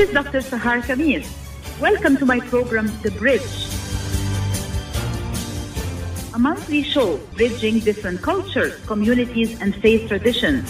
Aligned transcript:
is 0.00 0.10
Dr. 0.12 0.40
Sahar 0.40 0.80
Khamis. 0.80 1.28
Welcome 1.78 2.16
to 2.16 2.24
my 2.24 2.40
program, 2.40 2.86
The 3.02 3.10
Bridge. 3.20 3.52
A 6.32 6.38
monthly 6.38 6.82
show 6.82 7.18
bridging 7.36 7.80
different 7.80 8.22
cultures, 8.22 8.72
communities, 8.86 9.60
and 9.60 9.74
faith 9.74 10.08
traditions. 10.08 10.64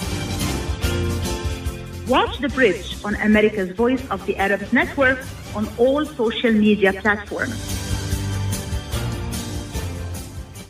Watch 2.08 2.40
The 2.40 2.48
Bridge 2.48 2.96
on 3.04 3.14
America's 3.26 3.70
Voice 3.70 4.02
of 4.10 4.26
the 4.26 4.36
Arabs 4.36 4.72
Network 4.72 5.24
on 5.54 5.68
all 5.78 6.04
social 6.04 6.50
media 6.50 6.92
platforms. 6.92 7.54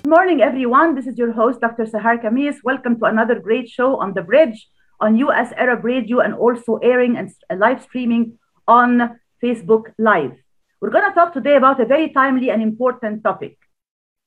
Good 0.02 0.10
morning, 0.10 0.42
everyone. 0.42 0.94
This 0.96 1.06
is 1.06 1.16
your 1.16 1.32
host, 1.32 1.62
Dr. 1.62 1.86
Sahar 1.86 2.22
Khamis. 2.22 2.56
Welcome 2.62 2.98
to 2.98 3.06
another 3.06 3.40
great 3.40 3.70
show 3.70 3.96
on 3.96 4.12
The 4.12 4.20
Bridge 4.20 4.68
on 5.00 5.16
US 5.16 5.50
Arab 5.56 5.82
Radio 5.82 6.20
and 6.20 6.34
also 6.34 6.76
airing 6.76 7.16
and 7.16 7.32
live 7.56 7.82
streaming 7.82 8.36
on 8.70 9.18
Facebook 9.42 9.92
Live. 9.98 10.36
We're 10.80 10.94
going 10.96 11.08
to 11.10 11.14
talk 11.14 11.34
today 11.34 11.56
about 11.56 11.80
a 11.80 11.84
very 11.84 12.08
timely 12.10 12.50
and 12.50 12.62
important 12.62 13.24
topic 13.24 13.58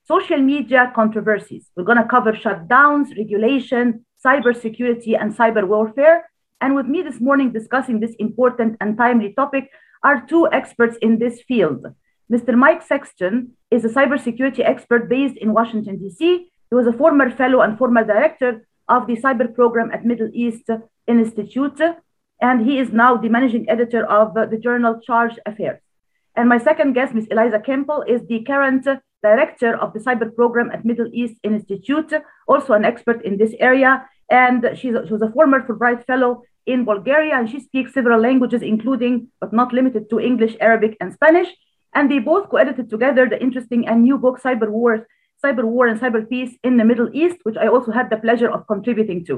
social 0.05 0.37
media 0.37 0.91
controversies. 0.93 1.69
We're 1.75 1.85
going 1.85 2.03
to 2.03 2.13
cover 2.15 2.33
shutdowns, 2.33 3.17
regulation, 3.17 4.05
cybersecurity, 4.25 5.13
and 5.19 5.33
cyber 5.33 5.65
warfare. 5.65 6.29
And 6.59 6.75
with 6.75 6.87
me 6.87 7.01
this 7.01 7.21
morning 7.21 7.53
discussing 7.53 8.01
this 8.01 8.15
important 8.19 8.75
and 8.81 8.97
timely 8.97 9.33
topic 9.33 9.69
are 10.03 10.25
two 10.27 10.43
experts 10.51 10.97
in 11.01 11.19
this 11.19 11.41
field. 11.47 11.85
Mr. 12.31 12.53
Mike 12.55 12.81
Sexton 12.81 13.51
is 13.71 13.85
a 13.85 13.89
cybersecurity 13.97 14.59
expert 14.59 15.07
based 15.09 15.37
in 15.37 15.53
Washington, 15.53 15.97
D.C. 15.97 16.49
He 16.69 16.75
was 16.75 16.87
a 16.87 16.93
former 17.01 17.29
fellow 17.29 17.61
and 17.61 17.77
former 17.77 18.03
director 18.03 18.67
of 18.89 19.07
the 19.07 19.15
cyber 19.15 19.53
program 19.53 19.89
at 19.91 20.05
Middle 20.05 20.29
East 20.33 20.69
Institute, 21.07 21.79
and 22.43 22.57
he 22.67 22.77
is 22.83 22.89
now 22.91 23.11
the 23.15 23.29
managing 23.29 23.65
editor 23.69 24.03
of 24.19 24.35
uh, 24.35 24.45
the 24.45 24.59
journal 24.65 24.99
Charge 25.07 25.35
Affairs. 25.45 25.79
And 26.35 26.49
my 26.49 26.59
second 26.69 26.91
guest, 26.97 27.13
Ms. 27.13 27.27
Eliza 27.31 27.59
Campbell, 27.59 28.03
is 28.13 28.21
the 28.27 28.39
current 28.43 28.85
director 29.27 29.71
of 29.83 29.93
the 29.93 30.01
cyber 30.05 30.27
program 30.39 30.69
at 30.75 30.83
Middle 30.83 31.09
East 31.13 31.35
Institute, 31.43 32.11
also 32.45 32.73
an 32.73 32.83
expert 32.83 33.23
in 33.23 33.37
this 33.37 33.53
area. 33.69 33.91
And 34.29 34.59
she's 34.79 34.95
she 35.07 35.13
was 35.15 35.23
a 35.27 35.31
former 35.37 35.59
Fulbright 35.65 36.01
Fellow 36.05 36.31
in 36.73 36.79
Bulgaria, 36.91 37.33
and 37.39 37.49
she 37.49 37.59
speaks 37.67 37.93
several 37.93 38.19
languages, 38.27 38.61
including 38.73 39.13
but 39.41 39.53
not 39.59 39.71
limited 39.79 40.03
to 40.09 40.19
English, 40.29 40.55
Arabic, 40.59 40.93
and 40.99 41.13
Spanish. 41.13 41.49
And 41.95 42.11
they 42.11 42.19
both 42.31 42.49
co-edited 42.49 42.87
together 42.89 43.23
the 43.29 43.41
interesting 43.47 43.81
and 43.89 43.97
new 44.07 44.17
book, 44.17 44.35
Cyber 44.45 44.69
Wars, 44.77 45.01
Cyber 45.43 45.65
War 45.73 45.85
and 45.87 45.99
Cyber 46.03 46.23
Peace 46.33 46.53
in 46.67 46.73
the 46.79 46.87
Middle 46.91 47.09
East, 47.21 47.37
which 47.43 47.59
I 47.63 47.67
also 47.67 47.91
had 47.97 48.09
the 48.09 48.17
pleasure 48.25 48.51
of 48.55 48.67
contributing 48.73 49.23
to. 49.27 49.35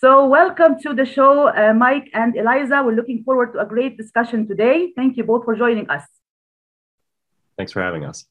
So 0.00 0.28
welcome 0.28 0.78
to 0.82 0.94
the 0.94 1.04
show, 1.04 1.48
uh, 1.48 1.74
Mike 1.74 2.08
and 2.14 2.36
Eliza. 2.36 2.84
We're 2.84 2.94
looking 2.94 3.24
forward 3.24 3.52
to 3.54 3.58
a 3.58 3.66
great 3.66 3.96
discussion 3.96 4.46
today. 4.46 4.92
Thank 4.94 5.16
you 5.16 5.24
both 5.24 5.44
for 5.44 5.56
joining 5.56 5.90
us. 5.90 6.04
Thanks 7.56 7.72
for 7.72 7.82
having 7.82 8.04
us. 8.04 8.24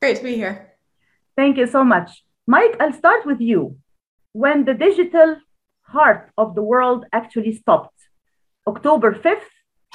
Great 0.00 0.16
to 0.16 0.24
be 0.24 0.34
here. 0.34 0.72
Thank 1.36 1.56
you 1.56 1.68
so 1.68 1.84
much. 1.84 2.24
Mike, 2.48 2.74
I'll 2.80 2.92
start 2.92 3.24
with 3.24 3.40
you. 3.40 3.76
When 4.32 4.64
the 4.64 4.74
digital 4.74 5.36
heart 5.82 6.32
of 6.36 6.56
the 6.56 6.62
world 6.62 7.06
actually 7.12 7.54
stopped, 7.54 7.94
October 8.66 9.14
5th, 9.14 9.52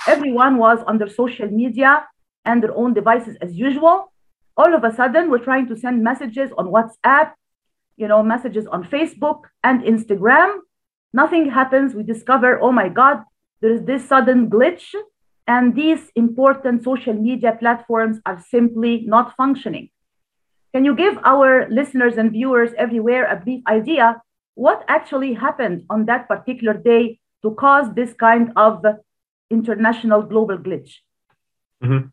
everyone 0.07 0.55
was 0.55 0.79
on 0.87 0.99
their 0.99 1.09
social 1.09 1.49
media 1.49 2.07
and 2.45 2.63
their 2.63 2.73
own 2.73 2.93
devices 2.93 3.35
as 3.41 3.51
usual. 3.53 4.13
All 4.55 4.73
of 4.73 4.85
a 4.85 4.95
sudden, 4.95 5.29
we're 5.31 5.43
trying 5.43 5.67
to 5.67 5.75
send 5.75 6.01
messages 6.01 6.49
on 6.57 6.67
WhatsApp, 6.67 7.33
you 7.97 8.07
know, 8.07 8.23
messages 8.23 8.65
on 8.67 8.85
Facebook 8.85 9.41
and 9.65 9.83
Instagram. 9.83 10.59
Nothing 11.13 11.49
happens. 11.49 11.95
We 11.95 12.03
discover, 12.03 12.59
oh 12.61 12.71
my 12.71 12.89
God, 12.89 13.23
there 13.61 13.71
is 13.71 13.83
this 13.83 14.07
sudden 14.07 14.49
glitch, 14.49 14.93
and 15.47 15.75
these 15.75 16.11
important 16.15 16.83
social 16.83 17.13
media 17.13 17.55
platforms 17.59 18.19
are 18.25 18.43
simply 18.49 19.03
not 19.07 19.35
functioning. 19.35 19.89
Can 20.73 20.83
you 20.85 20.93
give 20.95 21.17
our 21.23 21.67
listeners 21.69 22.17
and 22.17 22.31
viewers 22.31 22.71
everywhere 22.77 23.25
a 23.25 23.37
brief 23.37 23.63
idea 23.67 24.21
what 24.55 24.83
actually 24.87 25.33
happened 25.33 25.85
on 25.89 26.05
that 26.05 26.27
particular 26.27 26.73
day 26.73 27.19
to 27.43 27.51
cause 27.51 27.93
this 27.93 28.13
kind 28.13 28.51
of 28.55 28.83
international 29.49 30.21
global 30.23 30.57
glitch? 30.57 30.95
Mm-hmm. 31.83 32.07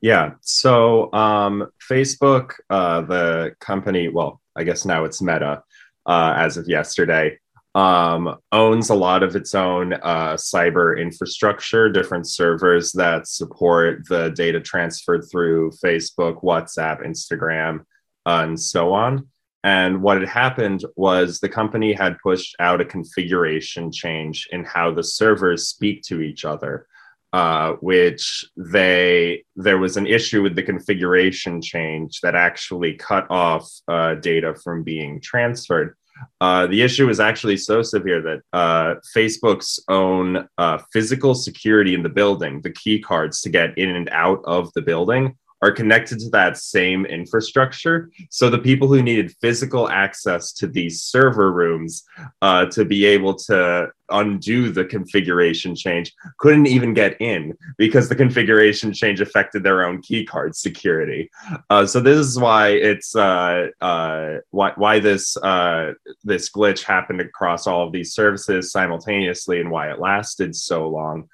Yeah. 0.00 0.34
So 0.40 1.12
um, 1.12 1.68
Facebook, 1.90 2.52
uh, 2.70 3.00
the 3.02 3.54
company, 3.60 4.08
well, 4.08 4.40
I 4.54 4.62
guess 4.62 4.84
now 4.84 5.04
it's 5.04 5.20
Meta, 5.20 5.62
uh, 6.06 6.34
as 6.36 6.56
of 6.56 6.68
yesterday, 6.68 7.38
um, 7.78 8.36
owns 8.50 8.90
a 8.90 8.94
lot 8.94 9.22
of 9.22 9.36
its 9.36 9.54
own 9.54 9.92
uh, 9.92 10.34
cyber 10.34 11.00
infrastructure, 11.00 11.88
different 11.88 12.28
servers 12.28 12.90
that 12.92 13.28
support 13.28 14.02
the 14.08 14.30
data 14.30 14.60
transferred 14.60 15.24
through 15.30 15.70
Facebook, 15.84 16.42
WhatsApp, 16.42 17.06
Instagram, 17.06 17.80
uh, 18.26 18.42
and 18.46 18.60
so 18.60 18.92
on. 18.92 19.28
And 19.62 20.02
what 20.02 20.18
had 20.18 20.28
happened 20.28 20.84
was 20.96 21.38
the 21.38 21.48
company 21.48 21.92
had 21.92 22.18
pushed 22.20 22.56
out 22.58 22.80
a 22.80 22.84
configuration 22.84 23.92
change 23.92 24.48
in 24.50 24.64
how 24.64 24.92
the 24.92 25.04
servers 25.04 25.68
speak 25.68 26.02
to 26.02 26.20
each 26.20 26.44
other 26.44 26.88
uh, 27.32 27.72
which 27.80 28.44
they 28.56 29.44
there 29.54 29.78
was 29.78 29.98
an 29.98 30.06
issue 30.06 30.42
with 30.42 30.56
the 30.56 30.62
configuration 30.62 31.60
change 31.60 32.20
that 32.22 32.34
actually 32.34 32.94
cut 32.94 33.26
off 33.30 33.70
uh, 33.86 34.14
data 34.14 34.54
from 34.64 34.82
being 34.82 35.20
transferred. 35.20 35.94
Uh, 36.40 36.66
the 36.66 36.82
issue 36.82 37.08
is 37.08 37.20
actually 37.20 37.56
so 37.56 37.82
severe 37.82 38.20
that 38.22 38.40
uh, 38.52 38.94
Facebook's 39.14 39.80
own 39.88 40.48
uh, 40.58 40.78
physical 40.92 41.34
security 41.34 41.94
in 41.94 42.02
the 42.02 42.08
building, 42.08 42.60
the 42.62 42.72
key 42.72 43.00
cards 43.00 43.40
to 43.42 43.48
get 43.48 43.76
in 43.76 43.94
and 43.94 44.08
out 44.10 44.40
of 44.44 44.72
the 44.74 44.82
building, 44.82 45.36
are 45.62 45.72
connected 45.72 46.18
to 46.20 46.30
that 46.30 46.56
same 46.56 47.04
infrastructure. 47.06 48.10
So 48.30 48.48
the 48.48 48.58
people 48.58 48.88
who 48.88 49.02
needed 49.02 49.34
physical 49.40 49.88
access 49.88 50.52
to 50.54 50.66
these 50.66 51.02
server 51.02 51.52
rooms 51.52 52.04
uh, 52.42 52.66
to 52.66 52.84
be 52.84 53.04
able 53.04 53.34
to 53.34 53.88
undo 54.10 54.70
the 54.70 54.84
configuration 54.84 55.74
change 55.74 56.14
couldn't 56.38 56.66
even 56.66 56.94
get 56.94 57.20
in 57.20 57.54
because 57.76 58.08
the 58.08 58.14
configuration 58.14 58.92
change 58.92 59.20
affected 59.20 59.62
their 59.62 59.84
own 59.84 60.00
keycard 60.00 60.54
security. 60.54 61.30
Uh, 61.70 61.84
so 61.84 62.00
this 62.00 62.18
is 62.18 62.38
why 62.38 62.68
it's 62.68 63.14
uh, 63.14 63.68
uh 63.80 64.36
why 64.50 64.72
why 64.76 64.98
this 64.98 65.36
uh, 65.38 65.92
this 66.24 66.50
glitch 66.50 66.82
happened 66.82 67.20
across 67.20 67.66
all 67.66 67.86
of 67.86 67.92
these 67.92 68.14
services 68.14 68.72
simultaneously 68.72 69.60
and 69.60 69.70
why 69.70 69.90
it 69.90 69.98
lasted 69.98 70.54
so 70.54 70.88
long 70.88 71.28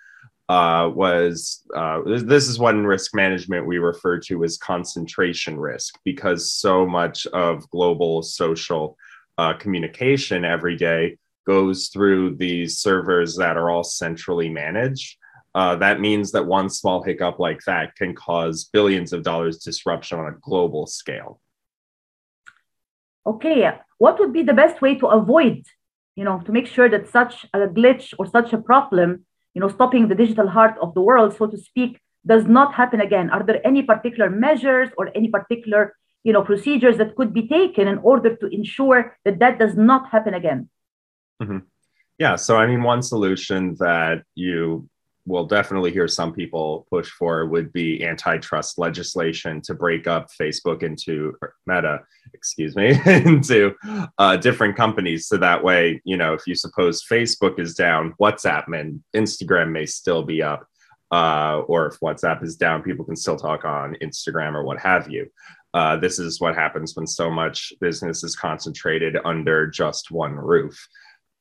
uh, 0.49 0.91
was 0.95 1.63
uh, 1.75 2.03
this 2.05 2.49
is 2.49 2.59
one 2.59 2.85
risk 2.85 3.15
management 3.15 3.67
we 3.67 3.79
refer 3.79 4.19
to 4.19 4.45
as 4.45 4.59
concentration 4.59 5.59
risk 5.59 5.99
because 6.05 6.53
so 6.53 6.87
much 6.87 7.27
of 7.29 7.69
global 7.71 8.23
social 8.23 8.97
uh, 9.39 9.55
communication 9.55 10.45
every 10.45 10.77
day 10.77 11.17
goes 11.47 11.89
through 11.89 12.37
these 12.37 12.79
servers 12.79 13.37
that 13.37 13.57
are 13.57 13.71
all 13.71 13.85
centrally 13.85 14.49
managed. 14.49 15.17
Uh, 15.55 15.77
that 15.77 16.01
means 16.01 16.33
that 16.33 16.45
one 16.45 16.69
small 16.69 17.03
hiccup 17.03 17.39
like 17.39 17.61
that 17.65 17.95
can 17.97 18.15
cause 18.15 18.65
billions 18.65 19.13
of 19.13 19.23
dollars 19.23 19.59
disruption 19.59 20.19
on 20.19 20.27
a 20.27 20.37
global 20.43 20.87
scale. 20.87 21.41
Okay, 23.27 23.71
what 23.99 24.19
would 24.19 24.33
be 24.33 24.43
the 24.43 24.53
best 24.53 24.83
way 24.83 24.97
to 24.97 25.07
avoid, 25.07 25.65
you 26.17 26.25
know, 26.25 26.41
to 26.41 26.53
make 26.53 26.67
sure 26.67 26.89
that 26.91 27.09
such 27.09 27.47
a 27.55 27.61
glitch 27.61 28.13
or 28.19 28.27
such 28.27 28.53
a 28.53 28.59
problem 28.59 29.25
you 29.55 29.61
know, 29.61 29.69
stopping 29.69 30.09
the 30.09 30.15
digital 30.15 30.49
heart 30.49 30.77
of 30.81 30.95
the 30.95 31.01
world, 31.01 31.37
so 31.37 31.47
to 31.47 31.57
speak, 31.57 32.01
does 32.27 32.47
not 32.47 32.75
happen 32.75 33.01
again? 33.01 33.31
Are 33.31 33.43
there 33.43 33.65
any 33.67 33.83
particular 33.83 34.29
measures 34.31 34.89
or 34.99 35.11
any 35.15 35.29
particular, 35.29 35.97
you 36.23 36.33
know, 36.33 36.43
procedures 36.43 36.99
that 36.99 37.17
could 37.17 37.33
be 37.33 37.47
taken 37.47 37.87
in 37.89 37.99
order 37.99 38.35
to 38.37 38.47
ensure 38.47 39.17
that 39.25 39.39
that 39.39 39.59
does 39.59 39.77
not 39.77 40.11
happen 40.11 40.35
again? 40.35 40.69
Mm-hmm. 41.43 41.59
Yeah. 42.19 42.37
So, 42.37 42.57
I 42.57 42.67
mean, 42.67 42.83
one 42.83 43.03
solution 43.03 43.77
that 43.79 44.23
you 44.35 44.89
will 45.27 45.47
definitely 45.47 45.91
hear 45.91 46.07
some 46.07 46.33
people 46.33 46.87
push 46.91 47.09
for 47.09 47.47
would 47.47 47.73
be 47.73 48.05
antitrust 48.05 48.79
legislation 48.79 49.61
to 49.63 49.75
break 49.75 50.07
up 50.07 50.29
Facebook 50.41 50.83
into 50.83 51.35
Meta, 51.67 52.01
excuse 52.35 52.77
me, 52.77 52.99
into 53.07 53.75
uh, 54.19 54.37
different 54.37 54.77
companies. 54.77 55.27
So 55.27 55.37
that 55.39 55.65
way, 55.65 56.01
you 56.05 56.17
know, 56.17 56.35
if 56.35 56.47
you 56.47 56.55
suppose 56.55 57.03
Facebook 57.03 57.59
is 57.59 57.75
down, 57.75 58.15
WhatsApp 58.21 58.65
and 58.79 59.03
Instagram 59.17 59.73
may 59.73 59.87
still 59.87 60.23
be 60.23 60.43
up. 60.43 60.67
Uh, 61.11 61.63
or 61.69 61.87
if 61.87 62.01
WhatsApp 62.01 62.43
is 62.43 62.57
down, 62.57 62.83
people 62.83 63.05
can 63.05 63.17
still 63.17 63.37
talk 63.37 63.65
on 63.65 63.97
Instagram 64.03 64.55
or 64.55 64.65
what 64.65 64.81
have 64.81 65.09
you. 65.11 65.31
Uh, 65.73 65.97
this 65.97 66.19
is 66.19 66.41
what 66.41 66.55
happens 66.55 66.95
when 66.95 67.07
so 67.07 67.31
much 67.31 67.73
business 67.81 68.23
is 68.25 68.37
concentrated 68.37 69.17
under 69.25 69.67
just 69.67 70.11
one 70.11 70.35
roof. 70.35 70.89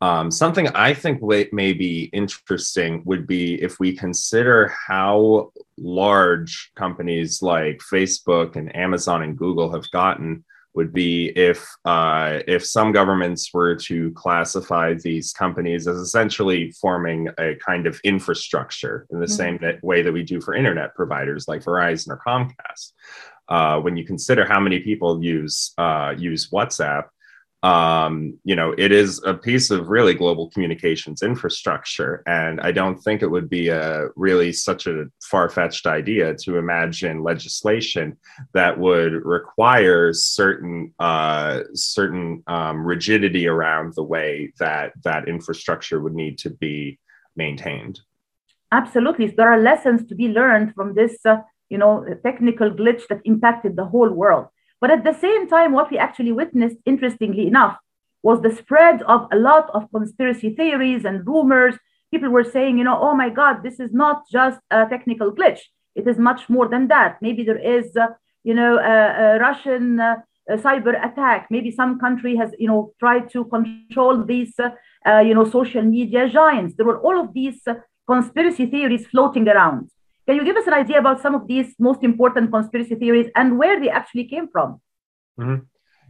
Um, 0.04 0.32
something 0.32 0.68
I 0.76 0.94
think 0.94 1.22
may 1.54 1.72
be 1.72 2.10
interesting 2.12 3.04
would 3.06 3.26
be 3.26 3.56
if 3.64 3.80
we 3.80 3.96
consider 3.96 4.68
how 4.68 5.54
large 5.78 6.74
companies 6.76 7.42
like 7.42 7.78
Facebook 7.78 8.58
and 8.58 8.76
Amazon 8.76 9.24
and 9.24 9.38
Google 9.38 9.72
have 9.72 9.90
gotten 9.92 10.44
would 10.74 10.92
be 10.92 11.28
if 11.38 11.66
uh, 11.86 12.40
if 12.48 12.66
some 12.66 12.92
governments 12.92 13.52
were 13.54 13.76
to 13.76 14.12
classify 14.12 14.94
these 14.94 15.32
companies 15.32 15.88
as 15.88 15.96
essentially 15.96 16.72
forming 16.82 17.30
a 17.38 17.56
kind 17.66 17.88
of 17.88 17.98
infrastructure 18.04 19.08
in 19.10 19.22
the 19.22 19.26
mm-hmm. 19.26 19.58
same 19.62 19.80
way 19.84 20.02
that 20.02 20.12
we 20.12 20.24
do 20.24 20.42
for 20.42 20.54
internet 20.54 20.94
providers 20.96 21.48
like 21.48 21.64
Verizon 21.64 22.10
or 22.10 22.20
Comcast. 22.28 22.92
Uh, 23.48 23.80
when 23.80 23.96
you 23.96 24.06
consider 24.06 24.44
how 24.46 24.60
many 24.60 24.80
people 24.80 25.24
use 25.24 25.72
uh, 25.78 26.14
use 26.18 26.50
WhatsApp, 26.50 27.06
um, 27.64 28.38
you 28.44 28.58
know, 28.58 28.76
it 28.78 28.92
is 28.92 29.24
a 29.24 29.34
piece 29.34 29.72
of 29.72 29.88
really 29.88 30.14
global 30.14 30.50
communications 30.50 31.24
infrastructure. 31.24 32.22
And 32.28 32.60
I 32.60 32.74
don't 32.74 32.98
think 32.98 33.22
it 33.22 33.32
would 33.32 33.50
be 33.50 33.70
a 33.70 34.10
really 34.18 34.52
such 34.52 34.86
a 34.86 35.06
far 35.22 35.50
fetched 35.50 35.88
idea 35.88 36.36
to 36.44 36.58
imagine 36.58 37.24
legislation 37.24 38.18
that 38.54 38.78
would 38.78 39.14
require 39.26 40.12
certain 40.12 40.94
uh, 41.00 41.62
certain 41.74 42.44
um, 42.48 42.86
rigidity 42.86 43.48
around 43.48 43.94
the 43.96 44.04
way 44.04 44.52
that 44.60 44.92
that 45.06 45.30
infrastructure 45.30 46.02
would 46.02 46.14
need 46.14 46.38
to 46.40 46.50
be 46.50 47.00
maintained. 47.38 48.02
Absolutely, 48.74 49.28
there 49.28 49.50
are 49.50 49.60
lessons 49.60 50.06
to 50.08 50.16
be 50.16 50.28
learned 50.28 50.74
from 50.76 50.96
this, 50.96 51.18
uh, 51.26 51.38
you 51.70 51.78
know, 51.78 52.04
technical 52.26 52.72
glitch 52.72 53.08
that 53.08 53.22
impacted 53.24 53.78
the 53.78 53.86
whole 53.86 54.10
world. 54.10 54.48
But 54.84 54.92
at 54.92 55.06
the 55.06 55.14
same 55.14 55.48
time, 55.48 55.72
what 55.72 55.90
we 55.90 55.98
actually 55.98 56.34
witnessed, 56.34 56.76
interestingly 56.86 57.48
enough, 57.48 57.78
was 58.22 58.42
the 58.42 58.54
spread 58.54 59.02
of 59.04 59.30
a 59.32 59.38
lot 59.38 59.70
of 59.74 59.90
conspiracy 59.96 60.50
theories 60.60 61.06
and 61.06 61.26
rumors. 61.26 61.76
People 62.12 62.32
were 62.32 62.44
saying, 62.44 62.78
you 62.80 62.84
know, 62.84 63.00
oh 63.00 63.16
my 63.16 63.30
God, 63.30 63.64
this 63.64 63.80
is 63.80 63.94
not 63.94 64.24
just 64.30 64.60
a 64.72 64.86
technical 64.86 65.32
glitch. 65.32 65.62
It 65.96 66.06
is 66.06 66.18
much 66.18 66.50
more 66.50 66.68
than 66.68 66.90
that. 66.90 67.12
Maybe 67.22 67.46
there 67.46 67.64
is, 67.78 67.96
uh, 67.96 68.08
you 68.44 68.54
know, 68.54 68.78
a, 68.78 68.96
a 69.36 69.40
Russian 69.40 70.02
uh, 70.02 70.16
a 70.50 70.58
cyber 70.58 70.94
attack. 71.08 71.48
Maybe 71.50 71.72
some 71.72 71.98
country 71.98 72.36
has, 72.36 72.52
you 72.60 72.68
know, 72.68 72.92
tried 73.00 73.30
to 73.30 73.46
control 73.46 74.26
these, 74.26 74.54
uh, 74.60 75.20
you 75.20 75.34
know, 75.34 75.46
social 75.50 75.84
media 75.84 76.28
giants. 76.28 76.76
There 76.76 76.86
were 76.86 77.00
all 77.00 77.18
of 77.22 77.34
these 77.34 77.62
uh, 77.66 77.76
conspiracy 78.06 78.66
theories 78.66 79.08
floating 79.08 79.48
around. 79.48 79.93
Can 80.26 80.36
you 80.36 80.46
give 80.46 80.56
us 80.56 80.68
an 80.68 80.74
idea 80.74 81.00
about 81.00 81.22
some 81.22 81.36
of 81.36 81.48
these 81.48 81.76
most 81.80 82.04
important 82.04 82.52
conspiracy 82.52 82.96
theories 82.96 83.30
and 83.36 83.58
where 83.58 83.80
they 83.80 83.90
actually 83.90 84.26
came 84.26 84.48
from? 84.48 84.82
Mm-hmm. 85.40 85.66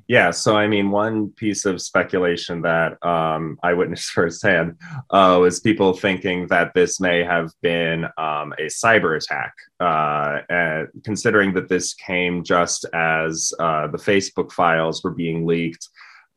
Yeah, 0.07 0.31
so 0.31 0.57
I 0.57 0.67
mean, 0.67 0.91
one 0.91 1.29
piece 1.29 1.65
of 1.65 1.81
speculation 1.81 2.61
that 2.63 3.03
um, 3.05 3.57
I 3.63 3.73
witnessed 3.73 4.11
firsthand 4.11 4.77
uh, 5.09 5.37
was 5.39 5.61
people 5.61 5.93
thinking 5.93 6.47
that 6.47 6.73
this 6.73 6.99
may 6.99 7.23
have 7.23 7.51
been 7.61 8.05
um, 8.17 8.53
a 8.59 8.67
cyber 8.67 9.15
attack, 9.15 9.53
uh, 9.79 10.39
and 10.49 10.89
considering 11.03 11.53
that 11.53 11.69
this 11.69 11.93
came 11.93 12.43
just 12.43 12.85
as 12.93 13.53
uh, 13.59 13.87
the 13.87 13.97
Facebook 13.97 14.51
files 14.51 15.03
were 15.03 15.11
being 15.11 15.45
leaked 15.45 15.87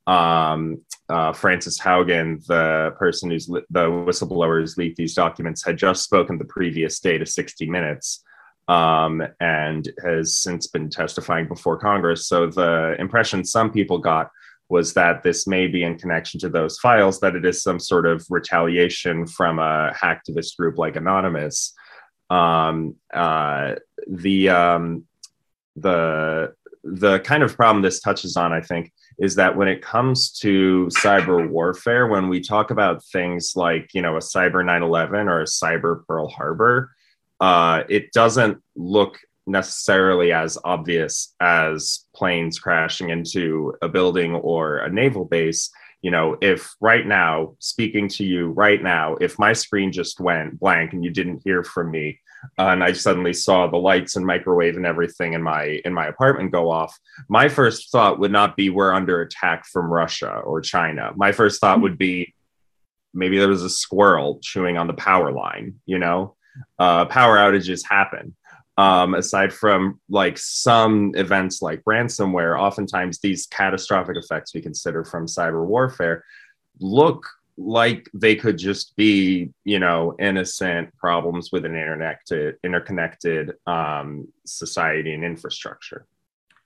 um, 0.07 0.83
uh, 1.09 1.33
Frances 1.33 1.79
Haugen, 1.79 2.45
the 2.47 2.95
person 2.99 3.31
who's 3.31 3.49
li- 3.49 3.63
the 3.71 3.87
whistleblowers 3.87 4.77
leaked 4.77 4.97
these 4.97 5.15
documents, 5.15 5.65
had 5.65 5.77
just 5.77 6.03
spoken 6.03 6.39
the 6.39 6.45
previous 6.45 7.01
day 7.01 7.19
to 7.19 7.27
60 7.27 7.69
Minutes 7.69 8.25
um, 8.69 9.23
and 9.41 9.91
has 10.05 10.39
since 10.39 10.67
been 10.67 10.91
testifying 10.91 11.49
before 11.49 11.79
Congress. 11.79 12.27
So 12.27 12.47
the 12.47 12.97
impression 12.99 13.45
some 13.45 13.71
people 13.71 13.99
got 13.99 14.31
was 14.69 14.95
that 14.95 15.23
this 15.23 15.47
may 15.47 15.69
be 15.69 15.85
in 15.85 15.97
connection 15.97 16.41
to 16.41 16.49
those 16.49 16.79
files, 16.79 17.21
that 17.21 17.37
it 17.37 17.45
is 17.45 17.63
some 17.63 17.79
sort 17.79 18.05
of 18.05 18.27
retaliation 18.29 19.27
from 19.27 19.61
a 19.61 19.93
hacktivist 19.95 20.57
group 20.57 20.77
like 20.77 20.97
Anonymous. 20.97 21.73
Um, 22.31 22.97
uh, 23.15 23.77
the 24.09 24.49
um, 24.49 25.05
the 25.77 26.53
the 26.83 27.21
kind 27.21 27.43
of 27.43 27.55
problem 27.57 27.83
this 27.83 28.01
touches 28.01 28.37
on, 28.37 28.53
I 28.53 28.61
think, 28.61 28.93
is 29.19 29.35
that 29.37 29.57
when 29.57 29.69
it 29.69 29.83
comes 29.83 30.31
to 30.31 30.89
cyber 30.93 31.49
warfare, 31.49 32.07
when 32.07 32.29
we 32.29 32.41
talk 32.41 32.71
about 32.71 33.05
things 33.05 33.55
like, 33.57 33.95
you 33.95 34.03
know, 34.03 34.17
a 34.17 34.21
cyber 34.21 34.65
9 34.65 34.83
11 34.83 35.29
or 35.29 35.41
a 35.41 35.45
cyber 35.45 36.05
Pearl 36.07 36.29
Harbor, 36.29 36.91
uh, 37.41 37.85
it 37.89 38.13
doesn't 38.13 38.63
look 38.75 39.19
necessarily 39.47 40.33
as 40.33 40.59
obvious 40.65 41.35
as 41.41 42.05
planes 42.15 42.59
crashing 42.59 43.11
into 43.11 43.75
a 43.81 43.89
building 43.89 44.35
or 44.35 44.79
a 44.79 44.91
naval 44.91 45.25
base. 45.25 45.71
You 46.03 46.11
know, 46.11 46.37
if 46.43 46.75
right 46.81 47.07
now, 47.07 47.57
speaking 47.59 48.09
to 48.11 48.25
you 48.25 48.49
right 48.49 48.83
now, 48.83 49.17
if 49.17 49.39
my 49.39 49.53
screen 49.53 49.93
just 49.93 50.21
went 50.21 50.59
blank 50.59 50.93
and 50.93 51.05
you 51.05 51.11
didn't 51.11 51.43
hear 51.45 51.63
from 51.63 51.91
me, 51.91 52.21
uh, 52.59 52.69
and 52.69 52.83
I 52.83 52.93
suddenly 52.93 53.33
saw 53.33 53.67
the 53.67 53.77
lights 53.77 54.17
and 54.17 54.27
microwave 54.27 54.77
and 54.77 54.87
everything 54.87 55.35
in 55.35 55.43
my 55.43 55.81
in 55.85 55.93
my 55.93 56.07
apartment 56.07 56.53
go 56.53 56.71
off, 56.71 56.99
my 57.29 57.49
first 57.49 57.91
thought 57.91 58.19
would 58.19 58.33
not 58.33 58.57
be 58.57 58.71
we're 58.71 58.93
under 58.93 59.21
attack 59.21 59.67
from 59.67 59.93
Russia 59.93 60.31
or 60.31 60.61
China. 60.61 61.13
My 61.17 61.33
first 61.33 61.61
thought 61.61 61.81
would 61.81 61.99
be 61.99 62.35
maybe 63.15 63.39
there 63.39 63.49
was 63.49 63.63
a 63.63 63.71
squirrel 63.71 64.39
chewing 64.43 64.77
on 64.77 64.87
the 64.87 64.95
power 64.95 65.33
line. 65.33 65.81
You 65.87 65.99
know, 65.99 66.37
uh, 66.79 67.07
power 67.07 67.37
outages 67.37 67.83
happen. 67.89 68.37
Um, 68.79 69.15
aside 69.15 69.55
from 69.55 70.01
like 70.11 70.37
some 70.37 71.13
events 71.15 71.63
like 71.63 71.83
ransomware, 71.85 72.61
oftentimes 72.61 73.21
these 73.21 73.47
catastrophic 73.47 74.19
effects 74.19 74.53
we 74.55 74.61
consider 74.61 75.03
from 75.03 75.27
cyber 75.27 75.65
warfare 75.65 76.25
look 76.79 77.27
like 77.57 78.09
they 78.13 78.37
could 78.37 78.59
just 78.59 78.95
be, 78.97 79.51
you 79.65 79.79
know, 79.79 80.15
innocent 80.19 80.95
problems 80.97 81.51
with 81.53 81.65
an 81.65 81.75
interconnected, 81.75 82.57
interconnected 82.63 83.53
um, 83.67 84.29
society 84.45 85.15
and 85.15 85.25
infrastructure. 85.25 86.07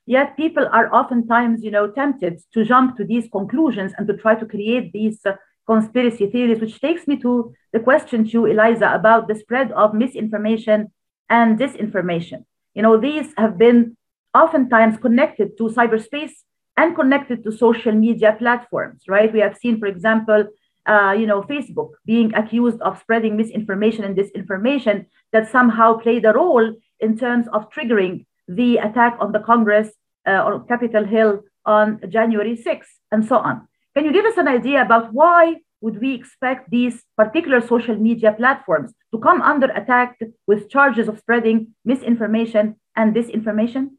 Yet 0.06 0.36
people 0.36 0.66
are 0.72 0.92
oftentimes, 0.92 1.62
you 1.62 1.70
know, 1.70 1.90
tempted 1.90 2.40
to 2.54 2.64
jump 2.64 2.96
to 2.96 3.04
these 3.04 3.28
conclusions 3.30 3.92
and 3.96 4.06
to 4.08 4.16
try 4.16 4.34
to 4.34 4.46
create 4.46 4.92
these 4.92 5.24
uh, 5.24 5.34
conspiracy 5.66 6.26
theories, 6.26 6.60
which 6.60 6.80
takes 6.80 7.06
me 7.06 7.16
to 7.18 7.54
the 7.72 7.78
question 7.78 8.28
to 8.30 8.46
Eliza 8.46 8.90
about 8.92 9.28
the 9.28 9.36
spread 9.36 9.70
of 9.72 9.94
misinformation 9.94 10.90
and 11.28 11.58
disinformation. 11.58 12.44
You 12.74 12.82
know, 12.82 12.98
these 12.98 13.32
have 13.36 13.56
been 13.56 13.96
oftentimes 14.34 14.96
connected 14.98 15.56
to 15.58 15.64
cyberspace 15.68 16.32
and 16.76 16.96
connected 16.96 17.44
to 17.44 17.52
social 17.52 17.92
media 17.92 18.34
platforms, 18.38 19.04
right? 19.06 19.32
We 19.32 19.40
have 19.40 19.56
seen, 19.58 19.78
for 19.78 19.86
example, 19.86 20.46
uh, 20.90 21.12
you 21.12 21.26
know, 21.26 21.42
Facebook 21.42 21.90
being 22.04 22.34
accused 22.34 22.80
of 22.80 22.98
spreading 22.98 23.36
misinformation 23.36 24.02
and 24.04 24.16
disinformation 24.16 25.06
that 25.32 25.50
somehow 25.50 25.96
played 25.96 26.24
a 26.24 26.32
role 26.32 26.66
in 26.98 27.16
terms 27.16 27.46
of 27.52 27.70
triggering 27.70 28.26
the 28.48 28.76
attack 28.78 29.16
on 29.20 29.30
the 29.30 29.38
Congress 29.38 29.88
uh, 30.26 30.42
or 30.44 30.64
Capitol 30.64 31.04
Hill 31.04 31.42
on 31.64 32.00
January 32.08 32.56
6th, 32.56 32.94
and 33.12 33.24
so 33.24 33.36
on. 33.36 33.68
Can 33.94 34.04
you 34.04 34.12
give 34.12 34.24
us 34.24 34.36
an 34.36 34.48
idea 34.48 34.82
about 34.82 35.12
why 35.12 35.56
would 35.80 36.00
we 36.00 36.14
expect 36.14 36.70
these 36.70 37.04
particular 37.16 37.60
social 37.60 37.96
media 37.96 38.32
platforms 38.32 38.92
to 39.12 39.18
come 39.20 39.40
under 39.42 39.66
attack 39.66 40.18
with 40.46 40.68
charges 40.68 41.06
of 41.08 41.18
spreading 41.18 41.68
misinformation 41.84 42.76
and 42.96 43.14
disinformation? 43.14 43.90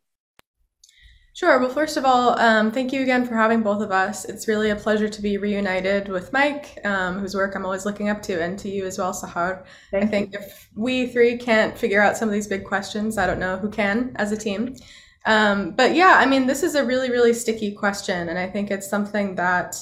Sure. 1.33 1.59
Well, 1.59 1.69
first 1.69 1.95
of 1.95 2.03
all, 2.03 2.37
um, 2.39 2.71
thank 2.71 2.91
you 2.91 3.01
again 3.01 3.25
for 3.25 3.35
having 3.35 3.61
both 3.61 3.81
of 3.81 3.89
us. 3.89 4.25
It's 4.25 4.49
really 4.49 4.69
a 4.69 4.75
pleasure 4.75 5.07
to 5.07 5.21
be 5.21 5.37
reunited 5.37 6.09
with 6.09 6.33
Mike, 6.33 6.77
um, 6.83 7.19
whose 7.19 7.33
work 7.33 7.55
I'm 7.55 7.63
always 7.63 7.85
looking 7.85 8.09
up 8.09 8.21
to, 8.23 8.41
and 8.41 8.59
to 8.59 8.69
you 8.69 8.85
as 8.85 8.97
well, 8.97 9.13
Sahar. 9.13 9.63
Thank 9.91 10.03
I 10.03 10.07
think 10.07 10.33
you. 10.33 10.39
if 10.39 10.69
we 10.75 11.07
three 11.07 11.37
can't 11.37 11.77
figure 11.77 12.01
out 12.01 12.17
some 12.17 12.27
of 12.27 12.33
these 12.33 12.47
big 12.47 12.65
questions, 12.65 13.17
I 13.17 13.27
don't 13.27 13.39
know 13.39 13.57
who 13.57 13.69
can 13.69 14.11
as 14.17 14.33
a 14.33 14.37
team. 14.37 14.75
Um, 15.25 15.71
but 15.71 15.95
yeah, 15.95 16.15
I 16.17 16.25
mean, 16.25 16.47
this 16.47 16.63
is 16.63 16.75
a 16.75 16.83
really, 16.83 17.09
really 17.09 17.33
sticky 17.33 17.75
question, 17.75 18.27
and 18.27 18.37
I 18.37 18.49
think 18.49 18.69
it's 18.69 18.89
something 18.89 19.35
that 19.35 19.81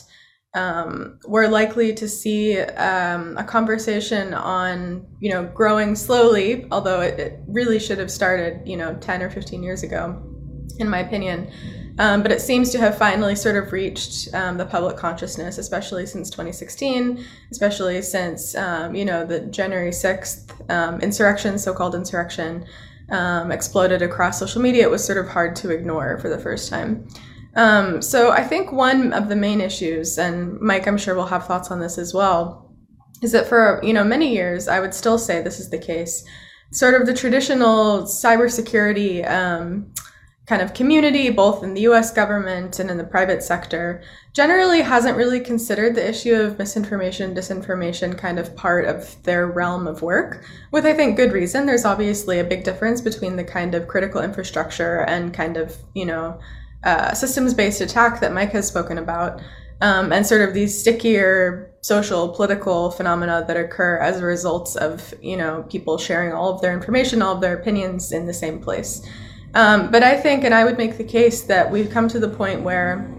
um, 0.54 1.20
we're 1.28 1.48
likely 1.48 1.96
to 1.96 2.08
see 2.08 2.60
um, 2.60 3.36
a 3.38 3.44
conversation 3.44 4.36
on, 4.36 5.08
you 5.20 5.32
know, 5.32 5.46
growing 5.46 5.96
slowly, 5.96 6.68
although 6.72 7.02
it, 7.02 7.20
it 7.20 7.40
really 7.48 7.80
should 7.80 7.98
have 7.98 8.12
started, 8.12 8.68
you 8.68 8.78
know, 8.78 8.94
10 8.96 9.24
or 9.24 9.32
15 9.32 9.64
years 9.64 9.82
ago 9.82 10.24
in 10.78 10.90
my 10.90 11.00
opinion. 11.00 11.52
Um, 12.00 12.24
but 12.24 12.32
it 12.32 12.40
seems 12.40 12.72
to 12.72 12.80
have 12.80 12.98
finally 12.98 13.36
sort 13.36 13.58
of 13.58 13.74
reached 13.74 14.34
um, 14.34 14.58
the 14.58 14.66
public 14.66 14.96
consciousness, 14.96 15.58
especially 15.58 16.06
since 16.06 16.30
2016, 16.30 17.26
especially 17.52 18.02
since 18.02 18.56
um, 18.56 18.96
you 18.96 19.04
know 19.04 19.26
the 19.26 19.42
January 19.42 19.92
6th 19.92 20.72
um, 20.72 21.02
insurrection, 21.02 21.60
so-called 21.60 21.96
insurrection, 21.96 22.66
um, 23.12 23.52
exploded 23.52 24.02
across 24.02 24.40
social 24.40 24.62
media. 24.62 24.84
It 24.84 24.90
was 24.90 25.04
sort 25.04 25.18
of 25.18 25.28
hard 25.28 25.58
to 25.58 25.72
ignore 25.72 26.18
for 26.20 26.30
the 26.30 26.40
first 26.40 26.70
time. 26.70 27.06
Um, 27.56 28.02
so 28.02 28.32
I 28.32 28.44
think 28.44 28.72
one 28.72 29.12
of 29.12 29.28
the 29.28 29.36
main 29.36 29.60
issues, 29.60 30.18
and 30.18 30.58
Mike, 30.62 30.88
I'm 30.88 30.98
sure 30.98 31.16
will 31.16 31.26
have 31.26 31.48
thoughts 31.48 31.70
on 31.70 31.82
this 31.82 31.98
as 31.98 32.14
well, 32.14 32.74
is 33.22 33.34
that 33.34 33.48
for 33.48 33.82
you 33.84 33.92
know 33.92 34.06
many 34.06 34.34
years, 34.34 34.70
I 34.70 34.80
would 34.80 34.94
still 34.94 35.18
say 35.18 35.42
this 35.42 35.60
is 35.60 35.70
the 35.70 35.78
case. 35.78 36.24
Sort 36.72 36.94
of 36.94 37.08
the 37.08 37.14
traditional 37.14 38.04
cybersecurity 38.04 39.28
kind 40.50 40.64
of 40.64 40.74
community, 40.74 41.30
both 41.30 41.64
in 41.64 41.76
the 41.76 41.82
US 41.82 42.12
government 42.12 42.80
and 42.80 42.90
in 42.90 42.98
the 42.98 43.04
private 43.04 43.44
sector, 43.44 44.02
generally 44.34 44.82
hasn't 44.82 45.16
really 45.16 45.40
considered 45.40 45.94
the 45.94 46.10
issue 46.10 46.34
of 46.34 46.58
misinformation, 46.58 47.36
disinformation 47.36 48.18
kind 48.18 48.40
of 48.40 48.56
part 48.56 48.86
of 48.86 49.22
their 49.24 49.46
realm 49.46 49.86
of 49.86 50.02
work, 50.02 50.44
with 50.72 50.88
I 50.88 50.94
think 50.96 51.18
good 51.18 51.34
reason. 51.34 51.68
There's 51.68 51.86
obviously 51.86 52.40
a 52.40 52.44
big 52.44 52.64
difference 52.64 53.00
between 53.00 53.36
the 53.36 53.44
kind 53.44 53.76
of 53.76 53.88
critical 53.88 54.22
infrastructure 54.22 55.02
and 55.02 55.36
kind 55.36 55.56
of, 55.56 55.78
you 55.94 56.08
know, 56.08 56.40
uh, 56.84 57.14
systems 57.14 57.54
based 57.54 57.80
attack 57.80 58.20
that 58.22 58.34
Mike 58.34 58.52
has 58.54 58.68
spoken 58.68 58.98
about, 58.98 59.40
um, 59.82 60.12
and 60.12 60.26
sort 60.26 60.42
of 60.42 60.56
these 60.56 60.80
stickier 60.80 61.72
social 61.82 62.30
political 62.30 62.90
phenomena 62.90 63.46
that 63.48 63.56
occur 63.56 63.98
as 63.98 64.20
a 64.20 64.26
result 64.26 64.76
of 64.78 65.14
you 65.22 65.38
know 65.38 65.64
people 65.70 65.98
sharing 65.98 66.34
all 66.34 66.50
of 66.56 66.62
their 66.62 66.74
information, 66.74 67.22
all 67.22 67.36
of 67.36 67.42
their 67.42 67.56
opinions 67.56 68.12
in 68.12 68.26
the 68.26 68.34
same 68.34 68.60
place. 68.60 69.06
Um, 69.54 69.92
but 69.92 70.04
I 70.04 70.16
think, 70.16 70.44
and 70.44 70.54
I 70.54 70.64
would 70.64 70.78
make 70.78 70.98
the 70.98 71.04
case 71.04 71.42
that 71.44 71.70
we've 71.72 71.90
come 71.90 72.08
to 72.10 72.20
the 72.20 72.30
point 72.30 72.62
where 72.62 73.16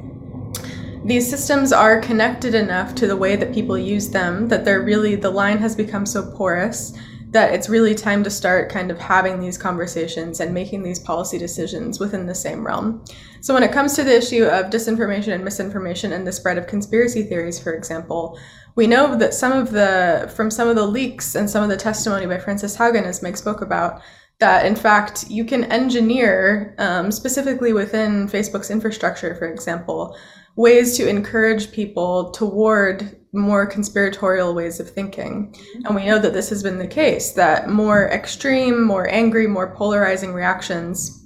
these 1.04 1.28
systems 1.28 1.72
are 1.72 2.00
connected 2.00 2.54
enough 2.54 2.94
to 2.96 3.06
the 3.06 3.16
way 3.16 3.34
that 3.34 3.54
people 3.54 3.78
use 3.78 4.10
them 4.10 4.48
that 4.48 4.64
they're 4.64 4.82
really 4.82 5.16
the 5.16 5.30
line 5.30 5.58
has 5.58 5.74
become 5.74 6.04
so 6.04 6.30
porous 6.36 6.92
that 7.30 7.54
it's 7.54 7.68
really 7.68 7.94
time 7.94 8.24
to 8.24 8.30
start 8.30 8.70
kind 8.70 8.90
of 8.90 8.98
having 8.98 9.38
these 9.38 9.56
conversations 9.56 10.40
and 10.40 10.52
making 10.52 10.82
these 10.82 10.98
policy 10.98 11.38
decisions 11.38 12.00
within 12.00 12.26
the 12.26 12.34
same 12.34 12.66
realm. 12.66 13.04
So, 13.40 13.54
when 13.54 13.62
it 13.62 13.72
comes 13.72 13.94
to 13.94 14.04
the 14.04 14.16
issue 14.16 14.44
of 14.44 14.66
disinformation 14.66 15.32
and 15.32 15.44
misinformation 15.44 16.12
and 16.12 16.26
the 16.26 16.32
spread 16.32 16.58
of 16.58 16.66
conspiracy 16.66 17.22
theories, 17.22 17.58
for 17.58 17.72
example, 17.72 18.38
we 18.74 18.86
know 18.86 19.16
that 19.16 19.32
some 19.32 19.52
of 19.52 19.70
the, 19.70 20.30
from 20.34 20.50
some 20.50 20.68
of 20.68 20.76
the 20.76 20.86
leaks 20.86 21.34
and 21.34 21.48
some 21.48 21.62
of 21.62 21.68
the 21.68 21.76
testimony 21.76 22.26
by 22.26 22.38
Frances 22.38 22.76
Haugen, 22.76 23.04
as 23.04 23.22
Mike 23.22 23.36
spoke 23.36 23.60
about, 23.60 24.02
that 24.40 24.66
in 24.66 24.74
fact 24.74 25.30
you 25.30 25.44
can 25.44 25.64
engineer, 25.64 26.74
um, 26.78 27.12
specifically 27.12 27.72
within 27.72 28.28
Facebook's 28.28 28.70
infrastructure, 28.70 29.34
for 29.34 29.46
example, 29.46 30.16
ways 30.56 30.96
to 30.96 31.08
encourage 31.08 31.72
people 31.72 32.30
toward 32.32 33.16
more 33.32 33.66
conspiratorial 33.66 34.54
ways 34.54 34.80
of 34.80 34.90
thinking. 34.90 35.54
And 35.84 35.94
we 35.94 36.04
know 36.04 36.18
that 36.18 36.32
this 36.32 36.48
has 36.48 36.62
been 36.62 36.78
the 36.78 36.86
case, 36.86 37.32
that 37.32 37.68
more 37.68 38.08
extreme, 38.08 38.82
more 38.82 39.08
angry, 39.08 39.46
more 39.46 39.74
polarizing 39.74 40.32
reactions 40.32 41.20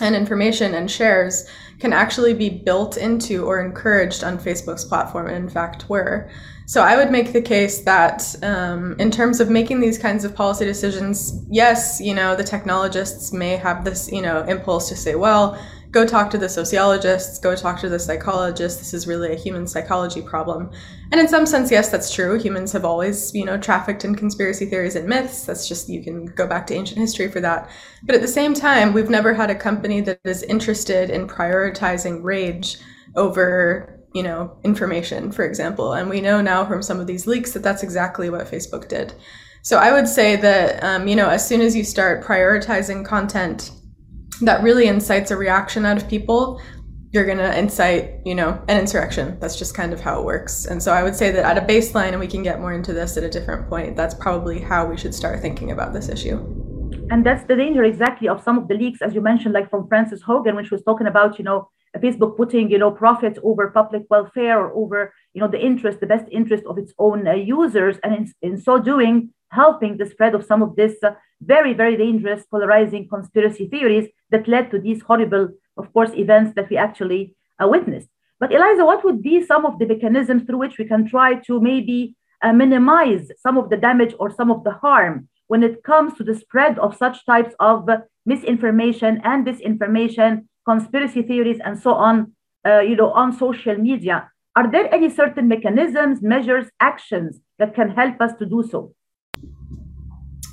and 0.00 0.14
information 0.14 0.74
and 0.74 0.90
shares 0.90 1.48
can 1.78 1.92
actually 1.92 2.34
be 2.34 2.48
built 2.48 2.96
into 2.96 3.44
or 3.44 3.60
encouraged 3.60 4.24
on 4.24 4.38
Facebook's 4.38 4.84
platform, 4.84 5.26
and 5.26 5.36
in 5.36 5.48
fact 5.48 5.88
were. 5.88 6.30
So 6.66 6.82
I 6.82 6.96
would 6.96 7.12
make 7.12 7.32
the 7.32 7.42
case 7.42 7.82
that 7.82 8.34
um, 8.42 8.96
in 8.98 9.10
terms 9.10 9.40
of 9.40 9.48
making 9.48 9.80
these 9.80 9.98
kinds 9.98 10.24
of 10.24 10.34
policy 10.34 10.64
decisions, 10.64 11.44
yes, 11.48 12.00
you 12.00 12.12
know, 12.12 12.34
the 12.34 12.42
technologists 12.42 13.32
may 13.32 13.56
have 13.56 13.84
this, 13.84 14.10
you 14.10 14.20
know, 14.20 14.42
impulse 14.42 14.88
to 14.88 14.96
say, 14.96 15.14
well, 15.14 15.56
go 15.90 16.06
talk 16.06 16.30
to 16.30 16.38
the 16.38 16.48
sociologists, 16.48 17.38
go 17.38 17.54
talk 17.54 17.80
to 17.80 17.88
the 17.88 17.98
psychologists. 17.98 18.78
This 18.78 18.94
is 18.94 19.06
really 19.06 19.32
a 19.32 19.36
human 19.36 19.66
psychology 19.66 20.22
problem. 20.22 20.70
And 21.12 21.20
in 21.20 21.28
some 21.28 21.46
sense, 21.46 21.70
yes, 21.70 21.88
that's 21.88 22.12
true. 22.12 22.38
Humans 22.38 22.72
have 22.72 22.84
always, 22.84 23.34
you 23.34 23.44
know, 23.44 23.56
trafficked 23.56 24.04
in 24.04 24.14
conspiracy 24.14 24.66
theories 24.66 24.96
and 24.96 25.08
myths. 25.08 25.44
That's 25.44 25.68
just, 25.68 25.88
you 25.88 26.02
can 26.02 26.26
go 26.26 26.46
back 26.46 26.66
to 26.68 26.74
ancient 26.74 26.98
history 26.98 27.30
for 27.30 27.40
that. 27.40 27.70
But 28.04 28.14
at 28.14 28.20
the 28.20 28.28
same 28.28 28.54
time, 28.54 28.92
we've 28.92 29.10
never 29.10 29.34
had 29.34 29.50
a 29.50 29.54
company 29.54 30.00
that 30.02 30.20
is 30.24 30.42
interested 30.42 31.10
in 31.10 31.28
prioritizing 31.28 32.22
rage 32.22 32.78
over 33.14 33.92
you 34.16 34.22
know, 34.22 34.56
information, 34.64 35.30
for 35.30 35.44
example. 35.44 35.92
And 35.92 36.08
we 36.08 36.22
know 36.22 36.40
now 36.40 36.64
from 36.64 36.80
some 36.82 37.00
of 37.00 37.06
these 37.06 37.26
leaks 37.26 37.52
that 37.52 37.62
that's 37.62 37.82
exactly 37.82 38.30
what 38.30 38.46
Facebook 38.46 38.88
did. 38.88 39.12
So 39.60 39.78
I 39.78 39.92
would 39.92 40.08
say 40.08 40.36
that, 40.36 40.82
um, 40.82 41.06
you 41.06 41.14
know, 41.14 41.28
as 41.28 41.46
soon 41.46 41.60
as 41.60 41.76
you 41.76 41.84
start 41.84 42.24
prioritizing 42.24 43.04
content 43.04 43.72
that 44.42 44.62
really 44.62 44.86
incites 44.86 45.30
a 45.30 45.36
reaction 45.36 45.86
out 45.86 45.96
of 45.96 46.08
people, 46.08 46.60
you're 47.12 47.24
going 47.24 47.38
to 47.38 47.58
incite, 47.58 48.20
you 48.24 48.34
know, 48.34 48.62
an 48.68 48.78
insurrection. 48.78 49.38
That's 49.40 49.56
just 49.56 49.74
kind 49.74 49.92
of 49.92 50.00
how 50.00 50.20
it 50.20 50.24
works. 50.24 50.66
And 50.66 50.82
so 50.82 50.92
I 50.92 51.02
would 51.02 51.16
say 51.16 51.30
that 51.30 51.44
at 51.44 51.56
a 51.56 51.66
baseline, 51.66 52.10
and 52.10 52.20
we 52.20 52.26
can 52.26 52.42
get 52.42 52.60
more 52.60 52.72
into 52.72 52.92
this 52.92 53.16
at 53.16 53.24
a 53.24 53.30
different 53.30 53.68
point, 53.68 53.96
that's 53.96 54.14
probably 54.14 54.60
how 54.60 54.86
we 54.86 54.96
should 54.96 55.14
start 55.14 55.40
thinking 55.40 55.70
about 55.70 55.92
this 55.92 56.08
issue. 56.08 56.36
And 57.10 57.24
that's 57.24 57.44
the 57.46 57.56
danger 57.56 57.84
exactly 57.84 58.28
of 58.28 58.42
some 58.42 58.58
of 58.58 58.68
the 58.68 58.74
leaks, 58.74 59.00
as 59.00 59.14
you 59.14 59.20
mentioned, 59.20 59.54
like 59.54 59.70
from 59.70 59.88
Frances 59.88 60.22
Haugen, 60.22 60.54
when 60.56 60.64
she 60.64 60.74
was 60.74 60.82
talking 60.82 61.06
about, 61.06 61.38
you 61.38 61.44
know, 61.44 61.70
Facebook 61.98 62.36
putting, 62.36 62.70
you 62.70 62.78
know, 62.78 62.90
profit 62.90 63.38
over 63.42 63.70
public 63.70 64.02
welfare 64.10 64.58
or 64.58 64.72
over, 64.74 65.14
you 65.32 65.40
know, 65.40 65.48
the 65.48 65.64
interest, 65.64 66.00
the 66.00 66.06
best 66.06 66.26
interest 66.30 66.64
of 66.66 66.76
its 66.76 66.92
own 66.98 67.26
uh, 67.26 67.32
users, 67.32 67.96
and 68.02 68.14
in, 68.14 68.32
in, 68.42 68.60
so 68.60 68.78
doing, 68.78 69.30
helping 69.50 69.96
the 69.96 70.04
spread 70.04 70.34
of 70.34 70.44
some 70.44 70.62
of 70.62 70.76
this 70.76 70.94
uh, 71.02 71.12
very, 71.40 71.72
very 71.72 71.96
dangerous, 71.96 72.44
polarizing 72.50 73.08
conspiracy 73.08 73.68
theories 73.68 74.08
that 74.30 74.48
led 74.48 74.70
to 74.70 74.78
these 74.78 75.02
horrible, 75.02 75.48
of 75.76 75.92
course, 75.92 76.10
events 76.14 76.54
that 76.54 76.70
we 76.70 76.76
actually 76.76 77.34
uh, 77.62 77.68
witnessed. 77.68 78.08
But 78.38 78.52
Eliza, 78.52 78.84
what 78.84 79.04
would 79.04 79.22
be 79.22 79.44
some 79.44 79.64
of 79.64 79.78
the 79.78 79.86
mechanisms 79.86 80.42
through 80.44 80.58
which 80.58 80.78
we 80.78 80.84
can 80.84 81.08
try 81.08 81.34
to 81.46 81.60
maybe 81.60 82.16
uh, 82.42 82.52
minimize 82.52 83.30
some 83.38 83.56
of 83.56 83.70
the 83.70 83.76
damage 83.76 84.14
or 84.18 84.30
some 84.30 84.50
of 84.50 84.62
the 84.64 84.72
harm 84.72 85.28
when 85.46 85.62
it 85.62 85.82
comes 85.82 86.14
to 86.14 86.24
the 86.24 86.34
spread 86.34 86.78
of 86.78 86.96
such 86.96 87.24
types 87.24 87.54
of 87.60 87.88
misinformation 88.26 89.20
and 89.24 89.46
disinformation 89.46 90.46
conspiracy 90.66 91.22
theories 91.22 91.60
and 91.64 91.78
so 91.78 91.94
on, 91.94 92.32
uh, 92.66 92.80
you 92.80 92.96
know, 92.96 93.10
on 93.12 93.32
social 93.32 93.76
media. 93.76 94.30
Are 94.56 94.70
there 94.70 94.92
any 94.92 95.08
certain 95.08 95.48
mechanisms, 95.48 96.22
measures, 96.22 96.66
actions 96.80 97.40
that 97.58 97.74
can 97.74 97.90
help 97.90 98.20
us 98.20 98.32
to 98.38 98.46
do 98.46 98.64
so? 98.68 98.92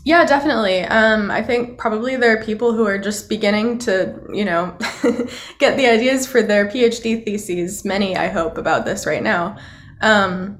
Yeah, 0.05 0.25
definitely. 0.25 0.81
Um, 0.81 1.31
I 1.31 1.41
think 1.41 1.77
probably 1.77 2.17
there 2.17 2.37
are 2.37 2.43
people 2.43 2.73
who 2.73 2.85
are 2.85 2.97
just 2.97 3.29
beginning 3.29 3.77
to, 3.79 4.19
you 4.33 4.43
know, 4.43 4.77
get 5.59 5.77
the 5.77 5.87
ideas 5.87 6.27
for 6.27 6.41
their 6.41 6.67
PhD 6.67 7.23
theses. 7.23 7.85
Many, 7.85 8.17
I 8.17 8.27
hope, 8.27 8.57
about 8.57 8.83
this 8.83 9.05
right 9.05 9.23
now. 9.23 9.57
Um, 10.01 10.59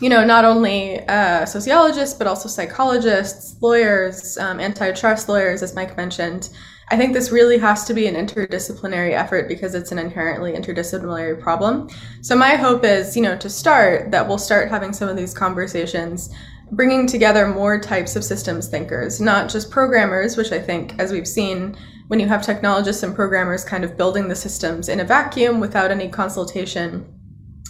you 0.00 0.08
know, 0.08 0.24
not 0.24 0.44
only 0.44 1.00
uh, 1.08 1.46
sociologists, 1.46 2.16
but 2.16 2.28
also 2.28 2.48
psychologists, 2.48 3.56
lawyers, 3.60 4.38
um, 4.38 4.60
antitrust 4.60 5.28
lawyers, 5.28 5.62
as 5.62 5.74
Mike 5.74 5.96
mentioned. 5.96 6.50
I 6.88 6.96
think 6.96 7.12
this 7.12 7.32
really 7.32 7.58
has 7.58 7.84
to 7.86 7.94
be 7.94 8.06
an 8.06 8.14
interdisciplinary 8.14 9.12
effort 9.12 9.48
because 9.48 9.74
it's 9.74 9.90
an 9.90 9.98
inherently 9.98 10.52
interdisciplinary 10.52 11.40
problem. 11.40 11.88
So 12.20 12.36
my 12.36 12.50
hope 12.50 12.84
is, 12.84 13.16
you 13.16 13.22
know, 13.22 13.36
to 13.38 13.50
start 13.50 14.12
that 14.12 14.28
we'll 14.28 14.38
start 14.38 14.68
having 14.70 14.92
some 14.92 15.08
of 15.08 15.16
these 15.16 15.34
conversations 15.34 16.32
bringing 16.72 17.06
together 17.06 17.46
more 17.46 17.80
types 17.80 18.16
of 18.16 18.24
systems 18.24 18.68
thinkers, 18.68 19.20
not 19.20 19.48
just 19.48 19.70
programmers, 19.70 20.36
which 20.36 20.52
I 20.52 20.60
think 20.60 20.98
as 20.98 21.12
we've 21.12 21.28
seen 21.28 21.76
when 22.08 22.20
you 22.20 22.28
have 22.28 22.42
technologists 22.42 23.02
and 23.02 23.14
programmers 23.14 23.64
kind 23.64 23.84
of 23.84 23.96
building 23.96 24.28
the 24.28 24.36
systems 24.36 24.88
in 24.88 25.00
a 25.00 25.04
vacuum 25.04 25.60
without 25.60 25.90
any 25.90 26.08
consultation 26.08 27.12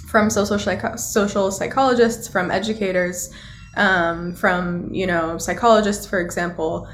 from 0.09 0.31
social 0.31 0.59
psych- 0.59 0.99
social 0.99 1.51
psychologists, 1.51 2.29
from 2.29 2.51
educators, 2.51 3.33
um, 3.77 4.35
from 4.35 4.93
you 4.93 5.07
know 5.07 5.39
psychologists, 5.39 6.07
for 6.07 6.21
example 6.21 6.89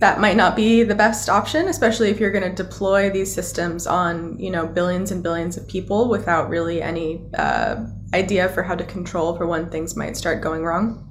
that 0.00 0.20
might 0.20 0.36
not 0.36 0.54
be 0.54 0.84
the 0.84 0.94
best 0.94 1.28
option, 1.28 1.66
especially 1.66 2.08
if 2.08 2.20
you're 2.20 2.30
going 2.30 2.44
to 2.44 2.62
deploy 2.62 3.10
these 3.10 3.32
systems 3.32 3.86
on 3.86 4.38
you 4.38 4.50
know 4.50 4.66
billions 4.66 5.10
and 5.10 5.22
billions 5.22 5.56
of 5.56 5.66
people 5.66 6.08
without 6.08 6.48
really 6.48 6.80
any 6.80 7.28
uh, 7.36 7.84
idea 8.14 8.48
for 8.48 8.62
how 8.62 8.76
to 8.76 8.84
control 8.84 9.36
for 9.36 9.46
when 9.46 9.68
things 9.70 9.96
might 9.96 10.16
start 10.16 10.40
going 10.40 10.62
wrong. 10.62 11.07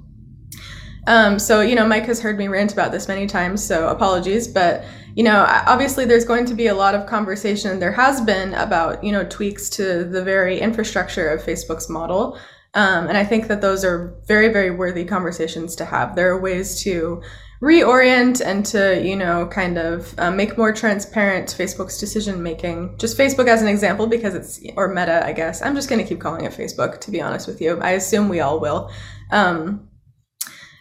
Um, 1.08 1.38
so 1.38 1.62
you 1.62 1.74
know, 1.74 1.86
Mike 1.86 2.04
has 2.04 2.20
heard 2.20 2.36
me 2.36 2.48
rant 2.48 2.72
about 2.72 2.92
this 2.92 3.08
many 3.08 3.26
times, 3.26 3.64
so 3.64 3.88
apologies. 3.88 4.46
But 4.46 4.84
you 5.16 5.24
know, 5.24 5.46
obviously, 5.66 6.04
there's 6.04 6.26
going 6.26 6.44
to 6.44 6.54
be 6.54 6.66
a 6.66 6.74
lot 6.74 6.94
of 6.94 7.06
conversation. 7.06 7.80
There 7.80 7.92
has 7.92 8.20
been 8.20 8.52
about 8.54 9.02
you 9.02 9.10
know 9.10 9.24
tweaks 9.24 9.70
to 9.70 10.04
the 10.04 10.22
very 10.22 10.60
infrastructure 10.60 11.28
of 11.28 11.42
Facebook's 11.42 11.88
model. 11.88 12.38
Um, 12.74 13.08
and 13.08 13.16
I 13.16 13.24
think 13.24 13.48
that 13.48 13.62
those 13.62 13.82
are 13.82 14.14
very, 14.26 14.52
very 14.52 14.70
worthy 14.70 15.06
conversations 15.06 15.74
to 15.76 15.86
have. 15.86 16.14
There 16.14 16.30
are 16.30 16.40
ways 16.40 16.82
to 16.82 17.22
reorient 17.62 18.40
and 18.44 18.64
to 18.66 19.02
you 19.04 19.16
know 19.16 19.46
kind 19.48 19.78
of 19.78 20.14
uh, 20.18 20.30
make 20.30 20.56
more 20.56 20.72
transparent 20.72 21.48
facebook's 21.48 21.98
decision 21.98 22.40
making 22.40 22.96
just 22.98 23.18
facebook 23.18 23.48
as 23.48 23.60
an 23.60 23.66
example 23.66 24.06
because 24.06 24.32
it's 24.32 24.60
or 24.76 24.86
meta 24.86 25.26
i 25.26 25.32
guess 25.32 25.60
i'm 25.62 25.74
just 25.74 25.88
going 25.88 26.00
to 26.00 26.08
keep 26.08 26.20
calling 26.20 26.44
it 26.44 26.52
facebook 26.52 27.00
to 27.00 27.10
be 27.10 27.20
honest 27.20 27.48
with 27.48 27.60
you 27.60 27.76
i 27.80 27.90
assume 27.90 28.28
we 28.28 28.38
all 28.38 28.60
will 28.60 28.92
um, 29.32 29.87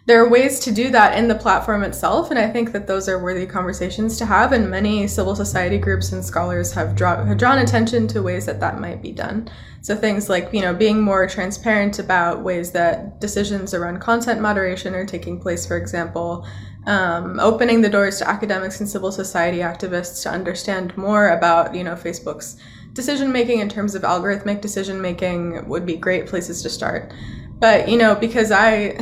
there 0.08 0.24
are 0.24 0.30
ways 0.30 0.62
to 0.62 0.72
do 0.72 0.90
that 0.90 1.18
in 1.18 1.28
the 1.28 1.36
platform 1.36 1.84
itself 1.84 2.32
and 2.32 2.40
i 2.40 2.50
think 2.50 2.72
that 2.72 2.88
those 2.88 3.08
are 3.08 3.22
worthy 3.22 3.46
conversations 3.46 4.18
to 4.18 4.26
have 4.26 4.54
and 4.54 4.70
many 4.70 5.06
civil 5.06 5.36
society 5.36 5.78
groups 5.78 6.12
and 6.14 6.24
scholars 6.24 6.72
have, 6.72 6.96
draw, 6.96 7.24
have 7.24 7.38
drawn 7.38 7.60
attention 7.60 8.08
to 8.08 8.24
ways 8.24 8.46
that 8.46 8.60
that 8.60 8.80
might 8.80 9.02
be 9.02 9.12
done 9.12 9.48
so 9.82 9.96
things 9.96 10.30
like 10.30 10.52
you 10.52 10.62
know 10.62 10.74
being 10.74 11.02
more 11.02 11.28
transparent 11.28 12.00
about 12.00 12.42
ways 12.42 12.72
that 12.72 13.20
decisions 13.22 13.74
around 13.74 14.00
content 14.00 14.42
moderation 14.42 14.96
are 14.96 15.06
taking 15.06 15.40
place 15.40 15.66
for 15.66 15.78
example 15.78 16.48
um, 16.88 17.38
opening 17.42 17.82
the 17.82 17.90
doors 17.90 18.18
to 18.20 18.28
academics 18.28 18.80
and 18.80 18.88
civil 18.88 19.12
society 19.12 19.58
activists 19.58 20.24
to 20.24 20.30
understand 20.30 20.96
more 20.98 21.30
about 21.30 21.76
you 21.76 21.84
know 21.84 21.96
Facebook's 21.96 22.58
decision 22.94 23.32
making 23.32 23.60
in 23.60 23.68
terms 23.70 23.94
of 23.94 24.04
algorithmic 24.04 24.62
decision 24.62 25.02
making 25.02 25.68
would 25.68 25.86
be 25.86 25.98
great 25.98 26.26
places 26.26 26.64
to 26.64 26.70
start. 26.70 27.14
But 27.60 27.90
you 27.90 27.98
know, 27.98 28.14
because 28.14 28.52
I 28.52 29.00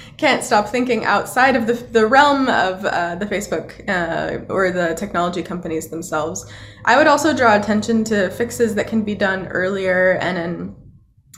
can't 0.16 0.44
stop 0.44 0.68
thinking 0.68 1.04
outside 1.04 1.56
of 1.56 1.66
the, 1.66 1.72
the 1.72 2.06
realm 2.06 2.48
of 2.48 2.84
uh, 2.84 3.16
the 3.16 3.26
Facebook 3.26 3.88
uh, 3.88 4.44
or 4.52 4.70
the 4.70 4.94
technology 4.94 5.42
companies 5.42 5.88
themselves, 5.88 6.50
I 6.84 6.96
would 6.96 7.08
also 7.08 7.36
draw 7.36 7.56
attention 7.56 8.04
to 8.04 8.30
fixes 8.30 8.74
that 8.76 8.86
can 8.86 9.02
be 9.02 9.14
done 9.14 9.48
earlier 9.48 10.12
and 10.20 10.38
in 10.38 10.76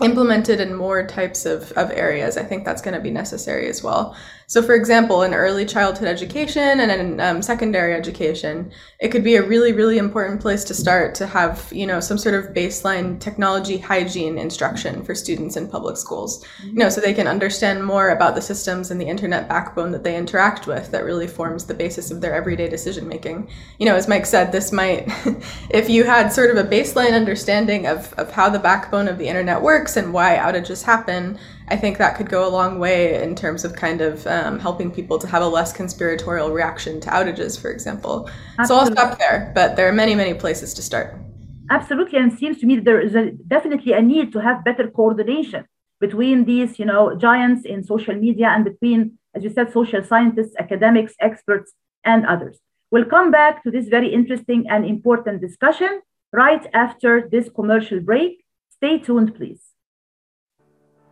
implemented 0.01 0.61
in 0.61 0.75
more 0.75 1.07
types 1.07 1.45
of, 1.45 1.73
of 1.73 1.91
areas. 1.91 2.37
I 2.37 2.45
think 2.45 2.65
that's 2.65 2.83
going 2.83 2.95
to 2.95 3.01
be 3.01 3.11
necessary 3.11 3.69
as 3.69 3.83
well. 3.83 4.17
So, 4.49 4.63
for 4.63 4.75
example, 4.75 5.25
in 5.25 5.35
early 5.35 5.67
childhood 5.67 6.09
education 6.09 6.81
and 6.81 6.91
in 6.91 7.21
um, 7.21 7.43
secondary 7.43 7.93
education, 7.93 8.73
it 8.99 9.09
could 9.09 9.23
be 9.23 9.37
a 9.37 9.47
really, 9.47 9.75
really 9.75 9.99
important 9.99 10.41
place 10.41 10.65
to 10.65 10.75
start 10.75 11.15
to 11.17 11.27
have, 11.27 11.69
you 11.71 11.87
know, 11.87 12.01
some 12.01 12.17
sort 12.17 12.35
of 12.35 12.55
baseline 12.55 13.21
technology 13.21 13.77
hygiene 13.77 14.39
instruction 14.39 15.05
for 15.05 15.15
students 15.15 15.59
in 15.59 15.69
public 15.69 15.99
schools, 15.99 16.47
you 16.65 16.73
know, 16.73 16.89
so 16.89 16.99
they 16.99 17.13
can 17.13 17.27
understand 17.27 17.85
more 17.85 18.09
about 18.09 18.35
the 18.35 18.41
systems 18.41 18.91
and 18.91 18.99
the 18.99 19.05
internet 19.05 19.51
backbone 19.51 19.91
that 19.93 20.03
they 20.03 20.17
interact 20.17 20.67
with 20.67 20.91
that 20.93 21.05
really 21.05 21.27
forms 21.27 21.67
the 21.67 21.75
basis 21.75 22.11
of 22.11 22.23
their 22.23 22.35
everyday 22.35 22.71
decision 22.71 23.07
making. 23.07 23.51
You 23.79 23.85
know, 23.85 23.97
as 23.97 24.09
Mike 24.09 24.25
said, 24.25 24.51
this 24.51 24.73
might, 24.73 25.13
if 25.69 25.91
you 25.91 26.05
had 26.05 26.33
sort 26.33 26.51
of 26.51 26.57
a 26.57 26.67
baseline 26.67 27.13
understanding 27.13 27.87
of, 27.87 28.15
of 28.15 28.33
how 28.33 28.49
the 28.49 28.59
backbone 28.59 29.09
of 29.09 29.19
the 29.19 29.29
internet 29.29 29.61
works 29.61 29.99
and 29.99 30.15
why 30.15 30.37
outages 30.37 30.85
happen, 30.85 31.39
I 31.71 31.77
think 31.77 31.99
that 31.99 32.17
could 32.17 32.29
go 32.29 32.47
a 32.47 32.51
long 32.51 32.79
way 32.79 33.23
in 33.23 33.35
terms 33.35 33.65
of 33.65 33.75
kind 33.75 34.01
of 34.01 34.27
um, 34.27 34.59
helping 34.59 34.91
people 34.91 35.19
to 35.19 35.27
have 35.27 35.43
a 35.43 35.49
less 35.49 35.73
conspiratorial 35.73 36.51
reaction 36.51 37.01
to 37.01 37.11
outages, 37.11 37.61
for 37.61 37.71
example. 37.71 38.31
Absolutely. 38.59 38.67
So 38.67 38.75
I'll 38.77 38.93
stop 38.97 39.19
there, 39.19 39.53
but 39.55 39.77
there 39.77 39.89
are 39.89 39.93
many, 39.93 40.15
many 40.15 40.35
places 40.35 40.75
to 40.75 40.83
start. 40.83 41.17
Absolutely, 41.71 42.19
and 42.19 42.33
it 42.33 42.39
seems 42.39 42.59
to 42.61 42.67
me 42.67 42.77
that 42.77 42.85
there 42.85 43.01
is 43.01 43.15
a, 43.15 43.33
definitely 43.47 43.93
a 43.93 44.01
need 44.01 44.33
to 44.33 44.41
have 44.41 44.65
better 44.65 44.89
coordination 44.89 45.67
between 46.01 46.45
these, 46.45 46.79
you 46.79 46.85
know, 46.87 47.15
giants 47.17 47.65
in 47.65 47.85
social 47.85 48.15
media 48.15 48.49
and 48.49 48.65
between, 48.65 49.19
as 49.35 49.45
you 49.45 49.51
said, 49.51 49.73
social 49.73 50.03
scientists, 50.03 50.55
academics, 50.59 51.15
experts, 51.21 51.73
and 52.05 52.25
others. 52.27 52.59
We'll 52.91 53.05
come 53.05 53.31
back 53.31 53.63
to 53.65 53.71
this 53.71 53.89
very 53.89 54.13
interesting 54.13 54.65
and 54.71 54.87
important 54.87 55.43
discussion 55.43 56.01
right 56.33 56.67
after 56.73 57.29
this 57.31 57.51
commercial 57.55 58.01
break. 58.01 58.45
Stay 58.71 58.99
tuned, 58.99 59.35
please. 59.35 59.68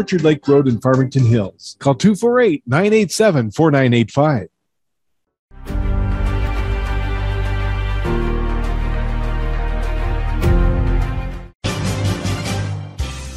Orchard 0.00 0.22
Lake 0.22 0.48
Road 0.48 0.66
in 0.66 0.80
Farmington 0.80 1.26
Hills. 1.26 1.76
Call 1.78 1.94
248 1.94 2.62
987 2.66 3.50
4985. 3.50 4.48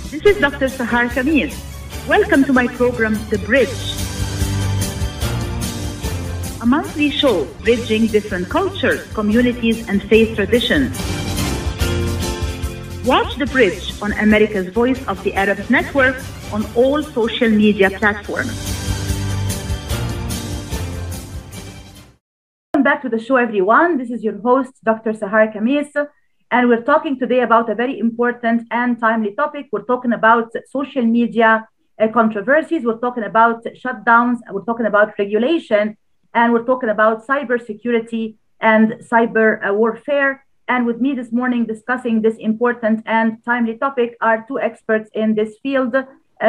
This 0.09 0.23
is 0.23 0.39
Dr. 0.39 0.69
Sahar 0.71 1.09
Khamis. 1.11 1.51
Welcome 2.07 2.45
to 2.45 2.53
my 2.53 2.67
program, 2.67 3.19
The 3.27 3.39
Bridge, 3.39 3.83
a 6.61 6.65
monthly 6.65 7.11
show 7.11 7.43
bridging 7.67 8.07
different 8.07 8.47
cultures, 8.47 9.05
communities, 9.11 9.85
and 9.89 10.01
faith 10.01 10.37
traditions. 10.37 10.95
Watch 13.05 13.35
The 13.35 13.47
Bridge 13.47 14.01
on 14.01 14.13
America's 14.13 14.69
Voice 14.69 15.05
of 15.09 15.21
the 15.25 15.33
Arabs 15.33 15.69
Network 15.69 16.15
on 16.53 16.63
all 16.75 17.01
social 17.01 17.49
media 17.49 17.89
platforms. 17.89 18.53
Welcome 22.73 22.83
back 22.83 23.01
to 23.01 23.09
the 23.09 23.19
show, 23.19 23.37
everyone. 23.37 23.97
This 23.97 24.11
is 24.11 24.23
your 24.23 24.39
host, 24.39 24.73
Dr. 24.83 25.13
Sahar 25.13 25.51
Khamis. 25.53 25.91
And 26.51 26.69
we're 26.69 26.83
talking 26.83 27.17
today 27.17 27.39
about 27.39 27.71
a 27.71 27.75
very 27.75 27.97
important 27.97 28.67
and 28.69 28.99
timely 28.99 29.33
topic. 29.33 29.69
We're 29.71 29.89
talking 29.93 30.13
about 30.13 30.51
social 30.69 31.01
media 31.01 31.67
uh, 31.99 32.07
controversies. 32.09 32.83
We're 32.83 32.99
talking 32.99 33.23
about 33.23 33.63
shutdowns. 33.83 34.37
We're 34.51 34.67
talking 34.69 34.85
about 34.85 35.17
regulation 35.17 35.97
and 36.35 36.53
we're 36.53 36.65
talking 36.71 36.89
about 36.89 37.25
cybersecurity 37.25 38.35
and 38.59 38.85
cyber 39.11 39.49
uh, 39.67 39.73
warfare. 39.73 40.45
And 40.67 40.85
with 40.85 41.01
me 41.01 41.13
this 41.13 41.31
morning 41.31 41.65
discussing 41.65 42.21
this 42.21 42.37
important 42.37 43.03
and 43.05 43.43
timely 43.43 43.77
topic 43.77 44.15
are 44.21 44.45
two 44.47 44.59
experts 44.59 45.09
in 45.13 45.35
this 45.35 45.57
field, 45.63 45.95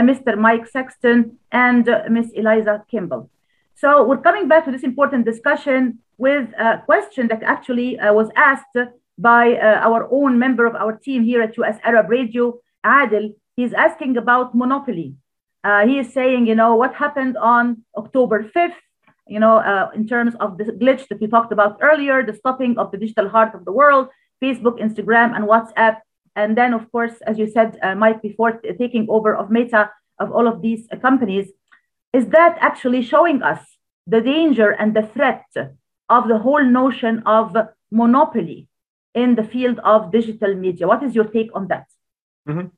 Mr. 0.00 0.36
Mike 0.36 0.66
Sexton 0.66 1.38
and 1.52 1.88
uh, 1.88 2.02
Ms. 2.08 2.32
Eliza 2.34 2.84
Campbell. 2.90 3.30
So 3.76 4.04
we're 4.04 4.18
coming 4.22 4.48
back 4.48 4.64
to 4.66 4.70
this 4.70 4.82
important 4.82 5.24
discussion 5.24 5.98
with 6.16 6.48
a 6.58 6.82
question 6.84 7.28
that 7.28 7.42
actually 7.42 7.98
uh, 7.98 8.12
was 8.12 8.30
asked 8.36 8.76
by 9.18 9.54
uh, 9.54 9.80
our 9.88 10.08
own 10.10 10.38
member 10.38 10.66
of 10.66 10.74
our 10.74 10.92
team 10.96 11.24
here 11.24 11.42
at 11.42 11.56
US 11.58 11.78
Arab 11.82 12.08
Radio, 12.08 12.58
Adil. 12.84 13.34
He's 13.56 13.72
asking 13.72 14.16
about 14.16 14.54
monopoly. 14.54 15.14
Uh, 15.62 15.86
he 15.86 15.98
is 15.98 16.12
saying, 16.12 16.46
you 16.46 16.54
know, 16.54 16.74
what 16.74 16.94
happened 16.94 17.36
on 17.36 17.82
October 17.96 18.44
5th, 18.44 18.74
you 19.26 19.40
know, 19.40 19.56
uh, 19.58 19.90
in 19.94 20.06
terms 20.06 20.34
of 20.40 20.58
the 20.58 20.64
glitch 20.64 21.08
that 21.08 21.20
we 21.20 21.26
talked 21.26 21.52
about 21.52 21.78
earlier, 21.80 22.22
the 22.22 22.34
stopping 22.34 22.76
of 22.78 22.90
the 22.90 22.98
digital 22.98 23.28
heart 23.28 23.54
of 23.54 23.64
the 23.64 23.72
world, 23.72 24.08
Facebook, 24.42 24.78
Instagram, 24.78 25.34
and 25.34 25.46
WhatsApp. 25.46 25.98
And 26.36 26.56
then, 26.56 26.74
of 26.74 26.90
course, 26.90 27.14
as 27.26 27.38
you 27.38 27.48
said, 27.48 27.78
uh, 27.82 27.94
Mike, 27.94 28.22
before 28.22 28.60
taking 28.78 29.06
over 29.08 29.34
of 29.36 29.50
Meta, 29.50 29.90
of 30.18 30.32
all 30.32 30.46
of 30.48 30.62
these 30.62 30.86
uh, 30.90 30.96
companies, 30.96 31.48
is 32.12 32.26
that 32.28 32.56
actually 32.60 33.02
showing 33.02 33.42
us 33.42 33.60
the 34.06 34.20
danger 34.20 34.70
and 34.70 34.94
the 34.94 35.02
threat 35.02 35.46
of 36.08 36.28
the 36.28 36.38
whole 36.38 36.64
notion 36.64 37.22
of 37.26 37.56
monopoly 37.90 38.68
in 39.14 39.34
the 39.34 39.44
field 39.44 39.78
of 39.80 40.12
digital 40.12 40.54
media? 40.54 40.86
What 40.86 41.02
is 41.02 41.14
your 41.14 41.24
take 41.24 41.50
on 41.54 41.68
that? 41.68 41.86
Mm-hmm. 42.48 42.68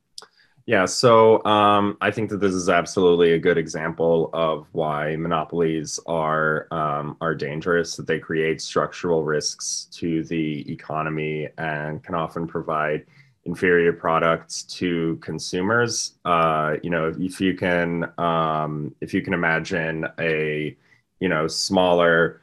Yeah, 0.67 0.85
so 0.85 1.45
um, 1.45 1.97
I 2.01 2.11
think 2.11 2.29
that 2.31 2.41
this 2.41 2.53
is 2.53 2.69
absolutely 2.69 3.33
a 3.35 3.39
good 3.39 3.57
example 3.57 4.31
of 4.33 4.67
why 4.73 5.15
monopolies 5.15 6.01
are 6.07 6.67
um, 6.73 7.17
are 7.21 7.37
dangerous. 7.37 7.95
That 7.95 8.09
they 8.09 8.19
create 8.19 8.61
structural 8.61 9.23
risks 9.23 9.87
to 9.93 10.25
the 10.25 10.69
economy 10.71 11.49
and 11.57 12.03
can 12.03 12.17
often 12.17 12.49
provide 12.49 13.07
inferior 13.47 13.93
products 13.93 14.63
to 14.65 15.17
consumers. 15.23 16.15
Uh, 16.25 16.77
you 16.83 16.91
know, 16.91 17.15
if 17.19 17.41
you 17.41 17.55
can 17.55 18.13
um, 18.19 18.95
if 19.01 19.15
you 19.15 19.23
can 19.23 19.33
imagine 19.33 20.07
a 20.19 20.77
you 21.21 21.29
know 21.29 21.47
smaller 21.47 22.41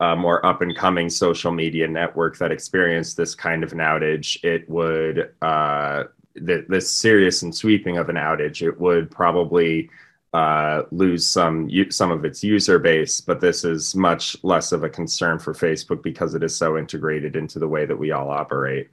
uh, 0.00 0.16
more 0.16 0.44
up 0.44 0.62
and 0.62 0.76
coming 0.76 1.10
social 1.10 1.52
media 1.52 1.86
network 1.86 2.38
that 2.38 2.50
experienced 2.50 3.16
this 3.16 3.34
kind 3.34 3.62
of 3.62 3.72
an 3.72 3.78
outage, 3.78 4.42
it 4.42 4.68
would 4.68 5.32
uh, 5.42 6.04
th- 6.34 6.66
this 6.68 6.90
serious 6.90 7.42
and 7.42 7.54
sweeping 7.54 7.98
of 7.98 8.08
an 8.08 8.16
outage, 8.16 8.66
it 8.66 8.80
would 8.80 9.10
probably 9.10 9.90
uh, 10.32 10.82
lose 10.92 11.26
some 11.26 11.68
some 11.90 12.10
of 12.10 12.24
its 12.24 12.42
user 12.42 12.78
base. 12.78 13.20
But 13.20 13.40
this 13.40 13.64
is 13.64 13.94
much 13.94 14.36
less 14.42 14.72
of 14.72 14.84
a 14.84 14.88
concern 14.88 15.38
for 15.38 15.52
Facebook 15.52 16.02
because 16.02 16.34
it 16.34 16.42
is 16.42 16.54
so 16.54 16.78
integrated 16.78 17.36
into 17.36 17.58
the 17.58 17.68
way 17.68 17.84
that 17.84 17.96
we 17.96 18.12
all 18.12 18.30
operate. 18.30 18.88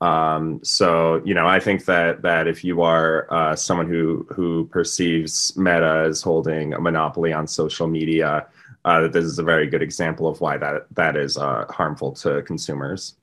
Um, 0.00 0.60
so 0.62 1.20
you 1.24 1.34
know, 1.34 1.46
I 1.46 1.58
think 1.58 1.84
that 1.86 2.22
that 2.22 2.46
if 2.46 2.62
you 2.62 2.82
are 2.82 3.26
uh, 3.32 3.56
someone 3.56 3.88
who 3.88 4.26
who 4.30 4.66
perceives 4.66 5.56
Meta 5.56 6.04
as 6.08 6.22
holding 6.22 6.74
a 6.74 6.80
monopoly 6.80 7.32
on 7.32 7.46
social 7.46 7.88
media, 7.88 8.46
uh, 8.84 9.00
that 9.02 9.12
this 9.12 9.24
is 9.24 9.38
a 9.38 9.42
very 9.42 9.66
good 9.66 9.82
example 9.82 10.28
of 10.28 10.40
why 10.40 10.56
that 10.56 10.86
that 10.94 11.16
is 11.16 11.36
uh, 11.36 11.64
harmful 11.70 12.12
to 12.12 12.42
consumers. 12.42 13.16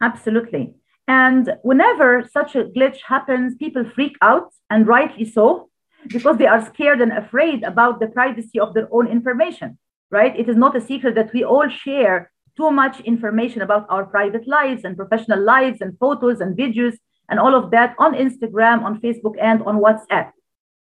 Absolutely. 0.00 0.74
And 1.06 1.54
whenever 1.62 2.28
such 2.32 2.56
a 2.56 2.64
glitch 2.64 2.98
happens, 3.06 3.54
people 3.54 3.84
freak 3.84 4.16
out, 4.20 4.52
and 4.68 4.86
rightly 4.86 5.24
so, 5.24 5.70
because 6.08 6.38
they 6.38 6.46
are 6.46 6.64
scared 6.64 7.00
and 7.00 7.12
afraid 7.12 7.62
about 7.62 8.00
the 8.00 8.08
privacy 8.08 8.58
of 8.58 8.74
their 8.74 8.88
own 8.90 9.06
information, 9.06 9.78
right? 10.10 10.36
It 10.36 10.48
is 10.48 10.56
not 10.56 10.76
a 10.76 10.80
secret 10.80 11.14
that 11.14 11.32
we 11.32 11.44
all 11.44 11.68
share 11.68 12.31
too 12.56 12.70
much 12.70 13.00
information 13.00 13.62
about 13.62 13.86
our 13.88 14.04
private 14.04 14.46
lives 14.46 14.84
and 14.84 14.96
professional 14.96 15.40
lives 15.40 15.80
and 15.80 15.98
photos 15.98 16.40
and 16.40 16.56
videos 16.56 16.96
and 17.28 17.38
all 17.40 17.54
of 17.54 17.70
that 17.70 17.94
on 17.98 18.14
Instagram, 18.14 18.82
on 18.82 19.00
Facebook, 19.00 19.34
and 19.40 19.62
on 19.62 19.80
WhatsApp. 19.80 20.32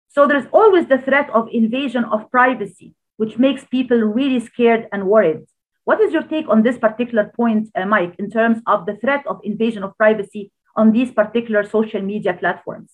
So 0.09 0.25
there's 0.25 0.47
always 0.51 0.87
the 0.87 0.97
threat 0.97 1.29
of 1.29 1.47
invasion 1.51 2.03
of 2.05 2.31
privacy, 2.31 2.95
which 3.17 3.37
makes 3.37 3.63
people 3.65 3.99
really 3.99 4.39
scared 4.39 4.87
and 4.91 5.07
worried. 5.07 5.45
What 5.83 6.01
is 6.01 6.13
your 6.13 6.23
take 6.23 6.47
on 6.49 6.63
this 6.63 6.77
particular 6.77 7.31
point, 7.35 7.69
uh, 7.75 7.85
Mike, 7.85 8.15
in 8.17 8.29
terms 8.29 8.59
of 8.65 8.85
the 8.85 8.95
threat 8.97 9.25
of 9.27 9.39
invasion 9.43 9.83
of 9.83 9.97
privacy 9.97 10.51
on 10.75 10.91
these 10.91 11.11
particular 11.11 11.63
social 11.63 12.01
media 12.01 12.33
platforms? 12.33 12.91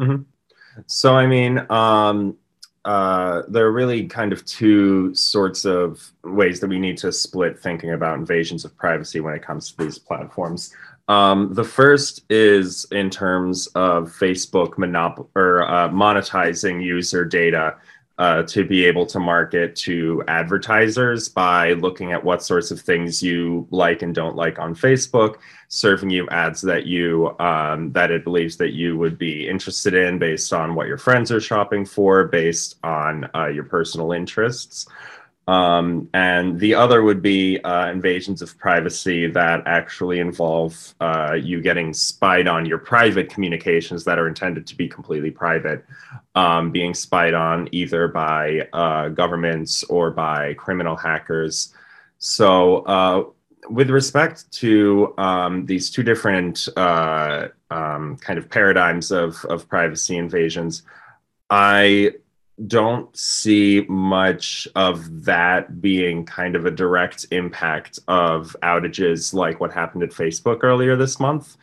Mm-hmm. 0.00 0.22
So, 0.86 1.14
I 1.14 1.26
mean, 1.26 1.64
um, 1.70 2.36
uh, 2.84 3.42
there 3.48 3.66
are 3.66 3.72
really 3.72 4.06
kind 4.06 4.32
of 4.32 4.44
two 4.44 5.14
sorts 5.14 5.64
of 5.64 6.12
ways 6.22 6.60
that 6.60 6.68
we 6.68 6.78
need 6.78 6.98
to 6.98 7.10
split 7.10 7.58
thinking 7.58 7.92
about 7.92 8.18
invasions 8.18 8.64
of 8.64 8.76
privacy 8.76 9.20
when 9.20 9.34
it 9.34 9.42
comes 9.42 9.72
to 9.72 9.84
these 9.84 9.98
platforms. 9.98 10.74
Um, 11.08 11.52
the 11.52 11.64
first 11.64 12.24
is 12.30 12.86
in 12.92 13.10
terms 13.10 13.66
of 13.68 14.10
Facebook 14.10 14.74
monop- 14.74 15.28
or 15.34 15.62
uh, 15.68 15.88
monetizing 15.88 16.82
user 16.82 17.24
data 17.24 17.76
uh, 18.18 18.42
to 18.44 18.64
be 18.64 18.84
able 18.84 19.04
to 19.06 19.18
market 19.18 19.74
to 19.74 20.22
advertisers 20.28 21.28
by 21.28 21.72
looking 21.72 22.12
at 22.12 22.22
what 22.22 22.42
sorts 22.42 22.70
of 22.70 22.80
things 22.80 23.22
you 23.22 23.66
like 23.70 24.02
and 24.02 24.14
don't 24.14 24.36
like 24.36 24.58
on 24.58 24.74
Facebook, 24.74 25.36
serving 25.68 26.10
you 26.10 26.28
ads 26.28 26.62
that 26.62 26.86
you 26.86 27.34
um, 27.40 27.90
that 27.92 28.12
it 28.12 28.22
believes 28.22 28.56
that 28.56 28.72
you 28.72 28.96
would 28.96 29.18
be 29.18 29.48
interested 29.48 29.94
in 29.94 30.18
based 30.18 30.52
on 30.52 30.76
what 30.76 30.86
your 30.86 30.98
friends 30.98 31.32
are 31.32 31.40
shopping 31.40 31.84
for, 31.84 32.24
based 32.24 32.76
on 32.84 33.28
uh, 33.34 33.46
your 33.46 33.64
personal 33.64 34.12
interests. 34.12 34.86
Um, 35.46 36.08
and 36.14 36.58
the 36.58 36.74
other 36.74 37.02
would 37.02 37.20
be 37.20 37.58
uh, 37.60 37.90
invasions 37.90 38.40
of 38.40 38.56
privacy 38.56 39.26
that 39.26 39.62
actually 39.66 40.18
involve 40.18 40.94
uh, 41.00 41.34
you 41.34 41.60
getting 41.60 41.92
spied 41.92 42.48
on 42.48 42.64
your 42.64 42.78
private 42.78 43.28
communications 43.28 44.04
that 44.04 44.18
are 44.18 44.26
intended 44.26 44.66
to 44.68 44.74
be 44.74 44.88
completely 44.88 45.30
private, 45.30 45.84
um, 46.34 46.70
being 46.70 46.94
spied 46.94 47.34
on 47.34 47.68
either 47.72 48.08
by 48.08 48.66
uh, 48.72 49.08
governments 49.10 49.84
or 49.84 50.10
by 50.10 50.54
criminal 50.54 50.96
hackers. 50.96 51.74
So, 52.18 52.78
uh, 52.84 53.24
with 53.68 53.90
respect 53.90 54.50
to 54.52 55.14
um, 55.18 55.66
these 55.66 55.90
two 55.90 56.02
different 56.02 56.68
uh, 56.76 57.48
um, 57.70 58.16
kind 58.18 58.38
of 58.38 58.50
paradigms 58.50 59.10
of, 59.10 59.42
of 59.46 59.68
privacy 59.68 60.16
invasions, 60.16 60.82
I 61.50 62.12
don't 62.66 63.14
see 63.16 63.84
much 63.88 64.68
of 64.76 65.24
that 65.24 65.80
being 65.80 66.24
kind 66.24 66.54
of 66.54 66.66
a 66.66 66.70
direct 66.70 67.26
impact 67.30 67.98
of 68.06 68.56
outages 68.62 69.34
like 69.34 69.60
what 69.60 69.72
happened 69.72 70.02
at 70.02 70.10
Facebook 70.10 70.62
earlier 70.62 70.94
this 70.94 71.18
month. 71.18 71.56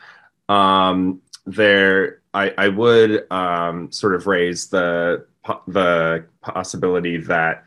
Um, 0.48 1.22
there, 1.46 2.20
I, 2.34 2.52
I 2.58 2.68
would 2.68 3.30
um, 3.30 3.90
sort 3.90 4.14
of 4.14 4.26
raise 4.26 4.68
the 4.68 5.26
the 5.66 6.24
possibility 6.40 7.16
that 7.16 7.64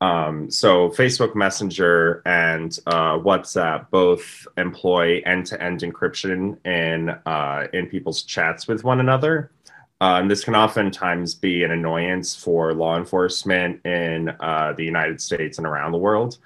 um, 0.00 0.50
so 0.50 0.88
Facebook 0.88 1.34
Messenger 1.34 2.22
and 2.24 2.78
uh, 2.86 3.18
WhatsApp 3.18 3.90
both 3.90 4.46
employ 4.56 5.20
end-to-end 5.26 5.80
encryption 5.80 6.56
in 6.66 7.10
uh, 7.10 7.66
in 7.74 7.86
people's 7.86 8.22
chats 8.22 8.66
with 8.66 8.82
one 8.82 9.00
another. 9.00 9.50
Um, 10.00 10.28
this 10.28 10.44
can 10.44 10.56
oftentimes 10.56 11.34
be 11.34 11.62
an 11.62 11.72
annoyance 11.72 12.34
for 12.34 12.72
law 12.72 12.96
enforcement 12.96 13.84
in 13.84 14.30
uh, 14.40 14.72
the 14.76 14.84
United 14.84 15.20
States 15.20 15.58
and 15.58 15.66
around 15.66 15.92
the 15.92 15.98
world. 15.98 16.38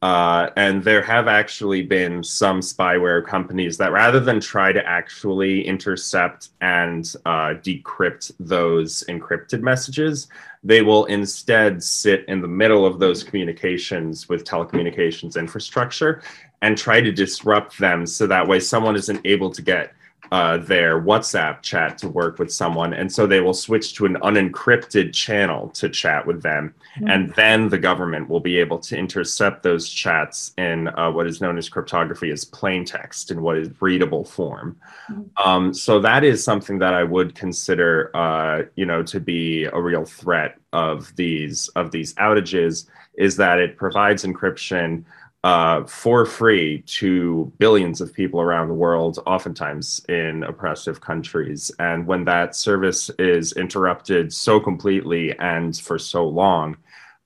Uh, 0.00 0.50
and 0.56 0.84
there 0.84 1.02
have 1.02 1.26
actually 1.26 1.82
been 1.82 2.22
some 2.22 2.60
spyware 2.60 3.26
companies 3.26 3.76
that 3.78 3.90
rather 3.90 4.20
than 4.20 4.38
try 4.38 4.70
to 4.70 4.86
actually 4.86 5.66
intercept 5.66 6.50
and 6.60 7.14
uh, 7.26 7.54
decrypt 7.64 8.30
those 8.38 9.02
encrypted 9.08 9.60
messages, 9.60 10.28
they 10.62 10.82
will 10.82 11.04
instead 11.06 11.82
sit 11.82 12.24
in 12.28 12.40
the 12.40 12.46
middle 12.46 12.86
of 12.86 13.00
those 13.00 13.24
communications 13.24 14.28
with 14.28 14.44
telecommunications 14.44 15.36
infrastructure 15.36 16.22
and 16.62 16.78
try 16.78 17.00
to 17.00 17.10
disrupt 17.10 17.76
them 17.78 18.06
so 18.06 18.26
that 18.26 18.46
way 18.46 18.60
someone 18.60 18.94
isn't 18.94 19.20
able 19.24 19.50
to 19.50 19.62
get 19.62 19.94
uh, 20.30 20.58
their 20.58 21.00
WhatsApp 21.00 21.62
chat 21.62 21.96
to 21.98 22.08
work 22.08 22.38
with 22.38 22.52
someone. 22.52 22.92
And 22.92 23.10
so 23.10 23.26
they 23.26 23.40
will 23.40 23.54
switch 23.54 23.94
to 23.94 24.04
an 24.04 24.16
unencrypted 24.16 25.14
channel 25.14 25.70
to 25.70 25.88
chat 25.88 26.26
with 26.26 26.42
them. 26.42 26.74
Mm-hmm. 26.96 27.08
And 27.08 27.34
then 27.34 27.68
the 27.68 27.78
government 27.78 28.28
will 28.28 28.40
be 28.40 28.58
able 28.58 28.78
to 28.80 28.96
intercept 28.96 29.62
those 29.62 29.88
chats 29.88 30.52
in 30.58 30.88
uh, 30.88 31.10
what 31.10 31.26
is 31.26 31.40
known 31.40 31.56
as 31.56 31.68
cryptography 31.68 32.30
as 32.30 32.44
plain 32.44 32.84
text 32.84 33.30
in 33.30 33.42
what 33.42 33.56
is 33.56 33.70
readable 33.80 34.24
form. 34.24 34.76
Mm-hmm. 35.10 35.48
Um, 35.48 35.72
so 35.72 35.98
that 36.00 36.24
is 36.24 36.44
something 36.44 36.78
that 36.78 36.94
I 36.94 37.04
would 37.04 37.34
consider, 37.34 38.10
uh, 38.14 38.64
you 38.76 38.84
know, 38.84 39.02
to 39.04 39.20
be 39.20 39.64
a 39.64 39.80
real 39.80 40.04
threat 40.04 40.58
of 40.74 41.14
these 41.16 41.68
of 41.68 41.90
these 41.90 42.12
outages 42.14 42.86
is 43.14 43.36
that 43.36 43.58
it 43.58 43.76
provides 43.76 44.24
encryption 44.24 45.04
uh, 45.44 45.84
for 45.84 46.26
free 46.26 46.82
to 46.82 47.52
billions 47.58 48.00
of 48.00 48.12
people 48.12 48.40
around 48.40 48.68
the 48.68 48.74
world, 48.74 49.18
oftentimes 49.26 50.04
in 50.08 50.42
oppressive 50.42 51.00
countries. 51.00 51.70
And 51.78 52.06
when 52.06 52.24
that 52.24 52.56
service 52.56 53.10
is 53.18 53.52
interrupted 53.52 54.32
so 54.32 54.58
completely 54.58 55.38
and 55.38 55.76
for 55.76 55.98
so 55.98 56.26
long, 56.26 56.76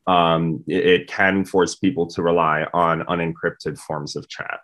um, 0.06 0.62
it, 0.66 0.86
it 0.86 1.06
can 1.08 1.44
force 1.44 1.74
people 1.74 2.06
to 2.08 2.22
rely 2.22 2.66
on 2.74 3.02
unencrypted 3.02 3.78
forms 3.78 4.14
of 4.16 4.28
chat. 4.28 4.60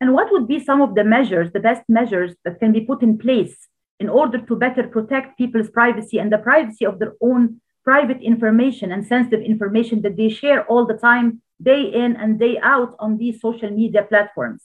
And 0.00 0.14
what 0.14 0.32
would 0.32 0.48
be 0.48 0.58
some 0.58 0.82
of 0.82 0.96
the 0.96 1.04
measures, 1.04 1.52
the 1.52 1.60
best 1.60 1.82
measures 1.88 2.34
that 2.44 2.58
can 2.58 2.72
be 2.72 2.80
put 2.80 3.02
in 3.02 3.18
place 3.18 3.68
in 4.00 4.08
order 4.08 4.38
to 4.38 4.56
better 4.56 4.82
protect 4.88 5.38
people's 5.38 5.70
privacy 5.70 6.18
and 6.18 6.32
the 6.32 6.38
privacy 6.38 6.84
of 6.84 6.98
their 6.98 7.14
own 7.22 7.60
private 7.84 8.20
information 8.20 8.90
and 8.90 9.06
sensitive 9.06 9.42
information 9.42 10.02
that 10.02 10.16
they 10.16 10.28
share 10.28 10.64
all 10.66 10.84
the 10.86 10.94
time, 10.94 11.40
day 11.62 11.82
in 11.82 12.16
and 12.16 12.38
day 12.38 12.58
out 12.62 12.94
on 12.98 13.18
these 13.18 13.40
social 13.40 13.70
media 13.70 14.02
platforms? 14.02 14.62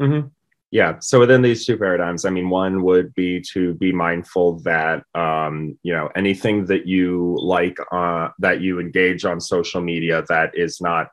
Mm-hmm. 0.00 0.28
Yeah. 0.70 0.98
So 1.00 1.20
within 1.20 1.42
these 1.42 1.64
two 1.64 1.76
paradigms, 1.78 2.24
I 2.24 2.30
mean, 2.30 2.50
one 2.50 2.82
would 2.82 3.14
be 3.14 3.40
to 3.52 3.74
be 3.74 3.92
mindful 3.92 4.58
that 4.60 5.04
um, 5.14 5.78
you 5.82 5.92
know 5.92 6.10
anything 6.16 6.66
that 6.66 6.86
you 6.86 7.36
like 7.40 7.78
uh, 7.92 8.28
that 8.40 8.60
you 8.60 8.80
engage 8.80 9.24
on 9.24 9.40
social 9.40 9.80
media 9.80 10.24
that 10.28 10.50
is 10.54 10.80
not 10.80 11.08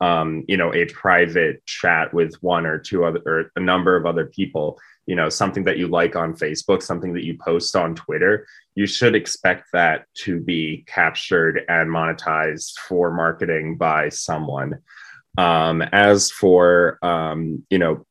um, 0.00 0.44
you 0.48 0.56
know 0.56 0.74
a 0.74 0.86
private 0.86 1.64
chat 1.66 2.12
with 2.12 2.34
one 2.42 2.66
or 2.66 2.78
two 2.78 3.04
other 3.04 3.22
or 3.24 3.52
a 3.54 3.60
number 3.60 3.96
of 3.96 4.06
other 4.06 4.26
people. 4.26 4.78
You 5.06 5.14
know, 5.14 5.28
something 5.28 5.62
that 5.64 5.78
you 5.78 5.86
like 5.86 6.16
on 6.16 6.34
Facebook, 6.34 6.82
something 6.82 7.12
that 7.14 7.24
you 7.24 7.38
post 7.38 7.76
on 7.76 7.94
Twitter, 7.94 8.44
you 8.76 8.86
should 8.86 9.14
expect 9.14 9.72
that 9.72 10.04
to 10.14 10.38
be 10.38 10.84
captured 10.86 11.64
and 11.68 11.90
monetized 11.90 12.78
for 12.78 13.10
marketing 13.10 13.76
by 13.76 14.10
someone. 14.10 14.78
Um, 15.38 15.82
as 15.82 16.30
for 16.30 16.98
um, 17.02 17.64
you 17.70 17.78
know 17.78 18.06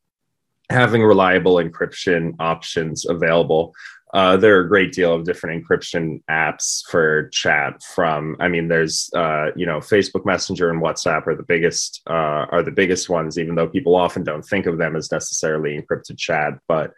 having 0.70 1.04
reliable 1.04 1.56
encryption 1.56 2.36
options 2.40 3.06
available. 3.08 3.74
Uh, 4.14 4.38
there 4.38 4.58
are 4.58 4.62
a 4.62 4.68
great 4.68 4.94
deal 4.94 5.14
of 5.14 5.26
different 5.26 5.64
encryption 5.64 6.24
apps 6.30 6.86
for 6.90 7.28
chat 7.30 7.84
from 7.84 8.38
i 8.40 8.48
mean 8.48 8.68
there's 8.68 9.10
uh, 9.14 9.48
you 9.58 9.66
know 9.66 9.80
facebook 9.80 10.26
messenger 10.26 10.70
and 10.70 10.82
whatsapp 10.82 11.28
are 11.28 11.36
the 11.36 11.44
biggest 11.44 12.02
uh, 12.10 12.46
are 12.50 12.64
the 12.64 12.72
biggest 12.72 13.10
ones 13.10 13.38
even 13.38 13.56
though 13.56 13.68
people 13.68 13.96
often 13.96 14.24
don't 14.24 14.46
think 14.46 14.68
of 14.68 14.78
them 14.78 14.96
as 14.96 15.12
necessarily 15.12 15.78
encrypted 15.78 16.18
chat 16.18 16.54
but 16.68 16.94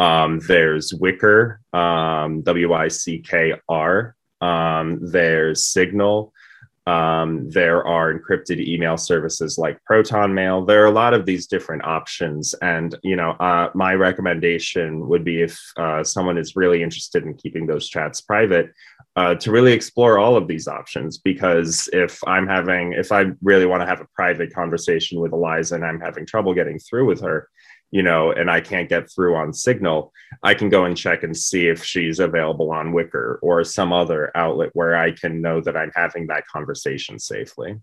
um, 0.00 0.40
there's 0.48 0.92
Wickr, 0.92 1.58
um, 1.72 2.42
w-i-c-k-r 2.42 4.16
um, 4.40 4.98
there's 5.02 5.66
signal 5.66 6.32
um, 6.86 7.48
there 7.50 7.86
are 7.86 8.12
encrypted 8.12 8.58
email 8.66 8.96
services 8.96 9.58
like 9.58 9.82
Proton 9.84 10.34
Mail. 10.34 10.64
There 10.64 10.82
are 10.82 10.86
a 10.86 10.90
lot 10.90 11.14
of 11.14 11.26
these 11.26 11.46
different 11.46 11.84
options, 11.84 12.54
and 12.62 12.96
you 13.02 13.16
know, 13.16 13.32
uh, 13.32 13.70
my 13.74 13.94
recommendation 13.94 15.06
would 15.08 15.22
be 15.22 15.42
if 15.42 15.60
uh, 15.76 16.02
someone 16.02 16.38
is 16.38 16.56
really 16.56 16.82
interested 16.82 17.24
in 17.24 17.34
keeping 17.34 17.66
those 17.66 17.88
chats 17.88 18.20
private, 18.20 18.72
uh, 19.14 19.34
to 19.36 19.52
really 19.52 19.72
explore 19.72 20.18
all 20.18 20.36
of 20.36 20.48
these 20.48 20.66
options. 20.66 21.18
Because 21.18 21.88
if 21.92 22.18
I'm 22.26 22.46
having, 22.46 22.94
if 22.94 23.12
I 23.12 23.26
really 23.42 23.66
want 23.66 23.82
to 23.82 23.86
have 23.86 24.00
a 24.00 24.08
private 24.14 24.52
conversation 24.52 25.20
with 25.20 25.32
Eliza 25.32 25.76
and 25.76 25.84
I'm 25.84 26.00
having 26.00 26.26
trouble 26.26 26.54
getting 26.54 26.78
through 26.78 27.06
with 27.06 27.20
her, 27.20 27.48
you 27.90 28.02
know, 28.02 28.32
and 28.32 28.50
I 28.50 28.60
can't 28.60 28.88
get 28.88 29.10
through 29.10 29.34
on 29.36 29.52
Signal, 29.52 30.12
I 30.42 30.54
can 30.54 30.68
go 30.68 30.84
and 30.84 30.96
check 30.96 31.22
and 31.22 31.36
see 31.36 31.66
if 31.66 31.84
she's 31.84 32.20
available 32.20 32.70
on 32.70 32.92
Wickr 32.92 33.38
or 33.42 33.64
some 33.64 33.92
other 33.92 34.30
outlet 34.36 34.70
where 34.74 34.96
I 34.96 35.12
can 35.12 35.40
know 35.40 35.60
that 35.60 35.76
I'm 35.76 35.90
having 35.94 36.28
that 36.28 36.46
conversation 36.46 37.18
safely. 37.18 37.76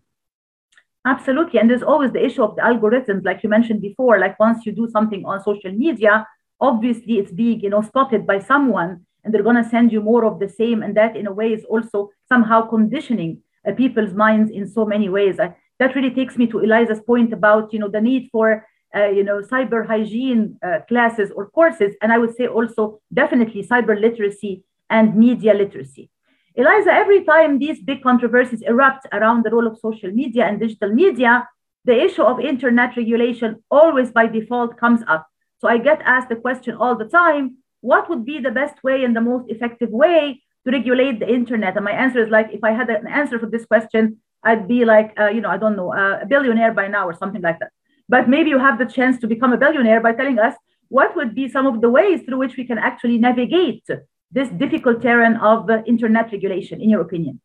Absolutely. 1.05 1.59
And 1.59 1.69
there's 1.69 1.83
always 1.83 2.11
the 2.11 2.25
issue 2.25 2.43
of 2.43 2.55
the 2.55 2.61
algorithms, 2.61 3.25
like 3.25 3.43
you 3.43 3.49
mentioned 3.49 3.81
before. 3.81 4.19
Like 4.19 4.39
once 4.39 4.65
you 4.65 4.71
do 4.71 4.89
something 4.89 5.25
on 5.25 5.43
social 5.43 5.71
media, 5.71 6.27
obviously 6.59 7.19
it's 7.19 7.31
being, 7.31 7.61
you 7.61 7.69
know, 7.69 7.81
spotted 7.81 8.25
by 8.27 8.39
someone 8.39 9.05
and 9.23 9.33
they're 9.33 9.43
going 9.43 9.61
to 9.61 9.69
send 9.69 9.91
you 9.91 10.01
more 10.01 10.25
of 10.25 10.39
the 10.39 10.49
same. 10.49 10.83
And 10.83 10.95
that 10.95 11.15
in 11.15 11.27
a 11.27 11.33
way 11.33 11.53
is 11.53 11.65
also 11.65 12.11
somehow 12.27 12.61
conditioning 12.67 13.41
uh, 13.67 13.73
people's 13.73 14.13
minds 14.13 14.51
in 14.51 14.67
so 14.67 14.85
many 14.85 15.09
ways. 15.09 15.39
I, 15.39 15.55
that 15.79 15.95
really 15.95 16.11
takes 16.11 16.37
me 16.37 16.47
to 16.47 16.59
Eliza's 16.59 17.01
point 17.01 17.31
about, 17.33 17.71
you 17.71 17.79
know, 17.79 17.89
the 17.89 18.01
need 18.01 18.29
for 18.31 18.65
uh, 18.95 19.07
you 19.07 19.23
know, 19.23 19.41
cyber 19.41 19.85
hygiene 19.85 20.57
uh, 20.65 20.79
classes 20.87 21.31
or 21.35 21.49
courses, 21.49 21.95
and 22.01 22.11
I 22.11 22.17
would 22.17 22.35
say 22.35 22.47
also 22.47 23.01
definitely 23.13 23.63
cyber 23.63 23.99
literacy 23.99 24.63
and 24.89 25.15
media 25.15 25.53
literacy. 25.53 26.09
Eliza, 26.55 26.91
every 26.91 27.23
time 27.23 27.59
these 27.59 27.79
big 27.81 28.01
controversies 28.01 28.63
erupt 28.63 29.05
around 29.13 29.43
the 29.43 29.51
role 29.51 29.67
of 29.67 29.77
social 29.77 30.11
media 30.11 30.45
and 30.45 30.59
digital 30.59 30.91
media, 30.91 31.47
the 31.85 32.01
issue 32.03 32.23
of 32.23 32.39
internet 32.39 32.97
regulation 32.97 33.63
always 33.69 34.11
by 34.11 34.25
default 34.27 34.77
comes 34.77 35.01
up. 35.07 35.27
So 35.59 35.67
I 35.67 35.77
get 35.77 36.01
asked 36.03 36.29
the 36.29 36.35
question 36.35 36.75
all 36.75 36.95
the 36.95 37.05
time 37.05 37.57
what 37.81 38.09
would 38.09 38.25
be 38.25 38.39
the 38.39 38.51
best 38.51 38.83
way 38.83 39.03
and 39.03 39.15
the 39.15 39.21
most 39.21 39.49
effective 39.49 39.89
way 39.89 40.41
to 40.65 40.71
regulate 40.71 41.19
the 41.19 41.29
internet? 41.31 41.75
And 41.75 41.85
my 41.85 41.91
answer 41.91 42.23
is 42.23 42.29
like, 42.29 42.49
if 42.51 42.63
I 42.63 42.71
had 42.71 42.89
an 42.89 43.07
answer 43.07 43.39
for 43.39 43.45
this 43.45 43.65
question, 43.65 44.17
I'd 44.43 44.67
be 44.67 44.85
like, 44.85 45.13
uh, 45.19 45.27
you 45.27 45.41
know, 45.41 45.49
I 45.49 45.57
don't 45.57 45.75
know, 45.75 45.93
uh, 45.93 46.19
a 46.21 46.25
billionaire 46.25 46.73
by 46.73 46.87
now 46.87 47.07
or 47.07 47.13
something 47.13 47.41
like 47.41 47.59
that. 47.59 47.71
But 48.09 48.29
maybe 48.29 48.49
you 48.49 48.59
have 48.59 48.79
the 48.79 48.85
chance 48.85 49.19
to 49.19 49.27
become 49.27 49.53
a 49.53 49.57
billionaire 49.57 50.01
by 50.01 50.13
telling 50.13 50.39
us 50.39 50.55
what 50.89 51.15
would 51.15 51.35
be 51.35 51.49
some 51.49 51.67
of 51.67 51.81
the 51.81 51.89
ways 51.89 52.21
through 52.21 52.37
which 52.37 52.55
we 52.57 52.65
can 52.65 52.77
actually 52.77 53.17
navigate 53.17 53.85
this 54.31 54.49
difficult 54.49 55.01
terrain 55.01 55.35
of 55.37 55.69
internet 55.85 56.31
regulation, 56.31 56.81
in 56.81 56.89
your 56.89 57.01
opinion? 57.01 57.41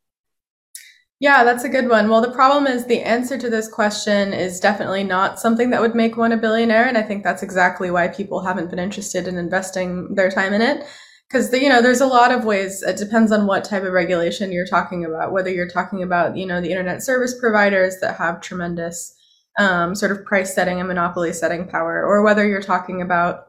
Yeah, 1.18 1.44
that's 1.44 1.62
a 1.62 1.68
good 1.68 1.88
one. 1.88 2.08
Well, 2.08 2.20
the 2.20 2.32
problem 2.32 2.66
is 2.66 2.84
the 2.84 3.00
answer 3.00 3.38
to 3.38 3.48
this 3.48 3.68
question 3.68 4.32
is 4.32 4.58
definitely 4.58 5.04
not 5.04 5.38
something 5.38 5.70
that 5.70 5.80
would 5.80 5.94
make 5.94 6.16
one 6.16 6.32
a 6.32 6.36
billionaire. 6.36 6.88
And 6.88 6.98
I 6.98 7.02
think 7.02 7.22
that's 7.22 7.44
exactly 7.44 7.92
why 7.92 8.08
people 8.08 8.42
haven't 8.42 8.70
been 8.70 8.80
interested 8.80 9.28
in 9.28 9.38
investing 9.38 10.16
their 10.16 10.30
time 10.30 10.52
in 10.52 10.62
it. 10.62 10.84
Because, 11.28 11.52
you 11.52 11.68
know, 11.68 11.80
there's 11.80 12.00
a 12.00 12.08
lot 12.08 12.32
of 12.32 12.44
ways. 12.44 12.82
It 12.82 12.96
depends 12.96 13.30
on 13.30 13.46
what 13.46 13.64
type 13.64 13.84
of 13.84 13.92
regulation 13.92 14.50
you're 14.50 14.66
talking 14.66 15.04
about, 15.04 15.32
whether 15.32 15.48
you're 15.48 15.68
talking 15.68 16.02
about, 16.02 16.36
you 16.36 16.44
know, 16.44 16.60
the 16.60 16.70
internet 16.70 17.04
service 17.04 17.38
providers 17.38 17.98
that 18.00 18.16
have 18.16 18.40
tremendous 18.40 19.14
um, 19.58 19.94
sort 19.94 20.12
of 20.12 20.24
price 20.24 20.54
setting 20.54 20.78
and 20.78 20.88
monopoly 20.88 21.32
setting 21.32 21.66
power, 21.68 22.04
or 22.04 22.22
whether 22.22 22.46
you're 22.46 22.62
talking 22.62 23.02
about, 23.02 23.48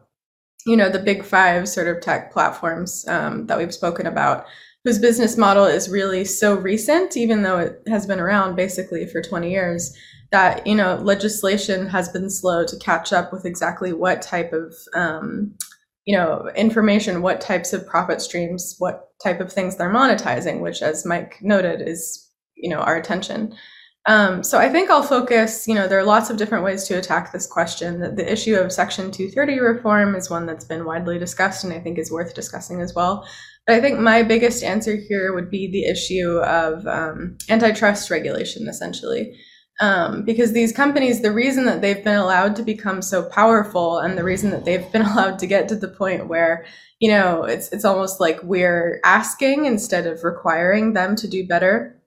you 0.66 0.76
know, 0.76 0.90
the 0.90 1.00
big 1.00 1.24
five 1.24 1.68
sort 1.68 1.88
of 1.88 2.02
tech 2.02 2.32
platforms 2.32 3.06
um, 3.08 3.48
that 3.48 3.58
we've 3.58 3.74
spoken 3.74 4.06
about, 4.06 4.46
whose 4.84 5.00
business 5.00 5.38
model 5.38 5.66
is 5.66 5.90
really 5.90 6.26
so 6.26 6.56
recent, 6.56 7.16
even 7.16 7.44
though 7.44 7.58
it 7.60 7.82
has 7.88 8.06
been 8.06 8.20
around 8.20 8.56
basically 8.56 9.06
for 9.08 9.22
20 9.22 9.50
years, 9.50 9.98
that 10.34 10.66
you 10.66 10.74
know 10.74 10.96
legislation 10.96 11.88
has 11.88 12.10
been 12.10 12.30
slow 12.30 12.66
to 12.66 12.78
catch 12.78 13.14
up 13.14 13.32
with 13.32 13.46
exactly 13.46 13.94
what 13.94 14.22
type 14.22 14.52
of 14.52 14.74
um, 14.96 15.56
you 16.06 16.18
know 16.18 16.50
information 16.56 17.22
what 17.22 17.40
types 17.40 17.72
of 17.72 17.86
profit 17.88 18.20
streams 18.20 18.76
what 18.80 19.10
type 19.24 19.40
of 19.40 19.54
things 19.54 19.78
they're 19.78 19.94
monetizing 19.94 20.60
which 20.60 20.82
as 20.82 21.06
mike 21.06 21.38
noted 21.42 21.88
is 21.88 22.30
you 22.56 22.68
know 22.68 22.80
our 22.80 22.96
attention 22.98 23.56
um, 24.06 24.44
so 24.44 24.58
I 24.58 24.70
think 24.70 24.90
I'll 24.90 25.02
focus, 25.02 25.66
you 25.66 25.76
know, 25.76 25.88
there 25.88 26.00
are 26.00 26.04
lots 26.04 26.30
of 26.30 26.36
different 26.36 26.66
ways 26.66 26.84
to 26.86 26.96
attack 26.96 27.32
this 27.32 27.48
question. 27.48 28.02
The, 28.02 28.10
the, 28.10 28.30
issue 28.30 28.56
of 28.56 28.74
Section 28.74 29.12
230 29.12 29.60
reform 29.60 30.16
is 30.16 30.30
one 30.30 30.46
that's 30.46 30.66
been 30.66 30.84
widely 30.84 31.18
discussed 31.18 31.64
and 31.64 31.72
I 31.72 31.80
think 31.80 31.98
is 31.98 32.12
worth 32.12 32.34
discussing 32.34 32.82
as 32.82 32.94
well. 32.94 33.26
But 33.66 33.78
I 33.78 33.82
think 33.82 34.00
my 34.00 34.22
biggest 34.22 34.62
answer 34.62 34.98
here 34.98 35.34
would 35.34 35.50
be 35.50 35.72
the 35.72 35.86
issue 35.86 36.40
of 36.40 36.86
um, 36.86 37.38
antitrust 37.50 38.10
regulation, 38.10 38.68
essentially. 38.68 39.40
Um, 39.80 40.24
because 40.26 40.52
these 40.52 40.74
companies, 40.74 41.22
the 41.22 41.32
reason 41.32 41.66
that 41.66 41.82
they've 41.82 42.04
been 42.04 42.18
allowed 42.18 42.58
to 42.58 42.62
become 42.62 43.02
so 43.02 43.24
powerful 43.30 44.00
and 44.00 44.18
the 44.18 44.24
reason 44.24 44.50
that 44.50 44.66
they've 44.66 44.92
been 44.92 45.02
allowed 45.14 45.40
to 45.40 45.48
get 45.48 45.70
to 45.70 45.76
the 45.76 45.88
point 45.88 46.28
where, 46.28 46.66
you 47.00 47.10
know, 47.10 47.46
it's, 47.46 47.72
it's 47.72 47.86
almost 47.86 48.20
like 48.20 48.44
we're 48.44 49.00
asking 49.06 49.64
instead 49.64 50.08
of 50.08 50.26
requiring 50.26 50.92
them 50.92 51.16
to 51.16 51.28
do 51.28 51.48
better 51.48 52.02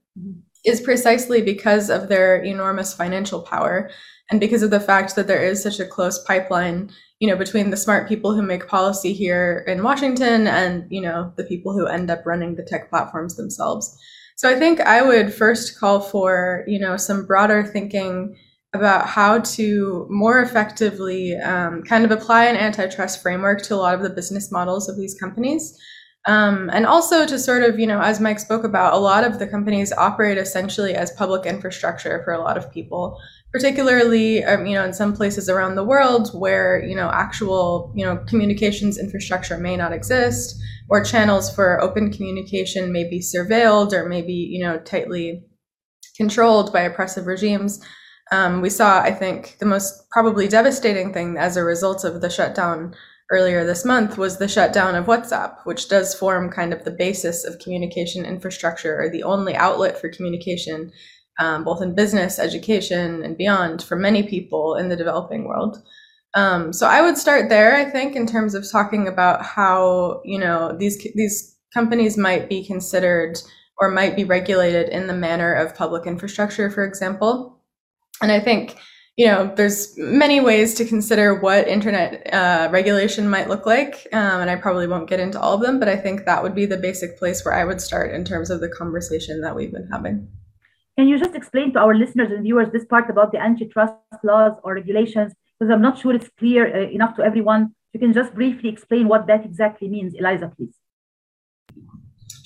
is 0.66 0.81
precisely 0.81 1.40
because 1.40 1.88
of 1.88 2.09
their 2.09 2.37
enormous 2.42 2.92
financial 2.92 3.40
power 3.40 3.88
and 4.31 4.40
because 4.40 4.62
of 4.62 4.70
the 4.70 4.81
fact 4.81 5.14
that 5.14 5.29
there 5.29 5.42
is 5.42 5.62
such 5.62 5.79
a 5.79 5.87
close 5.87 6.22
pipeline 6.24 6.90
you 7.20 7.29
know 7.29 7.37
between 7.37 7.70
the 7.70 7.76
smart 7.76 8.09
people 8.09 8.35
who 8.35 8.42
make 8.42 8.68
policy 8.68 9.12
here 9.12 9.64
in 9.66 9.83
washington 9.83 10.46
and 10.46 10.85
you 10.90 11.00
know 11.00 11.33
the 11.37 11.44
people 11.44 11.72
who 11.72 11.87
end 11.87 12.11
up 12.11 12.26
running 12.26 12.55
the 12.55 12.62
tech 12.64 12.90
platforms 12.90 13.37
themselves. 13.37 13.96
So 14.35 14.50
i 14.50 14.59
think 14.59 14.81
i 14.81 15.00
would 15.00 15.33
first 15.33 15.79
call 15.79 16.00
for 16.00 16.64
you 16.66 16.79
know 16.79 16.96
some 16.96 17.24
broader 17.24 17.62
thinking 17.64 18.37
about 18.74 19.07
how 19.07 19.38
to 19.38 20.07
more 20.11 20.40
effectively 20.40 21.35
um, 21.37 21.83
kind 21.85 22.05
of 22.05 22.11
apply 22.11 22.44
an 22.44 22.57
antitrust 22.57 23.22
framework 23.22 23.62
to 23.62 23.74
a 23.74 23.76
lot 23.76 23.94
of 23.94 24.02
the 24.02 24.11
business 24.11 24.52
models 24.52 24.88
of 24.88 24.96
these 24.98 25.18
companies 25.18 25.79
um, 26.26 26.70
and 26.72 26.86
also 26.86 27.24
to 27.24 27.38
sort 27.38 27.62
of, 27.62 27.78
you 27.78 27.86
know, 27.86 28.00
as 28.00 28.20
Mike 28.20 28.40
spoke 28.40 28.64
about, 28.64 28.94
a 28.94 28.98
lot 28.98 29.22
of 29.22 29.38
the 29.38 29.46
companies 29.46 29.92
operate 29.92 30.38
essentially 30.38 30.94
as 30.94 31.12
public 31.12 31.46
infrastructure 31.46 32.20
for 32.24 32.32
a 32.32 32.40
lot 32.40 32.56
of 32.56 32.72
people, 32.72 33.16
particularly, 33.52 34.42
um, 34.42 34.66
you 34.66 34.74
know, 34.74 34.84
in 34.84 34.92
some 34.92 35.14
places 35.14 35.48
around 35.48 35.76
the 35.76 35.84
world 35.84 36.30
where, 36.30 36.84
you 36.84 36.96
know, 36.96 37.10
actual, 37.12 37.92
you 37.94 38.04
know, 38.04 38.16
communications 38.26 38.98
infrastructure 38.98 39.56
may 39.56 39.76
not 39.76 39.92
exist 39.92 40.60
or 40.88 41.04
channels 41.04 41.54
for 41.54 41.80
open 41.80 42.12
communication 42.12 42.92
may 42.92 43.08
be 43.08 43.20
surveilled 43.20 43.92
or 43.92 44.08
maybe, 44.08 44.32
you 44.32 44.64
know, 44.64 44.78
tightly 44.80 45.44
controlled 46.16 46.72
by 46.72 46.80
oppressive 46.80 47.26
regimes. 47.26 47.80
Um, 48.32 48.60
we 48.60 48.70
saw, 48.70 49.00
I 49.00 49.12
think, 49.12 49.58
the 49.60 49.66
most 49.66 50.10
probably 50.10 50.48
devastating 50.48 51.12
thing 51.12 51.36
as 51.38 51.56
a 51.56 51.62
result 51.62 52.02
of 52.02 52.20
the 52.20 52.30
shutdown 52.30 52.96
earlier 53.30 53.64
this 53.64 53.84
month 53.84 54.16
was 54.16 54.38
the 54.38 54.48
shutdown 54.48 54.94
of 54.94 55.06
WhatsApp, 55.06 55.56
which 55.64 55.88
does 55.88 56.14
form 56.14 56.50
kind 56.50 56.72
of 56.72 56.84
the 56.84 56.90
basis 56.90 57.44
of 57.44 57.58
communication 57.58 58.24
infrastructure 58.24 59.00
or 59.00 59.10
the 59.10 59.22
only 59.22 59.54
outlet 59.54 60.00
for 60.00 60.08
communication, 60.08 60.92
um, 61.40 61.64
both 61.64 61.82
in 61.82 61.94
business, 61.94 62.38
education, 62.38 63.22
and 63.24 63.36
beyond 63.36 63.82
for 63.82 63.96
many 63.96 64.22
people 64.22 64.76
in 64.76 64.88
the 64.88 64.96
developing 64.96 65.44
world. 65.44 65.82
Um, 66.34 66.72
so 66.72 66.86
I 66.86 67.00
would 67.00 67.16
start 67.16 67.48
there, 67.48 67.74
I 67.74 67.84
think, 67.84 68.14
in 68.14 68.26
terms 68.26 68.54
of 68.54 68.70
talking 68.70 69.08
about 69.08 69.42
how 69.44 70.20
you 70.24 70.38
know 70.38 70.76
these 70.78 70.98
these 71.14 71.56
companies 71.72 72.16
might 72.16 72.48
be 72.48 72.64
considered 72.64 73.38
or 73.78 73.90
might 73.90 74.16
be 74.16 74.24
regulated 74.24 74.88
in 74.88 75.06
the 75.06 75.14
manner 75.14 75.52
of 75.52 75.74
public 75.74 76.06
infrastructure, 76.06 76.70
for 76.70 76.84
example. 76.84 77.60
And 78.22 78.32
I 78.32 78.40
think 78.40 78.76
you 79.16 79.26
know 79.26 79.52
there's 79.57 79.96
many 79.96 80.40
ways 80.40 80.74
to 80.74 80.85
consider 80.85 81.35
what 81.35 81.66
internet 81.66 82.33
uh, 82.33 82.68
regulation 82.70 83.29
might 83.29 83.48
look 83.48 83.64
like, 83.66 84.07
um, 84.12 84.40
and 84.40 84.50
I 84.50 84.57
probably 84.57 84.87
won't 84.87 85.09
get 85.09 85.20
into 85.20 85.40
all 85.40 85.55
of 85.55 85.62
them, 85.62 85.79
but 85.79 85.88
I 85.88 85.96
think 85.96 86.24
that 86.24 86.42
would 86.42 86.55
be 86.55 86.66
the 86.66 86.76
basic 86.76 87.18
place 87.18 87.44
where 87.44 87.55
I 87.55 87.64
would 87.64 87.81
start 87.81 88.12
in 88.12 88.24
terms 88.24 88.50
of 88.50 88.61
the 88.61 88.68
conversation 88.68 89.40
that 89.40 89.57
we've 89.57 89.72
been 89.72 89.88
having. 89.90 90.29
Can 90.98 91.09
you 91.09 91.18
just 91.18 91.35
explain 91.35 91.72
to 91.74 91.79
our 91.79 91.94
listeners 91.94 92.31
and 92.31 92.42
viewers 92.42 92.68
this 92.72 92.85
part 92.87 93.11
about 93.11 93.33
the 93.33 93.38
antitrust 93.38 93.94
laws 94.22 94.52
or 94.62 94.74
regulations 94.74 95.33
because 95.59 95.72
I'm 95.72 95.83
not 95.83 95.98
sure 95.98 96.14
it's 96.14 96.29
clear 96.38 96.66
uh, 96.66 96.90
enough 96.90 97.16
to 97.16 97.22
everyone. 97.22 97.74
You 97.92 98.00
can 98.00 98.12
just 98.12 98.35
briefly 98.35 98.68
explain 98.68 99.09
what 99.09 99.26
that 99.26 99.44
exactly 99.44 99.88
means, 99.88 100.14
Eliza, 100.14 100.52
please. 100.55 100.74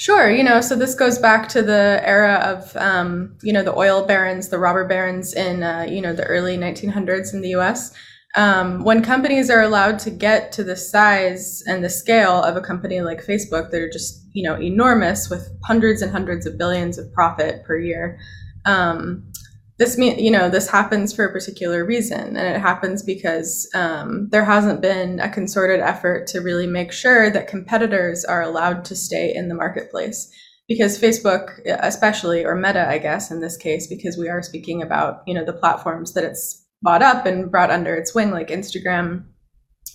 Sure. 0.00 0.30
You 0.30 0.42
know, 0.42 0.62
so 0.62 0.76
this 0.76 0.94
goes 0.94 1.18
back 1.18 1.46
to 1.50 1.60
the 1.60 2.00
era 2.02 2.36
of, 2.36 2.74
um, 2.78 3.36
you 3.42 3.52
know, 3.52 3.62
the 3.62 3.76
oil 3.76 4.06
barons, 4.06 4.48
the 4.48 4.58
robber 4.58 4.86
barons 4.86 5.34
in, 5.34 5.62
uh, 5.62 5.86
you 5.86 6.00
know, 6.00 6.14
the 6.14 6.24
early 6.24 6.56
1900s 6.56 7.34
in 7.34 7.42
the 7.42 7.50
US. 7.50 7.92
Um, 8.34 8.82
when 8.82 9.02
companies 9.02 9.50
are 9.50 9.60
allowed 9.60 9.98
to 9.98 10.10
get 10.10 10.52
to 10.52 10.64
the 10.64 10.74
size 10.74 11.62
and 11.66 11.84
the 11.84 11.90
scale 11.90 12.42
of 12.42 12.56
a 12.56 12.62
company 12.62 13.02
like 13.02 13.22
Facebook, 13.22 13.70
they're 13.70 13.90
just, 13.90 14.26
you 14.32 14.42
know, 14.42 14.58
enormous 14.58 15.28
with 15.28 15.50
hundreds 15.64 16.00
and 16.00 16.10
hundreds 16.10 16.46
of 16.46 16.56
billions 16.56 16.96
of 16.96 17.12
profit 17.12 17.62
per 17.66 17.76
year. 17.76 18.18
Um, 18.64 19.29
this 19.80 19.96
mean 19.96 20.18
you 20.18 20.30
know 20.30 20.50
this 20.50 20.68
happens 20.68 21.12
for 21.12 21.24
a 21.24 21.32
particular 21.32 21.84
reason 21.86 22.36
and 22.36 22.54
it 22.54 22.60
happens 22.60 23.02
because 23.02 23.68
um, 23.74 24.28
there 24.30 24.44
hasn't 24.44 24.82
been 24.82 25.18
a 25.20 25.28
concerted 25.28 25.80
effort 25.80 26.26
to 26.28 26.40
really 26.40 26.66
make 26.66 26.92
sure 26.92 27.30
that 27.30 27.48
competitors 27.48 28.22
are 28.24 28.42
allowed 28.42 28.84
to 28.84 28.94
stay 28.94 29.34
in 29.34 29.48
the 29.48 29.54
marketplace. 29.54 30.30
Because 30.68 31.00
facebook 31.00 31.58
especially 31.66 32.44
or 32.44 32.54
meta 32.54 32.88
i 32.88 32.98
guess 32.98 33.32
in 33.32 33.40
this 33.40 33.56
case 33.56 33.88
because 33.88 34.16
we 34.16 34.28
are 34.28 34.40
speaking 34.40 34.82
about 34.82 35.22
you 35.26 35.34
know 35.34 35.44
the 35.44 35.52
platforms 35.52 36.12
that 36.12 36.22
it's 36.22 36.64
bought 36.80 37.02
up 37.02 37.26
and 37.26 37.50
brought 37.50 37.72
under 37.72 37.96
its 37.96 38.14
wing 38.14 38.30
like 38.30 38.50
instagram 38.50 39.24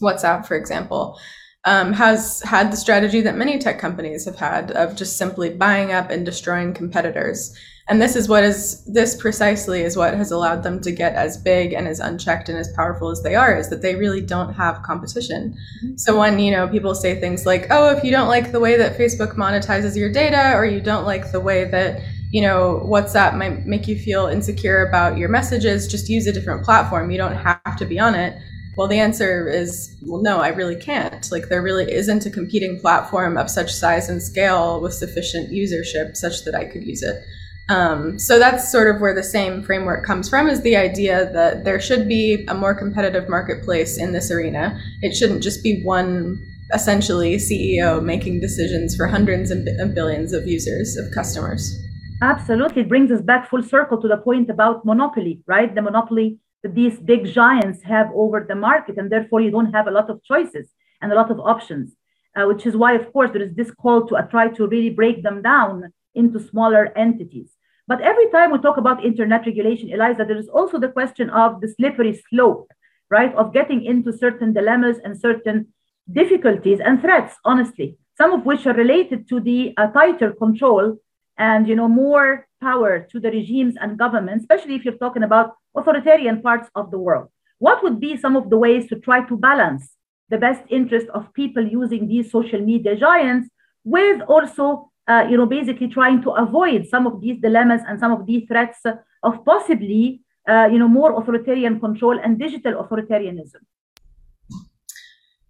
whatsapp 0.01 0.45
for 0.45 0.57
example 0.57 1.17
um, 1.63 1.93
has 1.93 2.41
had 2.41 2.73
the 2.73 2.77
strategy 2.77 3.21
that 3.21 3.37
many 3.37 3.57
tech 3.57 3.79
companies 3.79 4.25
have 4.25 4.35
had 4.35 4.71
of 4.71 4.97
just 4.97 5.17
simply 5.17 5.49
buying 5.49 5.93
up 5.93 6.09
and 6.09 6.25
destroying 6.25 6.73
competitors 6.73 7.55
and 7.87 8.01
this 8.01 8.15
is 8.15 8.27
what 8.27 8.43
is 8.43 8.83
this 8.85 9.15
precisely 9.15 9.81
is 9.81 9.95
what 9.95 10.13
has 10.15 10.31
allowed 10.31 10.63
them 10.63 10.81
to 10.81 10.91
get 10.91 11.13
as 11.13 11.37
big 11.37 11.73
and 11.73 11.87
as 11.87 11.99
unchecked 11.99 12.49
and 12.49 12.57
as 12.57 12.71
powerful 12.73 13.09
as 13.09 13.21
they 13.21 13.35
are 13.35 13.55
is 13.55 13.69
that 13.69 13.81
they 13.81 13.95
really 13.95 14.21
don't 14.21 14.53
have 14.53 14.81
competition. 14.83 15.55
Mm-hmm. 15.83 15.97
so 15.97 16.17
when 16.19 16.39
you 16.39 16.51
know 16.51 16.67
people 16.67 16.95
say 16.95 17.19
things 17.19 17.45
like 17.45 17.67
oh 17.69 17.95
if 17.95 18.03
you 18.03 18.11
don't 18.11 18.27
like 18.27 18.51
the 18.51 18.59
way 18.59 18.77
that 18.77 18.97
facebook 18.97 19.35
monetizes 19.35 19.95
your 19.95 20.11
data 20.11 20.53
or 20.55 20.65
you 20.65 20.81
don't 20.81 21.05
like 21.05 21.31
the 21.31 21.39
way 21.39 21.65
that 21.65 22.01
you 22.31 22.41
know 22.41 22.81
whatsapp 22.85 23.37
might 23.37 23.65
make 23.65 23.87
you 23.87 23.97
feel 23.97 24.27
insecure 24.27 24.85
about 24.85 25.17
your 25.17 25.29
messages 25.29 25.87
just 25.87 26.09
use 26.09 26.27
a 26.27 26.33
different 26.33 26.63
platform. 26.63 27.11
You 27.11 27.17
don't 27.17 27.35
have 27.35 27.77
to 27.77 27.85
be 27.85 27.99
on 27.99 28.15
it. 28.15 28.37
Well 28.75 28.87
the 28.87 28.99
answer 28.99 29.47
is 29.47 29.95
well 30.01 30.21
no 30.21 30.39
i 30.39 30.49
really 30.49 30.75
can't. 30.75 31.31
Like 31.31 31.49
there 31.49 31.61
really 31.61 31.89
isn't 31.91 32.25
a 32.25 32.31
competing 32.31 32.79
platform 32.79 33.37
of 33.37 33.49
such 33.49 33.71
size 33.71 34.09
and 34.09 34.21
scale 34.21 34.81
with 34.81 34.93
sufficient 34.93 35.51
usership 35.51 36.17
such 36.17 36.43
that 36.45 36.55
i 36.55 36.65
could 36.65 36.83
use 36.83 37.03
it 37.03 37.23
um, 37.69 38.19
so 38.19 38.37
that's 38.37 38.71
sort 38.71 38.93
of 38.93 39.01
where 39.01 39.15
the 39.15 39.23
same 39.23 39.63
framework 39.63 40.05
comes 40.05 40.29
from 40.29 40.47
is 40.47 40.61
the 40.61 40.75
idea 40.75 41.31
that 41.33 41.63
there 41.63 41.79
should 41.79 42.07
be 42.07 42.45
a 42.47 42.53
more 42.53 42.75
competitive 42.75 43.27
marketplace 43.27 43.97
in 43.97 44.13
this 44.13 44.29
arena. 44.29 44.79
It 45.01 45.15
shouldn't 45.15 45.41
just 45.41 45.63
be 45.63 45.81
one 45.83 46.37
essentially 46.73 47.37
CEO 47.37 48.03
making 48.03 48.39
decisions 48.39 48.95
for 48.95 49.07
hundreds 49.07 49.51
and 49.51 49.95
billions 49.95 50.33
of 50.33 50.47
users, 50.47 50.95
of 50.97 51.11
customers. 51.13 51.79
Absolutely. 52.21 52.83
It 52.83 52.89
brings 52.89 53.11
us 53.11 53.21
back 53.21 53.49
full 53.49 53.63
circle 53.63 54.01
to 54.01 54.07
the 54.07 54.17
point 54.17 54.49
about 54.49 54.85
monopoly, 54.85 55.41
right? 55.47 55.73
The 55.73 55.81
monopoly 55.81 56.39
that 56.63 56.73
these 56.73 56.99
big 56.99 57.25
giants 57.25 57.83
have 57.83 58.09
over 58.15 58.45
the 58.47 58.55
market, 58.55 58.97
and 58.97 59.11
therefore 59.11 59.41
you 59.41 59.51
don't 59.51 59.73
have 59.73 59.87
a 59.87 59.91
lot 59.91 60.09
of 60.09 60.23
choices 60.23 60.69
and 61.01 61.11
a 61.11 61.15
lot 61.15 61.29
of 61.29 61.39
options, 61.39 61.95
uh, 62.35 62.45
which 62.45 62.65
is 62.65 62.75
why, 62.75 62.93
of 62.93 63.11
course, 63.11 63.31
there 63.31 63.41
is 63.41 63.53
this 63.55 63.71
call 63.71 64.07
to 64.07 64.15
uh, 64.15 64.21
try 64.23 64.47
to 64.49 64.67
really 64.67 64.89
break 64.89 65.23
them 65.23 65.41
down 65.41 65.91
into 66.15 66.39
smaller 66.39 66.97
entities. 66.97 67.54
But 67.87 68.01
every 68.01 68.29
time 68.31 68.51
we 68.51 68.57
talk 68.59 68.77
about 68.77 69.05
internet 69.05 69.45
regulation, 69.45 69.91
Eliza, 69.91 70.25
there 70.25 70.37
is 70.37 70.49
also 70.49 70.79
the 70.79 70.89
question 70.89 71.29
of 71.29 71.61
the 71.61 71.67
slippery 71.67 72.19
slope, 72.29 72.71
right? 73.09 73.33
Of 73.35 73.53
getting 73.53 73.85
into 73.85 74.11
certain 74.11 74.53
dilemmas 74.53 74.97
and 75.03 75.19
certain 75.19 75.67
difficulties 76.11 76.79
and 76.79 77.01
threats, 77.01 77.35
honestly, 77.45 77.97
some 78.17 78.31
of 78.33 78.45
which 78.45 78.65
are 78.65 78.73
related 78.73 79.27
to 79.29 79.39
the 79.39 79.73
uh, 79.77 79.87
tighter 79.87 80.31
control 80.31 80.97
and 81.37 81.67
you 81.67 81.75
know 81.75 81.87
more 81.87 82.47
power 82.61 83.07
to 83.11 83.19
the 83.19 83.29
regimes 83.29 83.75
and 83.79 83.97
governments, 83.99 84.43
especially 84.43 84.75
if 84.75 84.85
you're 84.85 84.97
talking 84.97 85.23
about 85.23 85.53
authoritarian 85.75 86.41
parts 86.41 86.69
of 86.75 86.91
the 86.91 86.97
world. 86.97 87.27
What 87.59 87.83
would 87.83 87.99
be 87.99 88.17
some 88.17 88.35
of 88.35 88.49
the 88.49 88.57
ways 88.57 88.87
to 88.87 88.95
try 88.99 89.25
to 89.27 89.37
balance 89.37 89.95
the 90.29 90.37
best 90.37 90.63
interest 90.69 91.07
of 91.09 91.33
people 91.33 91.65
using 91.65 92.07
these 92.07 92.31
social 92.31 92.59
media 92.59 92.95
giants 92.95 93.49
with 93.83 94.21
also 94.23 94.91
uh, 95.07 95.25
you 95.29 95.37
know, 95.37 95.45
basically 95.45 95.87
trying 95.87 96.21
to 96.23 96.31
avoid 96.31 96.87
some 96.87 97.05
of 97.07 97.21
these 97.21 97.39
dilemmas 97.41 97.81
and 97.87 97.99
some 97.99 98.11
of 98.11 98.25
these 98.25 98.47
threats 98.47 98.79
of 99.23 99.45
possibly, 99.45 100.21
uh, 100.47 100.67
you 100.71 100.79
know, 100.79 100.87
more 100.87 101.19
authoritarian 101.19 101.79
control 101.79 102.19
and 102.23 102.39
digital 102.39 102.83
authoritarianism. 102.83 103.61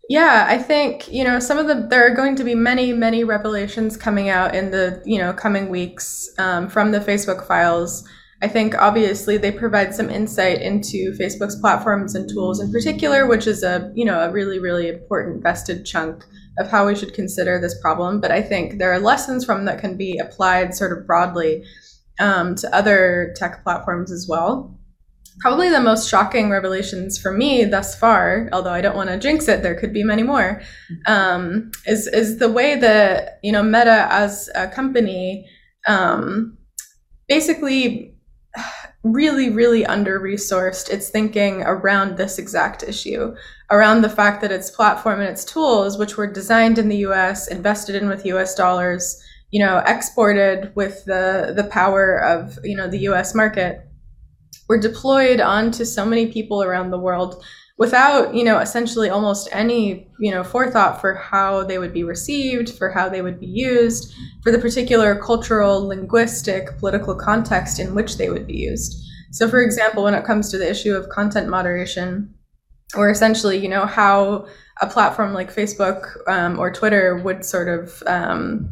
Yeah, 0.08 0.46
I 0.48 0.60
think, 0.60 1.12
you 1.12 1.24
know, 1.24 1.39
some 1.39 1.58
of 1.58 1.68
the, 1.68 1.88
there 1.89 2.06
are 2.06 2.13
going 2.13 2.36
to 2.36 2.44
be 2.44 2.54
many, 2.54 2.94
many 2.94 3.24
revelations 3.24 3.98
coming 3.98 4.30
out 4.30 4.54
in 4.54 4.70
the, 4.70 5.02
you 5.04 5.18
know, 5.18 5.34
coming 5.34 5.70
weeks 5.70 6.30
um, 6.38 6.70
from 6.70 6.91
the 6.91 7.00
Facebook 7.00 7.48
files. 7.48 8.08
I 8.44 8.48
think 8.48 8.76
obviously 8.76 9.38
they 9.38 9.52
provide 9.52 9.96
some 9.96 10.12
insight 10.12 10.62
into 10.62 11.13
Facebook's 11.20 11.56
platforms 11.60 12.13
and 12.13 12.30
tools 12.30 12.60
in 12.60 12.72
particular, 12.72 13.26
which 13.26 13.48
is 13.48 13.63
a, 13.63 13.91
you 13.96 14.06
know, 14.06 14.20
a 14.20 14.32
really, 14.32 14.60
really 14.60 14.89
important 14.89 15.41
vested 15.41 15.86
chunk 15.86 16.24
of 16.60 16.70
how 16.70 16.88
we 16.88 16.96
should 16.96 17.13
consider 17.13 17.60
this 17.60 17.80
problem. 17.82 18.22
But 18.22 18.32
I 18.32 18.41
think 18.41 18.78
there 18.78 18.91
are 18.94 19.00
lessons 19.00 19.46
from 19.46 19.65
that 19.65 19.80
can 19.80 19.98
be 19.98 20.18
applied 20.18 20.76
sort 20.76 20.98
of 20.98 21.06
broadly 21.06 21.63
um, 22.20 22.56
to 22.56 22.76
other 22.76 23.34
tech 23.36 23.63
platforms 23.63 24.12
as 24.12 24.28
well. 24.30 24.78
Probably 25.39 25.70
the 25.70 25.82
most 25.82 26.10
shocking 26.10 26.50
revelations 26.50 27.18
for 27.18 27.34
me 27.34 27.65
thus 27.65 27.98
far, 28.00 28.48
although 28.54 28.72
I 28.72 28.80
don't 28.80 28.96
want 28.96 29.10
to 29.10 29.20
jinx 29.20 29.50
it, 29.50 29.63
there 29.63 29.76
could 29.76 29.91
be 29.91 30.04
many 30.04 30.24
more, 30.24 30.62
um, 31.08 31.72
is 31.86 32.08
is 32.08 32.38
the 32.38 32.50
way 32.50 32.78
that 32.78 33.39
you 33.44 33.52
know 33.52 33.62
Meta 33.62 34.08
as 34.10 34.50
a 34.56 34.70
company 34.70 35.46
um, 35.88 36.58
basically 37.28 38.15
really, 39.06 39.50
really 39.50 39.86
under 39.86 40.20
resourced 40.20 40.89
its 40.89 41.10
thinking 41.10 41.62
around 41.62 42.18
this 42.18 42.39
exact 42.39 42.84
issue, 42.84 43.36
around 43.71 44.01
the 44.01 44.10
fact 44.10 44.41
that 44.41 44.51
its 44.51 44.69
platform 44.69 45.19
and 45.19 45.30
its 45.30 45.45
tools, 45.45 45.97
which 45.97 46.17
were 46.17 46.28
designed 46.28 46.78
in 46.78 46.89
the 46.89 46.97
US, 47.08 47.47
invested 47.47 47.95
in 47.95 48.08
with 48.08 48.25
US 48.25 48.56
dollars, 48.56 49.21
you 49.51 49.60
know, 49.60 49.84
exported 49.86 50.71
with 50.75 51.06
the, 51.06 51.54
the 51.56 51.65
power 51.65 52.17
of, 52.17 52.60
you 52.63 52.75
know, 52.75 52.88
the 52.88 53.08
US 53.10 53.34
market, 53.34 53.88
were 54.67 54.80
deployed 54.80 55.39
onto 55.39 55.86
so 55.86 56.06
many 56.06 56.32
people 56.32 56.63
around 56.63 56.89
the 56.89 56.99
world 56.99 57.43
without 57.78 58.34
you 58.34 58.43
know 58.43 58.60
essentially 58.60 59.10
almost 59.10 59.49
any 59.51 60.08
you 60.19 60.32
know 60.32 60.43
forethought 60.43 61.01
for 61.01 61.13
how 61.15 61.63
they 61.63 61.78
would 61.78 61.93
be 61.93 62.04
received 62.04 62.69
for 62.69 62.89
how 62.89 63.10
they 63.10 63.21
would 63.21 63.39
be 63.39 63.47
used 63.47 64.13
for 64.43 64.51
the 64.51 64.58
particular 64.58 65.15
cultural 65.15 65.86
linguistic 65.86 66.78
political 66.78 67.16
context 67.16 67.80
in 67.80 67.93
which 67.93 68.18
they 68.18 68.30
would 68.30 68.47
be 68.47 68.57
used. 68.57 69.01
So 69.32 69.49
for 69.49 69.61
example 69.61 70.03
when 70.03 70.13
it 70.13 70.26
comes 70.26 70.49
to 70.51 70.57
the 70.57 70.70
issue 70.70 70.95
of 70.95 71.09
content 71.09 71.49
moderation 71.49 72.34
or 72.96 73.10
essentially 73.10 73.58
you 73.58 73.70
know 73.70 73.86
how 73.86 74.46
a 74.82 74.88
platform 74.88 75.34
like 75.34 75.54
facebook 75.54 76.18
um, 76.28 76.60
or 76.60 76.72
twitter 76.72 77.18
would 77.18 77.44
sort 77.44 77.68
of 77.68 78.04
um, 78.08 78.70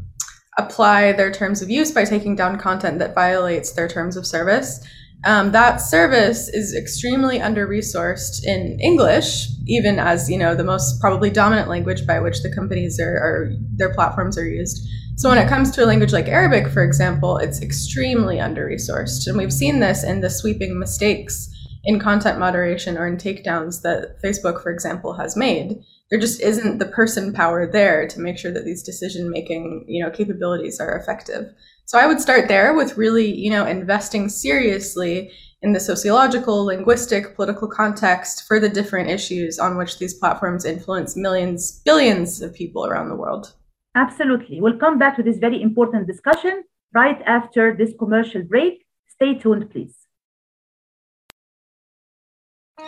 apply 0.57 1.11
their 1.14 1.32
terms 1.32 1.61
of 1.61 1.70
use 1.70 1.91
by 1.91 2.05
taking 2.05 2.36
down 2.36 2.57
content 2.57 2.99
that 2.99 3.16
violates 3.16 3.72
their 3.72 3.88
terms 3.88 4.16
of 4.16 4.26
service 4.26 4.86
um, 5.26 5.51
that 5.53 5.78
service 5.78 6.49
is 6.49 6.76
extremely 6.76 7.39
under 7.39 7.66
resourced 7.66 8.43
in 8.43 8.78
English, 8.82 9.47
even 9.68 9.97
as 9.97 10.30
you 10.30 10.38
know 10.38 10.53
the 10.53 10.66
most 10.66 10.99
probably 10.99 11.30
dominant 11.30 11.70
language 11.70 12.05
by 12.05 12.20
which 12.20 12.41
the 12.43 12.53
companies 12.53 12.99
are, 12.99 13.16
are 13.16 13.53
their 13.76 13.93
platforms 13.93 14.38
are 14.38 14.45
used. 14.45 14.86
So 15.16 15.30
when 15.30 15.38
it 15.38 15.47
comes 15.47 15.72
to 15.72 15.84
a 15.84 15.86
language 15.86 16.11
like 16.11 16.28
Arabic, 16.28 16.68
for 16.68 16.84
example, 16.84 17.38
it's 17.38 17.61
extremely 17.61 18.39
under 18.39 18.68
resourced, 18.68 19.28
and 19.28 19.38
we've 19.38 19.53
seen 19.53 19.80
this 19.80 20.03
in 20.03 20.20
the 20.20 20.30
sweeping 20.30 20.78
mistakes 20.78 21.49
in 21.84 21.99
content 21.99 22.39
moderation 22.39 22.97
or 22.97 23.07
in 23.07 23.17
takedowns 23.17 23.81
that 23.81 24.21
Facebook, 24.23 24.63
for 24.63 24.71
example, 24.71 25.13
has 25.13 25.36
made. 25.36 25.81
There 26.09 26.19
just 26.19 26.41
isn't 26.41 26.77
the 26.77 26.86
person 26.86 27.34
power 27.34 27.69
there 27.69 28.07
to 28.07 28.19
make 28.19 28.38
sure 28.38 28.51
that 28.51 28.65
these 28.65 28.84
decision 28.84 29.29
making, 29.29 29.86
you 29.88 30.03
know, 30.03 30.11
capabilities 30.11 30.79
are 30.79 30.97
effective. 30.97 31.51
So 31.86 31.99
I 31.99 32.07
would 32.07 32.21
start 32.21 32.47
there 32.47 32.73
with 32.73 32.97
really, 32.97 33.34
you 33.34 33.49
know, 33.49 33.65
investing 33.65 34.29
seriously 34.29 35.31
in 35.61 35.73
the 35.73 35.79
sociological, 35.79 36.65
linguistic, 36.65 37.36
political 37.36 37.67
context 37.67 38.43
for 38.47 38.59
the 38.59 38.69
different 38.69 39.09
issues 39.09 39.59
on 39.59 39.77
which 39.77 39.97
these 39.97 40.13
platforms 40.13 40.65
influence 40.65 41.15
millions, 41.15 41.81
billions 41.84 42.41
of 42.41 42.53
people 42.53 42.86
around 42.86 43.09
the 43.09 43.15
world. 43.15 43.53
Absolutely. 43.95 44.59
We'll 44.59 44.77
come 44.77 44.97
back 44.97 45.15
to 45.17 45.23
this 45.23 45.38
very 45.38 45.61
important 45.61 46.07
discussion 46.07 46.63
right 46.93 47.21
after 47.25 47.75
this 47.75 47.93
commercial 47.97 48.43
break. 48.43 48.86
Stay 49.07 49.36
tuned, 49.36 49.69
please. 49.71 50.02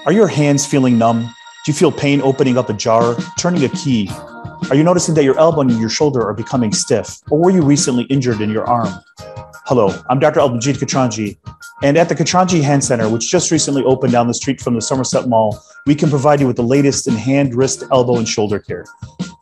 Are 0.05 0.11
your 0.11 0.27
hands 0.27 0.67
feeling 0.67 0.99
numb? 0.99 1.23
Do 1.23 1.71
you 1.71 1.73
feel 1.73 1.91
pain 1.91 2.21
opening 2.21 2.59
up 2.59 2.69
a 2.69 2.73
jar, 2.73 3.17
turning 3.39 3.63
a 3.63 3.69
key? 3.69 4.07
Are 4.69 4.75
you 4.75 4.83
noticing 4.83 5.15
that 5.15 5.23
your 5.23 5.35
elbow 5.39 5.61
and 5.61 5.79
your 5.79 5.89
shoulder 5.89 6.21
are 6.21 6.33
becoming 6.35 6.73
stiff? 6.73 7.21
Or 7.31 7.39
were 7.39 7.49
you 7.49 7.63
recently 7.63 8.03
injured 8.03 8.39
in 8.39 8.51
your 8.51 8.65
arm? 8.65 8.93
Hello, 9.65 9.99
I'm 10.11 10.19
Dr. 10.19 10.41
Albanjit 10.41 10.77
Katranji, 10.77 11.39
and 11.81 11.97
at 11.97 12.07
the 12.07 12.13
Katranji 12.13 12.61
Hand 12.61 12.83
Center, 12.83 13.09
which 13.09 13.31
just 13.31 13.49
recently 13.49 13.83
opened 13.83 14.11
down 14.11 14.27
the 14.27 14.35
street 14.35 14.61
from 14.61 14.75
the 14.75 14.81
Somerset 14.81 15.27
Mall, 15.27 15.59
we 15.87 15.95
can 15.95 16.11
provide 16.11 16.39
you 16.39 16.45
with 16.45 16.57
the 16.57 16.61
latest 16.61 17.07
in 17.07 17.15
hand, 17.15 17.55
wrist, 17.55 17.83
elbow, 17.91 18.17
and 18.17 18.29
shoulder 18.29 18.59
care. 18.59 18.85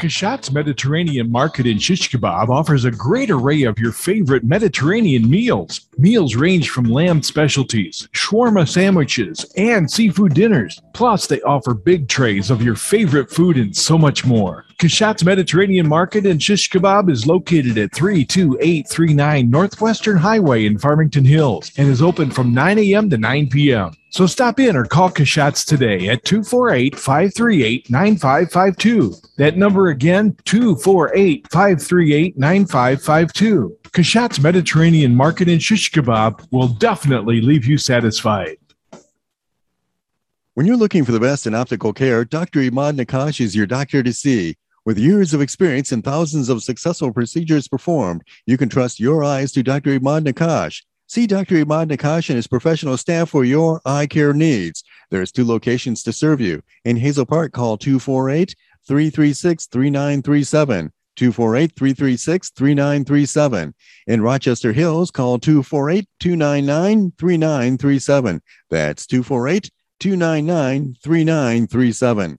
Kashat's 0.00 0.50
Mediterranean 0.50 1.30
Market 1.30 1.66
in 1.66 1.78
Shish 1.78 2.10
Kebab 2.10 2.48
offers 2.48 2.86
a 2.86 2.90
great 2.90 3.28
array 3.28 3.64
of 3.64 3.78
your 3.78 3.92
favorite 3.92 4.44
Mediterranean 4.44 5.28
meals. 5.28 5.88
Meals 5.98 6.36
range 6.36 6.70
from 6.70 6.86
lamb 6.86 7.22
specialties, 7.22 8.08
shawarma 8.14 8.66
sandwiches, 8.66 9.44
and 9.58 9.90
seafood 9.90 10.32
dinners. 10.32 10.80
Plus, 10.94 11.26
they 11.26 11.42
offer 11.42 11.74
big 11.74 12.08
trays 12.08 12.50
of 12.50 12.62
your 12.62 12.76
favorite 12.76 13.30
food 13.30 13.58
and 13.58 13.76
so 13.76 13.98
much 13.98 14.24
more. 14.24 14.64
Kashat's 14.80 15.22
Mediterranean 15.22 15.86
Market 15.86 16.24
and 16.24 16.42
Shish 16.42 16.70
Kebab 16.70 17.10
is 17.10 17.26
located 17.26 17.76
at 17.76 17.94
32839 17.94 19.50
Northwestern 19.50 20.16
Highway 20.16 20.64
in 20.64 20.78
Farmington 20.78 21.26
Hills 21.26 21.70
and 21.76 21.86
is 21.86 22.00
open 22.00 22.30
from 22.30 22.54
9 22.54 22.78
a.m. 22.78 23.10
to 23.10 23.18
9 23.18 23.50
p.m. 23.50 23.92
So 24.08 24.26
stop 24.26 24.58
in 24.58 24.76
or 24.76 24.86
call 24.86 25.10
Kashat's 25.10 25.66
today 25.66 26.08
at 26.08 26.24
248 26.24 26.98
538 26.98 27.90
9552. 27.90 29.14
That 29.36 29.58
number 29.58 29.88
again, 29.88 30.34
248 30.46 31.52
538 31.52 32.38
9552. 32.38 33.76
Kashat's 33.92 34.40
Mediterranean 34.40 35.14
Market 35.14 35.50
and 35.50 35.62
Shish 35.62 35.92
Kebab 35.92 36.50
will 36.52 36.68
definitely 36.68 37.42
leave 37.42 37.66
you 37.66 37.76
satisfied. 37.76 38.56
When 40.54 40.64
you're 40.64 40.78
looking 40.78 41.04
for 41.04 41.12
the 41.12 41.20
best 41.20 41.46
in 41.46 41.54
optical 41.54 41.92
care, 41.92 42.24
Dr. 42.24 42.60
Imad 42.60 42.98
Nakash 42.98 43.42
is 43.42 43.54
your 43.54 43.66
doctor 43.66 44.02
to 44.02 44.12
see. 44.14 44.56
With 44.86 44.98
years 44.98 45.34
of 45.34 45.42
experience 45.42 45.92
and 45.92 46.02
thousands 46.02 46.48
of 46.48 46.62
successful 46.62 47.12
procedures 47.12 47.68
performed, 47.68 48.22
you 48.46 48.56
can 48.56 48.70
trust 48.70 48.98
your 48.98 49.22
eyes 49.22 49.52
to 49.52 49.62
Dr. 49.62 49.98
Imad 49.98 50.26
Nakash. 50.26 50.82
See 51.06 51.26
Dr. 51.26 51.56
Imad 51.56 51.90
Nakash 51.90 52.30
and 52.30 52.36
his 52.36 52.46
professional 52.46 52.96
staff 52.96 53.28
for 53.28 53.44
your 53.44 53.82
eye 53.84 54.06
care 54.06 54.32
needs. 54.32 54.82
There's 55.10 55.32
two 55.32 55.44
locations 55.44 56.02
to 56.04 56.14
serve 56.14 56.40
you. 56.40 56.62
In 56.86 56.96
Hazel 56.96 57.26
Park, 57.26 57.52
call 57.52 57.76
248 57.76 58.54
336 58.86 59.66
3937. 59.66 60.92
248 61.16 61.72
336 61.76 62.50
3937. 62.50 63.74
In 64.06 64.22
Rochester 64.22 64.72
Hills, 64.72 65.10
call 65.10 65.38
248 65.38 66.08
299 66.20 67.12
3937. 67.18 68.40
That's 68.70 69.06
248 69.06 69.70
299 69.98 70.96
3937. 71.02 72.38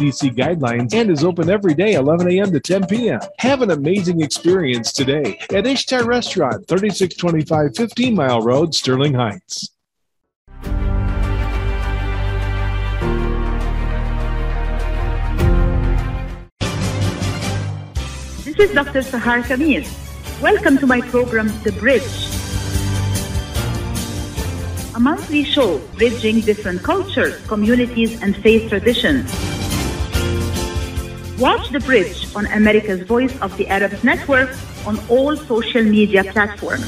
CDC 0.00 0.34
guidelines 0.34 0.94
and 0.94 1.10
is 1.10 1.22
open 1.22 1.50
every 1.50 1.74
day 1.74 1.92
11 1.92 2.30
a.m. 2.30 2.50
to 2.52 2.58
10 2.60 2.86
p.m. 2.86 3.20
Have 3.38 3.60
an 3.60 3.70
amazing 3.70 4.22
experience 4.22 4.92
today 4.92 5.38
at 5.52 5.66
Ishtar 5.66 6.04
Restaurant, 6.06 6.66
3625 6.66 7.76
15 7.76 8.14
Mile 8.14 8.40
Road, 8.40 8.74
Sterling 8.74 9.12
Heights. 9.12 9.68
This 18.44 18.58
is 18.58 18.72
Dr. 18.72 19.02
Sahar 19.04 19.42
Khamis. 19.42 19.86
Welcome 20.40 20.78
to 20.78 20.86
my 20.86 21.02
program, 21.02 21.48
The 21.62 21.72
Bridge. 21.72 22.02
A 24.96 25.00
monthly 25.00 25.44
show 25.44 25.78
bridging 25.98 26.40
different 26.40 26.82
cultures, 26.82 27.36
communities, 27.46 28.22
and 28.22 28.34
faith 28.34 28.70
traditions. 28.70 29.30
Watch 31.40 31.70
The 31.70 31.80
Bridge 31.80 32.26
on 32.36 32.44
America's 32.48 33.00
Voice 33.00 33.34
of 33.40 33.56
the 33.56 33.66
Arabs 33.68 34.04
Network 34.04 34.50
on 34.84 35.00
all 35.08 35.34
social 35.38 35.82
media 35.82 36.22
platforms. 36.22 36.84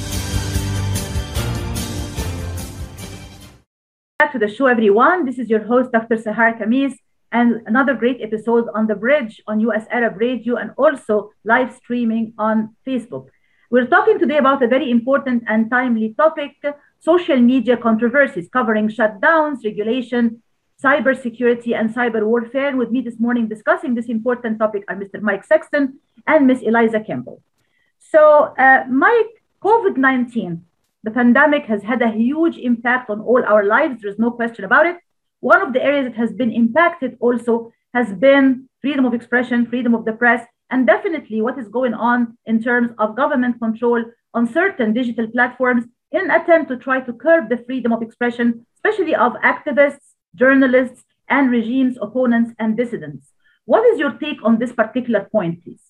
Back 4.19 4.33
to 4.33 4.39
the 4.39 4.49
show, 4.49 4.67
everyone. 4.67 5.25
This 5.25 5.39
is 5.39 5.49
your 5.49 5.65
host, 5.65 5.91
Dr. 5.91 6.17
Sahar 6.17 6.61
Khamis, 6.61 6.93
and 7.33 7.63
another 7.67 7.95
great 7.95 8.21
episode 8.21 8.69
on 8.75 8.87
The 8.89 8.95
Bridge 8.95 9.41
on 9.47 9.59
US 9.61 9.87
Arab 9.91 10.19
Radio 10.21 10.57
and 10.57 10.73
also 10.77 11.31
live 11.45 11.75
streaming 11.75 12.35
on 12.37 12.77
Facebook. 12.87 13.29
We're 13.71 13.87
talking 13.87 14.19
today 14.19 14.37
about 14.37 14.63
a 14.63 14.69
very 14.69 14.91
important 14.91 15.45
and 15.49 15.71
timely 15.71 16.13
topic 16.13 16.57
social 17.01 17.39
media 17.39 17.79
controversies 17.79 18.51
covering 18.53 18.89
shutdowns, 18.89 19.65
regulation, 19.65 20.43
cybersecurity, 20.83 21.75
and 21.79 21.95
cyber 21.95 22.25
warfare. 22.25 22.69
And 22.69 22.79
with 22.79 22.91
me 22.91 23.01
this 23.01 23.19
morning 23.19 23.49
discussing 23.49 23.95
this 23.95 24.07
important 24.07 24.59
topic 24.59 24.85
are 24.89 24.97
Mr. 24.97 25.21
Mike 25.21 25.45
Sexton 25.45 26.01
and 26.27 26.47
Ms. 26.47 26.63
Eliza 26.63 27.01
Campbell. 27.01 27.43
So, 27.99 28.55
uh, 28.59 28.85
Mike, 28.89 29.43
COVID 29.63 29.97
19, 29.97 30.65
the 31.05 31.11
pandemic 31.11 31.65
has 31.67 31.83
had 31.83 32.03
a 32.03 32.11
huge 32.11 32.57
impact 32.57 33.11
on 33.11 33.21
all 33.21 33.45
our 33.45 33.65
lives. 33.65 34.03
There's 34.03 34.19
no 34.19 34.31
question 34.31 34.65
about 34.65 34.87
it. 34.87 34.97
One 35.41 35.63
of 35.63 35.73
the 35.73 35.83
areas 35.83 36.07
that 36.07 36.17
has 36.17 36.33
been 36.33 36.53
impacted 36.53 37.17
also 37.21 37.73
has 37.95 38.13
been 38.13 38.69
freedom 38.81 39.05
of 39.05 39.15
expression, 39.15 39.67
freedom 39.67 39.95
of 39.95 40.05
the 40.05 40.13
press, 40.13 40.47
and 40.71 40.87
definitely 40.87 41.43
what 41.43 41.59
is 41.59 41.69
going 41.69 41.95
on 41.95 42.39
in 42.47 42.63
terms 42.63 42.91
of 42.99 43.17
government 43.17 43.61
control 43.61 44.05
on 44.35 44.47
certain 44.53 44.93
digital 44.93 45.27
platforms 45.29 45.85
in 46.11 46.23
an 46.23 46.31
attempt 46.31 46.71
to 46.71 46.77
try 46.77 47.01
to 47.01 47.13
curb 47.13 47.49
the 47.49 47.59
freedom 47.59 47.93
of 47.93 48.03
expression, 48.03 48.67
especially 48.77 49.15
of 49.15 49.33
activists, 49.45 50.12
journalists, 50.35 51.05
and 51.29 51.51
regimes, 51.51 51.97
opponents, 52.01 52.53
and 52.59 52.77
dissidents. 52.77 53.29
What 53.65 53.85
is 53.87 53.99
your 53.99 54.13
take 54.13 54.45
on 54.45 54.59
this 54.59 54.73
particular 54.73 55.29
point, 55.31 55.63
please? 55.63 55.81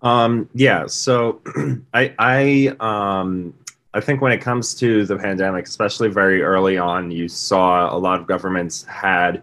Um, 0.00 0.48
yeah, 0.54 0.86
so 0.86 1.40
I, 1.94 2.14
I, 2.18 2.76
um, 2.80 3.54
I 3.94 4.00
think 4.00 4.20
when 4.20 4.32
it 4.32 4.38
comes 4.38 4.74
to 4.76 5.04
the 5.04 5.16
pandemic, 5.16 5.66
especially 5.66 6.08
very 6.08 6.42
early 6.42 6.78
on, 6.78 7.10
you 7.10 7.28
saw 7.28 7.94
a 7.94 7.98
lot 7.98 8.20
of 8.20 8.26
governments 8.26 8.84
had 8.84 9.42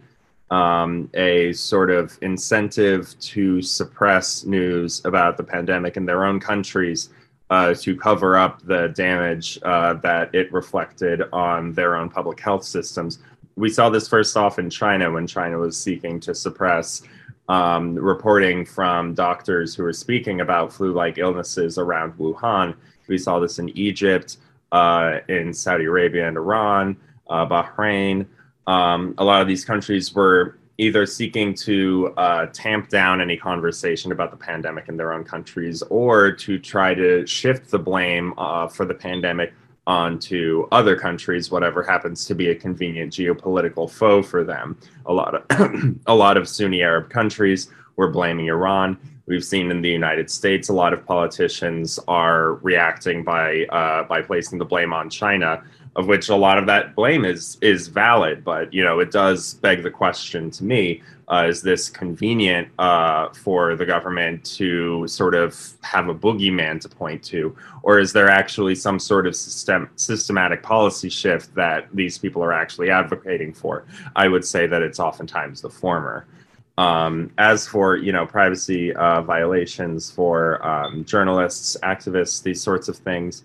um, 0.52 1.10
a 1.14 1.52
sort 1.54 1.90
of 1.90 2.18
incentive 2.22 3.20
to 3.20 3.62
suppress 3.62 4.46
news 4.46 5.04
about 5.04 5.38
the 5.38 5.44
pandemic 5.44 5.98
in 5.98 6.06
their 6.06 6.26
own 6.26 6.40
countries 6.40 7.10
uh, 7.50 7.74
to 7.76 7.96
cover 7.96 8.38
up 8.38 8.62
the 8.64 8.88
damage 8.90 9.60
uh, 9.64 9.94
that 9.94 10.34
it 10.34 10.52
reflected 10.52 11.24
on 11.32 11.74
their 11.74 11.96
own 11.96 12.10
public 12.10 12.40
health 12.40 12.64
systems. 12.64 13.20
We 13.56 13.70
saw 13.70 13.90
this 13.90 14.08
first 14.08 14.36
off 14.36 14.60
in 14.60 14.70
China 14.70 15.12
when 15.12 15.28
China 15.28 15.58
was 15.60 15.78
seeking 15.78 16.20
to 16.22 16.36
suppress 16.36 17.04
um, 17.48 17.96
reporting 17.96 18.66
from 18.66 19.14
doctors 19.14 19.76
who 19.76 19.84
were 19.84 19.94
speaking 19.94 20.42
about 20.42 20.74
flu-like 20.74 21.18
illnesses 21.18 21.78
around 21.78 22.14
Wuhan. 22.18 22.76
We 23.08 23.18
saw 23.18 23.40
this 23.40 23.60
in 23.60 23.70
Egypt, 23.78 24.38
uh, 24.72 25.20
in 25.30 25.54
Saudi 25.54 25.86
Arabia 25.86 26.28
and 26.28 26.38
Iran, 26.38 26.98
uh, 27.30 27.46
Bahrain. 27.46 28.26
Um, 28.68 29.14
a 29.20 29.24
lot 29.24 29.42
of 29.42 29.48
these 29.48 29.64
countries 29.64 30.14
were 30.14 30.58
either 30.78 31.06
seeking 31.06 31.54
to 31.54 32.14
uh, 32.18 32.48
tamp 32.48 32.90
down 32.90 33.22
any 33.22 33.38
conversation 33.38 34.12
about 34.12 34.32
the 34.32 34.38
pandemic 34.38 34.90
in 34.90 34.98
their 34.98 35.14
own 35.14 35.24
countries 35.24 35.82
or 35.84 36.32
to 36.32 36.60
try 36.60 36.94
to 36.94 37.26
shift 37.26 37.72
the 37.72 37.80
blame 37.80 38.34
uh, 38.38 38.68
for 38.68 38.86
the 38.86 38.94
pandemic 38.94 39.54
onto 39.88 40.68
other 40.72 40.98
countries, 40.98 41.52
whatever 41.52 41.84
happens 41.84 42.26
to 42.26 42.36
be 42.36 42.50
a 42.50 42.56
convenient 42.56 43.14
geopolitical 43.14 43.90
foe 43.90 44.22
for 44.22 44.44
them. 44.44 44.78
A 45.06 45.14
lot 45.14 45.36
of 45.36 45.96
a 46.08 46.16
lot 46.16 46.38
of 46.38 46.48
Sunni 46.48 46.82
Arab 46.82 47.10
countries 47.10 47.70
were 47.96 48.10
blaming 48.10 48.48
Iran. 48.48 48.98
We've 49.28 49.44
seen 49.44 49.72
in 49.72 49.82
the 49.82 49.90
United 49.90 50.30
States 50.30 50.70
a 50.70 50.74
lot 50.74 50.94
of 50.94 51.06
politicians 51.06 52.00
are 52.08 52.56
reacting 52.56 53.24
by 53.24 53.66
uh, 53.66 54.04
by 54.04 54.22
placing 54.22 54.58
the 54.58 54.66
blame 54.66 54.92
on 54.92 55.10
China 55.10 55.64
of 55.96 56.08
which 56.08 56.30
a 56.30 56.36
lot 56.36 56.58
of 56.58 56.66
that 56.66 56.96
blame 56.96 57.24
is 57.26 57.58
is 57.62 57.88
valid. 57.88 58.44
But 58.44 58.74
you 58.74 58.84
know, 58.84 59.00
it 59.00 59.12
does 59.12 59.56
beg 59.56 59.84
the 59.84 59.92
question 59.92 60.52
to 60.52 60.64
me: 60.64 61.02
uh, 61.28 61.46
Is 61.48 61.62
this 61.62 61.90
convenient 61.90 62.68
uh, 62.80 63.30
for 63.30 63.76
the 63.76 63.86
government 63.86 64.44
to 64.58 65.08
sort 65.08 65.36
of 65.36 65.58
have 65.82 66.10
a 66.10 66.16
boogeyman 66.16 66.82
to 66.82 66.90
point 66.90 67.24
to, 67.26 67.56
or 67.84 68.00
is 68.00 68.12
there 68.12 68.30
actually 68.30 68.76
some 68.76 69.00
sort 69.00 69.26
of 69.26 69.36
system 69.36 69.90
systematic 69.96 70.62
policy 70.64 71.10
shift 71.10 71.54
that 71.56 71.88
these 71.94 72.18
people 72.18 72.44
are 72.44 72.54
actually 72.54 72.90
advocating 72.90 73.54
for? 73.54 73.86
I 74.16 74.28
would 74.28 74.46
say 74.46 74.68
that 74.68 74.82
it's 74.82 75.00
oftentimes 75.00 75.62
the 75.62 75.70
former. 75.70 76.26
Um, 76.78 77.32
as 77.38 77.66
for 77.66 77.96
you 77.96 78.12
know 78.12 78.26
privacy 78.26 78.94
uh, 78.94 79.22
violations 79.22 80.12
for 80.12 80.66
um, 80.66 81.06
journalists, 81.06 81.78
activists, 81.84 82.44
these 82.44 82.62
sorts 82.62 82.90
of 82.90 82.98
things. 82.98 83.44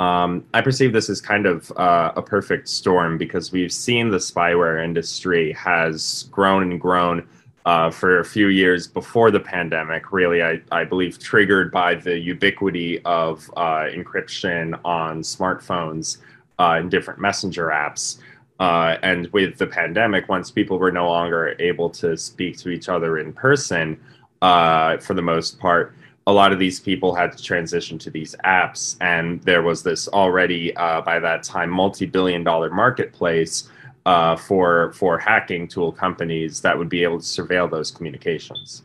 Um, 0.00 0.46
I 0.54 0.62
perceive 0.62 0.94
this 0.94 1.10
as 1.10 1.20
kind 1.20 1.44
of 1.44 1.70
uh, 1.72 2.12
a 2.16 2.22
perfect 2.22 2.68
storm 2.68 3.18
because 3.18 3.52
we've 3.52 3.70
seen 3.70 4.08
the 4.08 4.16
spyware 4.16 4.82
industry 4.82 5.52
has 5.52 6.26
grown 6.30 6.62
and 6.70 6.80
grown 6.80 7.28
uh, 7.66 7.90
for 7.90 8.20
a 8.20 8.24
few 8.24 8.46
years 8.46 8.86
before 8.86 9.30
the 9.30 9.40
pandemic. 9.40 10.10
Really, 10.10 10.42
I, 10.42 10.62
I 10.72 10.84
believe 10.84 11.18
triggered 11.18 11.70
by 11.70 11.96
the 11.96 12.18
ubiquity 12.18 13.02
of 13.04 13.50
uh, 13.58 13.88
encryption 13.92 14.80
on 14.86 15.20
smartphones 15.20 16.16
uh, 16.58 16.78
and 16.78 16.90
different 16.90 17.20
messenger 17.20 17.66
apps. 17.66 18.20
Uh, 18.58 18.96
and 19.02 19.26
with 19.34 19.58
the 19.58 19.66
pandemic, 19.66 20.30
once 20.30 20.50
people 20.50 20.78
were 20.78 20.90
no 20.92 21.08
longer 21.08 21.54
able 21.58 21.90
to 21.90 22.16
speak 22.16 22.56
to 22.56 22.70
each 22.70 22.88
other 22.88 23.18
in 23.18 23.34
person, 23.34 24.00
uh, 24.40 24.96
for 24.96 25.12
the 25.12 25.20
most 25.20 25.58
part, 25.58 25.94
a 26.30 26.32
lot 26.40 26.52
of 26.52 26.60
these 26.60 26.78
people 26.78 27.12
had 27.12 27.32
to 27.36 27.42
transition 27.42 27.98
to 27.98 28.08
these 28.08 28.36
apps 28.44 28.96
and 29.00 29.42
there 29.42 29.62
was 29.62 29.82
this 29.82 30.06
already 30.08 30.62
uh, 30.76 31.00
by 31.00 31.18
that 31.18 31.42
time 31.42 31.68
multi-billion 31.68 32.44
dollar 32.44 32.70
marketplace 32.70 33.68
uh, 34.06 34.36
for 34.36 34.92
for 34.92 35.18
hacking 35.18 35.66
tool 35.66 35.90
companies 36.04 36.60
that 36.60 36.78
would 36.78 36.88
be 36.88 37.02
able 37.02 37.18
to 37.18 37.30
surveil 37.38 37.68
those 37.68 37.90
communications. 37.90 38.82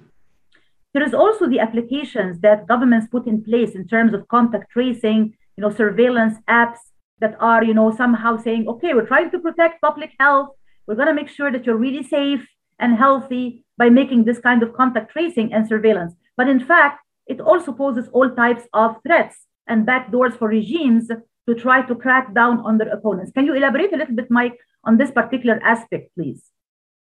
There 0.94 1.04
is 1.04 1.14
also 1.14 1.48
the 1.48 1.60
applications 1.60 2.40
that 2.40 2.68
governments 2.68 3.08
put 3.16 3.28
in 3.28 3.44
place 3.44 3.72
in 3.76 3.88
terms 3.88 4.12
of 4.16 4.28
contact 4.28 4.72
tracing 4.72 5.22
you 5.56 5.62
know 5.64 5.70
surveillance 5.70 6.36
apps 6.50 6.82
that 7.22 7.34
are 7.40 7.64
you 7.64 7.76
know 7.80 7.90
somehow 8.02 8.38
saying 8.38 8.68
okay 8.74 8.92
we're 8.96 9.12
trying 9.14 9.30
to 9.32 9.40
protect 9.40 9.82
public 9.82 10.12
health. 10.20 10.50
We're 10.86 11.00
going 11.02 11.14
to 11.14 11.20
make 11.22 11.30
sure 11.38 11.52
that 11.52 11.66
you're 11.66 11.84
really 11.88 12.04
safe 12.04 12.44
and 12.80 12.98
healthy 12.98 13.66
by 13.78 13.90
making 13.90 14.26
this 14.26 14.40
kind 14.40 14.62
of 14.64 14.74
contact 14.74 15.12
tracing 15.12 15.54
and 15.54 15.68
surveillance. 15.68 16.14
But 16.38 16.50
in 16.50 16.60
fact 16.60 17.05
it 17.28 17.42
also 17.42 17.72
poses 17.72 18.08
all 18.10 18.30
types 18.30 18.64
of 18.74 18.98
threats 19.06 19.46
and 19.68 19.86
backdoors 19.86 20.38
for 20.38 20.48
regimes 20.48 21.10
to 21.48 21.56
try 21.56 21.82
to 21.84 21.96
crack 21.96 22.34
down 22.34 22.60
on 22.60 22.78
their 22.78 22.90
opponents. 22.90 23.32
Can 23.32 23.46
you 23.46 23.54
elaborate 23.54 23.94
a 23.94 23.98
little 23.98 24.16
bit, 24.16 24.32
Mike, 24.32 24.58
on 24.84 24.98
this 24.98 25.12
particular 25.12 25.60
aspect, 25.64 26.10
please? 26.16 26.52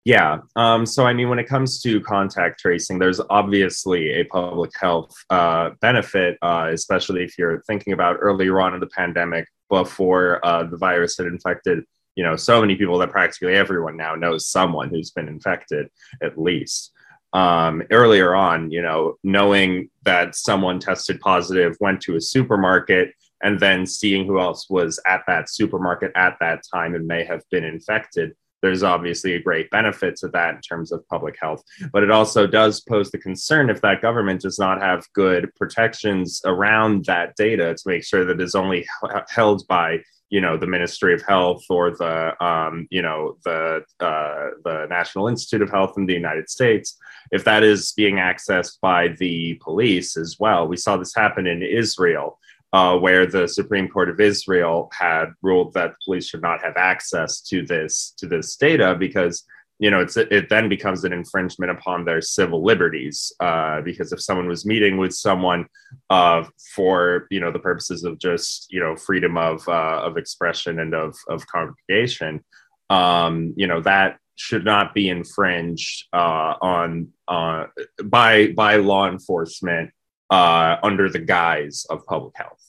Yeah. 0.05 0.39
Um, 0.57 0.87
so, 0.87 1.05
I 1.05 1.13
mean, 1.13 1.29
when 1.29 1.39
it 1.39 1.49
comes 1.49 1.83
to 1.83 2.01
contact 2.01 2.61
tracing, 2.61 2.99
there's 2.99 3.21
obviously 3.29 4.13
a 4.13 4.25
public 4.25 4.71
health 4.81 5.13
uh, 5.29 5.71
benefit, 5.81 6.39
uh, 6.41 6.71
especially 6.73 7.25
if 7.25 7.37
you're 7.37 7.63
thinking 7.67 7.93
about 7.93 8.17
earlier 8.21 8.61
on 8.61 8.75
in 8.75 8.81
the 8.81 8.87
pandemic 8.87 9.47
before 9.69 10.45
uh, 10.47 10.65
the 10.65 10.77
virus 10.79 11.19
had 11.19 11.27
infected, 11.27 11.85
you 12.15 12.25
know, 12.25 12.37
so 12.37 12.61
many 12.61 12.75
people 12.75 12.97
that 12.99 13.11
practically 13.11 13.55
everyone 13.55 13.97
now 13.97 14.15
knows 14.15 14.49
someone 14.49 14.89
who's 14.89 15.11
been 15.11 15.29
infected 15.29 15.89
at 16.23 16.39
least 16.39 16.93
um, 17.33 17.83
earlier 17.91 18.35
on, 18.35 18.71
you 18.71 18.83
know, 18.83 19.17
knowing 19.23 19.91
that 20.05 20.35
someone 20.35 20.79
tested 20.79 21.21
positive, 21.21 21.77
went 21.81 22.01
to 22.03 22.17
a 22.17 22.21
supermarket, 22.21 23.13
and 23.43 23.61
then 23.61 23.87
seeing 23.87 24.27
who 24.27 24.41
else 24.41 24.69
was 24.69 24.99
at 25.07 25.23
that 25.27 25.51
supermarket 25.51 26.13
at 26.15 26.37
that 26.41 26.63
time 26.73 26.95
and 26.95 27.07
may 27.07 27.25
have 27.25 27.43
been 27.51 27.65
infected. 27.65 28.35
There's 28.61 28.83
obviously 28.83 29.35
a 29.35 29.43
great 29.43 29.71
benefit 29.71 30.17
to 30.17 30.29
that 30.29 30.57
in 30.57 30.61
terms 30.61 30.91
of 30.91 31.07
public 31.09 31.37
health, 31.41 31.63
but 31.93 32.03
it 32.03 32.11
also 32.11 32.45
does 32.47 32.81
pose 32.81 33.11
the 33.11 33.19
concern 33.19 33.71
if 33.71 33.81
that 33.83 34.03
government 34.03 34.41
does 34.41 34.59
not 34.59 34.83
have 34.83 35.05
good 35.15 35.55
protections 35.55 36.41
around 36.45 37.05
that 37.05 37.37
data 37.37 37.75
to 37.75 37.83
make 37.87 38.05
sure 38.05 38.25
that 38.25 38.41
it's 38.41 38.57
only 38.57 38.85
held 39.29 39.65
by 39.69 40.01
you 40.31 40.41
know 40.41 40.57
the 40.57 40.67
Ministry 40.67 41.15
of 41.15 41.23
Health 41.23 41.65
or 41.71 41.91
the 41.91 42.45
um, 42.45 42.87
you 42.91 43.03
know 43.03 43.37
the 43.45 43.85
uh, 44.01 44.51
the 44.65 44.87
National 44.89 45.29
Institute 45.29 45.63
of 45.63 45.71
Health 45.71 45.95
in 45.97 46.07
the 46.07 46.15
United 46.15 46.51
States, 46.51 46.99
if 47.33 47.45
that 47.45 47.63
is 47.63 47.93
being 47.93 48.17
accessed 48.17 48.81
by 48.81 49.09
the 49.19 49.55
police 49.63 50.17
as 50.17 50.37
well, 50.39 50.67
we 50.67 50.77
saw 50.77 50.97
this 50.97 51.15
happen 51.15 51.47
in 51.47 51.63
Israel, 51.63 52.39
uh, 52.73 52.97
where 52.99 53.27
the 53.27 53.49
Supreme 53.49 53.89
Court 53.89 54.11
of 54.11 54.21
Israel 54.21 54.91
had 54.93 55.33
ruled 55.43 55.73
that 55.75 55.93
the 55.93 55.97
police 56.05 56.29
should 56.29 56.43
not 56.43 56.63
have 56.63 56.77
access 56.77 57.41
to 57.43 57.65
this 57.65 58.13
to 58.19 58.27
this 58.27 58.57
data 58.57 58.95
because 58.99 59.45
you 59.79 59.91
know, 59.91 60.01
it's 60.01 60.17
it 60.17 60.49
then 60.49 60.69
becomes 60.69 61.05
an 61.05 61.13
infringement 61.13 61.71
upon 61.71 62.05
their 62.05 62.21
civil 62.21 62.65
liberties 62.65 63.33
uh, 63.39 63.81
because 63.83 64.13
if 64.13 64.21
someone 64.21 64.49
was 64.49 64.67
meeting 64.67 64.97
with 64.97 65.15
someone 65.15 65.67
uh, 66.11 66.45
for 66.75 67.29
you 67.31 67.39
know 67.39 67.53
the 67.53 67.61
purposes 67.61 68.03
of 68.03 68.19
just 68.19 68.67
you 68.71 68.81
know 68.81 68.97
freedom 68.97 69.37
of 69.37 69.67
uh, 69.69 70.03
of 70.03 70.17
expression 70.17 70.81
and 70.81 70.95
of 70.95 71.15
of 71.29 71.47
congregation, 71.47 72.45
um, 72.91 73.55
you 73.57 73.69
know 73.69 73.81
that 73.81 74.19
should 74.35 74.65
not 74.65 74.95
be 74.95 75.09
infringed 75.09 76.07
uh, 76.13 76.55
on 76.61 77.09
uh, 77.29 77.67
by 78.05 78.49
by 78.49 78.77
law 78.77 79.09
enforcement 79.09 79.91
uh, 80.31 80.77
under 80.83 81.09
the 81.09 81.21
guise 81.21 81.87
of 81.89 82.05
public 82.07 82.35
health. 82.37 82.65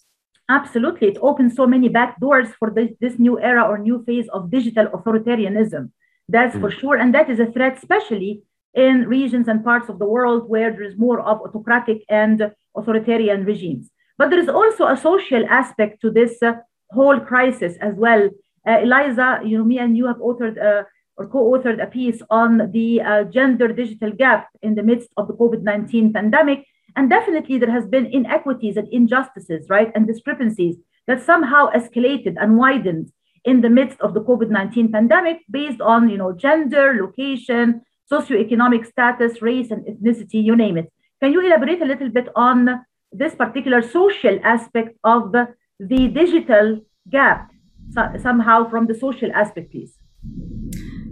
Absolutely, 0.47 1.07
it 1.07 1.17
opens 1.21 1.55
so 1.55 1.65
many 1.65 1.89
back 1.89 2.19
doors 2.19 2.49
for 2.59 2.69
this, 2.69 2.91
this 2.99 3.17
new 3.17 3.39
era 3.39 3.63
or 3.63 3.77
new 3.79 4.03
phase 4.03 4.27
of 4.29 4.49
digital 4.51 4.87
authoritarianism 4.87 5.91
that's 6.29 6.55
mm. 6.55 6.61
for 6.61 6.71
sure. 6.71 6.97
And 6.97 7.13
that 7.13 7.29
is 7.29 7.39
a 7.39 7.51
threat, 7.51 7.77
especially 7.77 8.43
in 8.73 9.07
regions 9.07 9.47
and 9.47 9.63
parts 9.63 9.89
of 9.89 9.99
the 9.99 10.05
world 10.05 10.47
where 10.47 10.71
there 10.71 10.83
is 10.83 10.97
more 10.97 11.19
of 11.21 11.41
autocratic 11.41 12.03
and 12.09 12.51
authoritarian 12.77 13.43
regimes. 13.43 13.89
But 14.17 14.29
there 14.29 14.39
is 14.39 14.49
also 14.49 14.85
a 14.87 14.97
social 14.97 15.43
aspect 15.49 16.01
to 16.01 16.11
this 16.11 16.41
uh, 16.43 16.53
whole 16.91 17.19
crisis 17.19 17.75
as 17.81 17.95
well. 17.95 18.29
Uh, 18.67 18.79
Eliza, 18.79 19.39
you 19.43 19.57
know, 19.57 19.63
me 19.63 19.79
and 19.79 19.97
you 19.97 20.05
have 20.07 20.17
authored 20.17 20.57
uh, 20.61 20.83
or 21.17 21.27
co-authored 21.27 21.83
a 21.83 21.87
piece 21.87 22.21
on 22.29 22.71
the 22.71 23.01
uh, 23.01 23.23
gender 23.25 23.67
digital 23.69 24.11
gap 24.11 24.47
in 24.61 24.75
the 24.75 24.83
midst 24.83 25.09
of 25.17 25.27
the 25.27 25.33
COVID-19 25.33 26.13
pandemic. 26.13 26.65
And 26.95 27.09
definitely 27.09 27.57
there 27.57 27.71
has 27.71 27.85
been 27.85 28.05
inequities 28.05 28.77
and 28.77 28.87
injustices, 28.89 29.67
right, 29.69 29.91
and 29.95 30.07
discrepancies 30.07 30.77
that 31.07 31.21
somehow 31.21 31.71
escalated 31.71 32.35
and 32.39 32.57
widened 32.57 33.11
in 33.45 33.61
the 33.61 33.69
midst 33.69 33.99
of 34.01 34.13
the 34.13 34.21
COVID-19 34.21 34.91
pandemic 34.91 35.37
based 35.49 35.81
on, 35.81 36.09
you 36.09 36.17
know, 36.17 36.31
gender, 36.31 36.97
location, 37.01 37.81
socioeconomic 38.11 38.85
status, 38.85 39.41
race, 39.41 39.71
and 39.71 39.85
ethnicity, 39.85 40.43
you 40.43 40.55
name 40.55 40.77
it. 40.77 40.91
Can 41.21 41.31
you 41.33 41.41
elaborate 41.41 41.81
a 41.81 41.85
little 41.85 42.09
bit 42.09 42.27
on 42.35 42.85
this 43.11 43.35
particular 43.35 43.81
social 43.81 44.39
aspect 44.43 44.97
of 45.03 45.31
the, 45.31 45.47
digital 45.79 46.81
gap 47.09 47.51
so, 47.91 48.11
somehow 48.21 48.69
from 48.69 48.85
the 48.87 48.93
social 48.93 49.31
aspect, 49.33 49.71
please? 49.71 49.97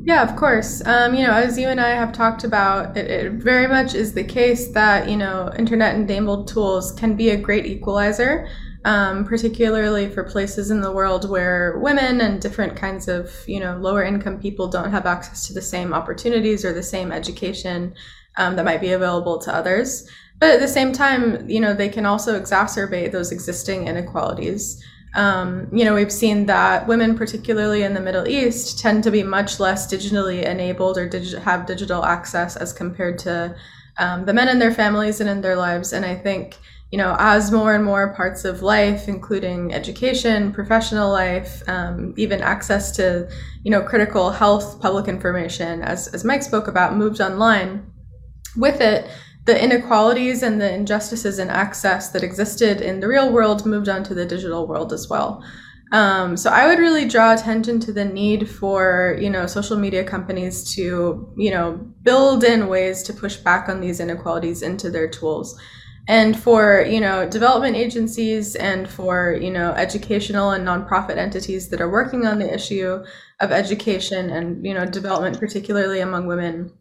Yeah, 0.04 0.24
of 0.24 0.36
course. 0.36 0.86
Um, 0.86 1.16
you 1.16 1.26
know, 1.26 1.34
as 1.34 1.58
you 1.58 1.68
and 1.68 1.82
I 1.82 1.90
have 1.90 2.14
talked 2.14 2.44
about, 2.44 2.96
it, 2.96 3.10
it, 3.10 3.32
very 3.34 3.68
much 3.68 3.94
is 3.94 4.14
the 4.14 4.24
case 4.24 4.70
that, 4.70 5.10
you 5.10 5.18
know, 5.18 5.52
internet 5.58 5.96
enabled 5.96 6.48
tools 6.48 6.94
can 6.94 7.16
be 7.16 7.30
a 7.32 7.38
great 7.38 7.66
equalizer 7.66 8.48
um, 8.88 9.26
particularly 9.26 10.10
for 10.10 10.24
places 10.24 10.72
in 10.72 10.80
the 10.80 10.94
world 10.94 11.30
where 11.30 11.78
women 11.80 12.22
and 12.22 12.42
different 12.42 12.78
kinds 12.78 13.10
of 13.10 13.30
you 13.46 13.60
know 13.60 13.78
lower 13.78 14.02
income 14.02 14.40
people 14.40 14.70
don't 14.70 14.92
have 14.92 15.06
access 15.06 15.46
to 15.46 15.54
the 15.54 15.62
same 15.62 15.94
opportunities 15.94 16.64
or 16.64 16.72
the 16.72 16.82
same 16.82 17.12
education 17.12 17.94
um, 18.38 18.56
that 18.56 18.64
might 18.64 18.80
be 18.80 18.94
available 18.94 19.40
to 19.40 19.54
others 19.54 20.10
but 20.40 20.52
at 20.52 20.62
the 20.62 20.68
same 20.70 20.94
time 20.94 21.50
you 21.50 21.60
know 21.60 21.74
they 21.74 21.90
can 21.90 22.06
also 22.06 22.40
exacerbate 22.40 23.12
those 23.12 23.32
existing 23.32 23.88
inequalities 23.88 24.82
um, 25.16 25.68
you 25.72 25.84
know, 25.84 25.96
we've 25.96 26.12
seen 26.12 26.46
that 26.46 26.86
women, 26.86 27.18
particularly 27.18 27.82
in 27.82 27.96
the 27.96 28.00
Middle 28.00 28.28
East, 28.28 28.78
tend 28.78 29.04
to 29.04 29.10
be 29.10 29.24
much 29.24 29.60
less 29.60 29.92
digitally 29.92 30.44
enabled 30.44 30.96
or 30.96 31.10
digi- 31.10 31.42
have 31.42 31.66
digital 31.66 32.06
access 32.06 32.56
as 32.56 32.72
compared 32.72 33.18
to 33.20 33.56
um, 33.98 34.26
the 34.26 34.34
men 34.34 34.48
in 34.48 34.60
their 34.60 34.74
families 34.74 35.20
and 35.20 35.28
in 35.28 35.42
their 35.42 35.56
lives. 35.56 35.92
And 35.92 36.06
I 36.06 36.14
think, 36.14 36.58
you 36.92 36.98
know, 36.98 37.16
as 37.20 37.52
more 37.52 37.76
and 37.76 37.84
more 37.84 38.14
parts 38.14 38.46
of 38.46 38.62
life, 38.62 39.08
including 39.08 39.74
education, 39.74 40.54
professional 40.54 41.12
life, 41.12 41.62
um, 41.68 42.14
even 42.18 42.42
access 42.42 42.92
to, 42.92 43.30
you 43.64 43.72
know, 43.72 43.82
critical 43.82 44.32
health, 44.32 44.80
public 44.82 45.08
information, 45.08 45.82
as, 45.82 46.08
as 46.10 46.24
Mike 46.24 46.44
spoke 46.44 46.68
about, 46.68 46.96
moved 46.96 47.20
online, 47.20 47.92
with 48.56 48.80
it, 48.80 49.10
the 49.46 49.64
inequalities 49.64 50.44
and 50.44 50.62
the 50.62 50.74
injustices 50.74 51.40
in 51.40 51.50
access 51.50 52.10
that 52.10 52.24
existed 52.24 52.82
in 52.82 53.00
the 53.00 53.08
real 53.08 53.32
world 53.32 53.66
moved 53.66 53.90
onto 53.90 54.14
the 54.14 54.26
digital 54.26 54.68
world 54.68 54.92
as 54.94 55.08
well. 55.10 55.44
Um, 55.94 56.36
so 56.36 56.50
I 56.50 56.68
would 56.68 56.80
really 56.80 57.08
draw 57.08 57.34
attention 57.34 57.80
to 57.82 57.94
the 57.94 58.04
need 58.04 58.50
for 58.50 59.18
you 59.22 59.30
know 59.30 59.48
social 59.48 59.78
media 59.78 60.04
companies 60.04 60.76
to 60.76 61.34
you 61.38 61.50
know 61.50 61.80
build 62.02 62.44
in 62.44 62.68
ways 62.68 63.04
to 63.04 63.14
push 63.14 63.38
back 63.38 63.70
on 63.70 63.80
these 63.80 64.02
inequalities 64.02 64.62
into 64.62 64.90
their 64.90 65.08
tools, 65.08 65.58
and 66.08 66.39
for 66.39 66.86
you 66.88 67.01
know 67.01 67.28
development 67.28 67.76
agencies 67.76 68.55
and 68.55 68.89
for 68.89 69.34
you 69.34 69.51
know 69.51 69.72
educational 69.74 70.51
and 70.51 70.66
nonprofit 70.66 71.18
entities 71.18 71.70
that 71.70 71.82
are 71.82 71.89
working 71.89 72.26
on 72.26 72.39
the 72.39 72.53
issue 72.53 73.03
of 73.39 73.51
education 73.51 74.30
and 74.30 74.66
you 74.66 74.74
know 74.74 74.86
development, 74.86 75.39
particularly 75.39 75.99
among 75.99 76.28
women 76.28 76.72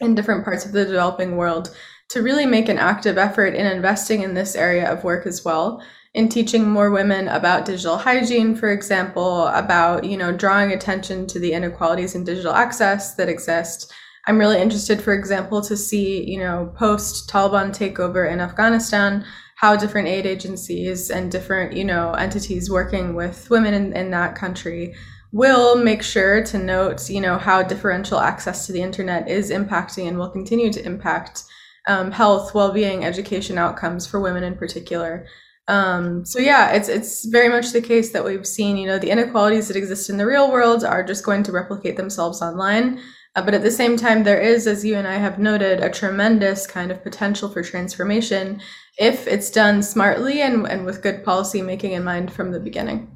in 0.00 0.14
different 0.14 0.44
parts 0.44 0.64
of 0.64 0.72
the 0.72 0.84
developing 0.84 1.36
world 1.36 1.74
to 2.08 2.22
really 2.22 2.46
make 2.46 2.68
an 2.68 2.78
active 2.78 3.16
effort 3.16 3.54
in 3.54 3.66
investing 3.66 4.22
in 4.22 4.34
this 4.34 4.56
area 4.56 4.90
of 4.90 5.04
work 5.04 5.26
as 5.26 5.44
well. 5.44 5.82
In 6.14 6.28
teaching 6.28 6.68
more 6.68 6.90
women 6.90 7.26
about 7.26 7.64
digital 7.64 7.98
hygiene 7.98 8.54
for 8.54 8.70
example 8.70 9.48
about 9.48 10.04
you 10.04 10.16
know 10.16 10.32
drawing 10.32 10.72
attention 10.72 11.26
to 11.26 11.38
the 11.38 11.52
inequalities 11.52 12.14
in 12.14 12.24
digital 12.24 12.54
access 12.54 13.14
that 13.16 13.28
exist 13.28 13.92
i'm 14.26 14.38
really 14.38 14.60
interested 14.60 15.00
for 15.00 15.12
example 15.12 15.60
to 15.60 15.76
see 15.76 16.28
you 16.28 16.38
know 16.38 16.72
post 16.76 17.28
taliban 17.28 17.70
takeover 17.70 18.30
in 18.30 18.40
afghanistan 18.40 19.24
how 19.56 19.76
different 19.76 20.08
aid 20.08 20.26
agencies 20.26 21.10
and 21.10 21.30
different 21.30 21.76
you 21.76 21.84
know 21.84 22.12
entities 22.12 22.70
working 22.70 23.14
with 23.14 23.48
women 23.50 23.74
in, 23.74 23.92
in 23.92 24.10
that 24.10 24.34
country 24.34 24.94
will 25.32 25.76
make 25.76 26.02
sure 26.02 26.44
to 26.44 26.58
note 26.58 27.08
you 27.10 27.20
know 27.20 27.38
how 27.38 27.62
differential 27.62 28.18
access 28.20 28.66
to 28.66 28.72
the 28.72 28.82
internet 28.82 29.28
is 29.28 29.50
impacting 29.50 30.08
and 30.08 30.18
will 30.18 30.30
continue 30.30 30.72
to 30.72 30.84
impact 30.84 31.44
um, 31.86 32.10
health, 32.10 32.54
well-being, 32.54 33.04
education 33.04 33.58
outcomes 33.58 34.06
for 34.06 34.20
women 34.20 34.44
in 34.44 34.56
particular. 34.56 35.26
Um, 35.66 36.24
so 36.24 36.38
yeah, 36.38 36.72
it's 36.72 36.88
it's 36.88 37.24
very 37.24 37.48
much 37.48 37.72
the 37.72 37.80
case 37.80 38.12
that 38.12 38.24
we've 38.24 38.46
seen. 38.46 38.76
You 38.76 38.86
know, 38.86 38.98
the 38.98 39.10
inequalities 39.10 39.68
that 39.68 39.76
exist 39.76 40.10
in 40.10 40.18
the 40.18 40.26
real 40.26 40.50
world 40.50 40.84
are 40.84 41.02
just 41.02 41.24
going 41.24 41.42
to 41.44 41.52
replicate 41.52 41.96
themselves 41.96 42.42
online. 42.42 43.00
Uh, 43.36 43.42
but 43.42 43.54
at 43.54 43.62
the 43.62 43.70
same 43.70 43.96
time, 43.96 44.22
there 44.22 44.40
is, 44.40 44.66
as 44.68 44.84
you 44.84 44.94
and 44.96 45.08
I 45.08 45.16
have 45.16 45.40
noted, 45.40 45.80
a 45.80 45.90
tremendous 45.90 46.66
kind 46.66 46.92
of 46.92 47.02
potential 47.02 47.48
for 47.48 47.62
transformation 47.62 48.60
if 48.96 49.26
it's 49.26 49.50
done 49.50 49.82
smartly 49.82 50.42
and, 50.42 50.66
and 50.68 50.86
with 50.86 51.02
good 51.02 51.24
policy 51.24 51.60
making 51.60 51.92
in 51.92 52.04
mind 52.04 52.32
from 52.32 52.52
the 52.52 52.60
beginning. 52.60 53.10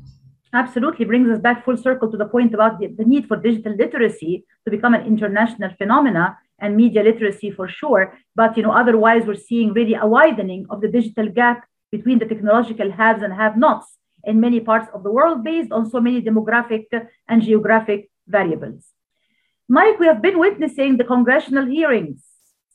Absolutely 0.53 1.05
brings 1.05 1.31
us 1.31 1.39
back 1.39 1.64
full 1.64 1.77
circle 1.77 2.11
to 2.11 2.16
the 2.16 2.25
point 2.25 2.53
about 2.53 2.81
the, 2.81 2.89
the 2.89 3.05
need 3.05 3.29
for 3.29 3.37
digital 3.37 3.77
literacy 3.77 4.45
to 4.64 4.71
become 4.73 4.95
an 4.95 5.07
international 5.07 5.71
phenomena 5.79 6.37
and 6.59 6.77
media 6.77 7.03
literacy 7.05 7.53
for 7.53 7.69
sure. 7.69 8.19
But 8.35 8.57
you 8.57 8.64
know, 8.64 8.73
otherwise 8.73 9.23
we're 9.25 9.37
seeing 9.37 9.73
really 9.73 9.95
a 9.95 10.07
widening 10.07 10.66
of 10.71 10.81
the 10.81 10.89
digital 10.89 11.29
gap 11.29 11.64
between 11.93 12.19
the 12.19 12.27
technological 12.27 12.91
haves 12.91 13.23
and 13.23 13.33
have-nots 13.33 13.99
in 14.25 14.41
many 14.41 14.59
parts 14.59 14.89
of 14.93 15.05
the 15.05 15.12
world 15.12 15.45
based 15.45 15.71
on 15.71 15.89
so 15.89 16.01
many 16.01 16.21
demographic 16.21 16.87
and 17.29 17.43
geographic 17.43 18.11
variables. 18.27 18.89
Mike, 19.69 19.99
we 19.99 20.07
have 20.07 20.23
been 20.23 20.39
witnessing 20.39 20.97
the 20.97 21.05
congressional 21.05 21.66
hearings 21.66 22.23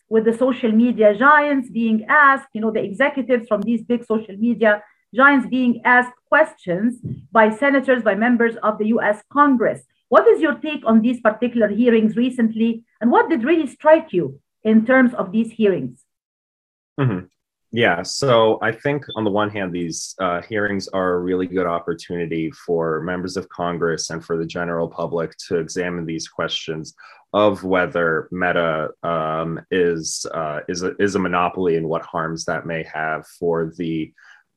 with 0.09 0.25
the 0.25 0.37
social 0.37 0.71
media 0.71 1.15
giants 1.15 1.69
being 1.71 2.05
asked, 2.07 2.49
you 2.53 2.61
know, 2.61 2.69
the 2.69 2.83
executives 2.83 3.47
from 3.47 3.61
these 3.61 3.81
big 3.81 4.05
social 4.05 4.37
media 4.37 4.83
giants 5.13 5.47
being 5.47 5.81
asked 5.85 6.13
questions 6.27 6.99
by 7.31 7.49
senators, 7.49 8.03
by 8.03 8.13
members 8.13 8.55
of 8.57 8.77
the 8.77 8.87
US 8.87 9.23
Congress. 9.31 9.81
What 10.09 10.27
is 10.27 10.39
your 10.39 10.53
take 10.53 10.85
on 10.85 11.01
these 11.01 11.19
particular 11.19 11.67
hearings 11.67 12.15
recently? 12.15 12.83
And 13.01 13.09
what 13.11 13.27
did 13.27 13.43
really 13.43 13.65
strike 13.65 14.13
you 14.13 14.39
in 14.63 14.85
terms 14.85 15.15
of 15.15 15.31
these 15.31 15.51
hearings? 15.51 16.03
Mm-hmm. 16.99 17.25
Yeah, 17.75 18.03
so 18.03 18.59
I 18.61 18.71
think 18.71 19.03
on 19.15 19.23
the 19.23 19.31
one 19.31 19.49
hand, 19.49 19.73
these 19.73 20.13
uh, 20.19 20.43
hearings 20.43 20.87
are 20.89 21.13
a 21.13 21.19
really 21.19 21.47
good 21.47 21.65
opportunity 21.65 22.51
for 22.51 23.01
members 23.01 23.35
of 23.35 23.49
Congress 23.49 24.11
and 24.11 24.23
for 24.23 24.37
the 24.37 24.45
general 24.45 24.87
public 24.87 25.35
to 25.47 25.57
examine 25.57 26.05
these 26.05 26.27
questions 26.27 26.93
of 27.33 27.63
whether 27.63 28.29
Meta 28.31 28.89
um, 29.01 29.59
is 29.71 30.23
uh, 30.35 30.59
is 30.69 30.83
a, 30.83 30.95
is 30.97 31.15
a 31.15 31.19
monopoly 31.19 31.75
and 31.75 31.89
what 31.89 32.03
harms 32.03 32.45
that 32.45 32.67
may 32.67 32.83
have 32.83 33.25
for 33.39 33.73
the 33.75 34.13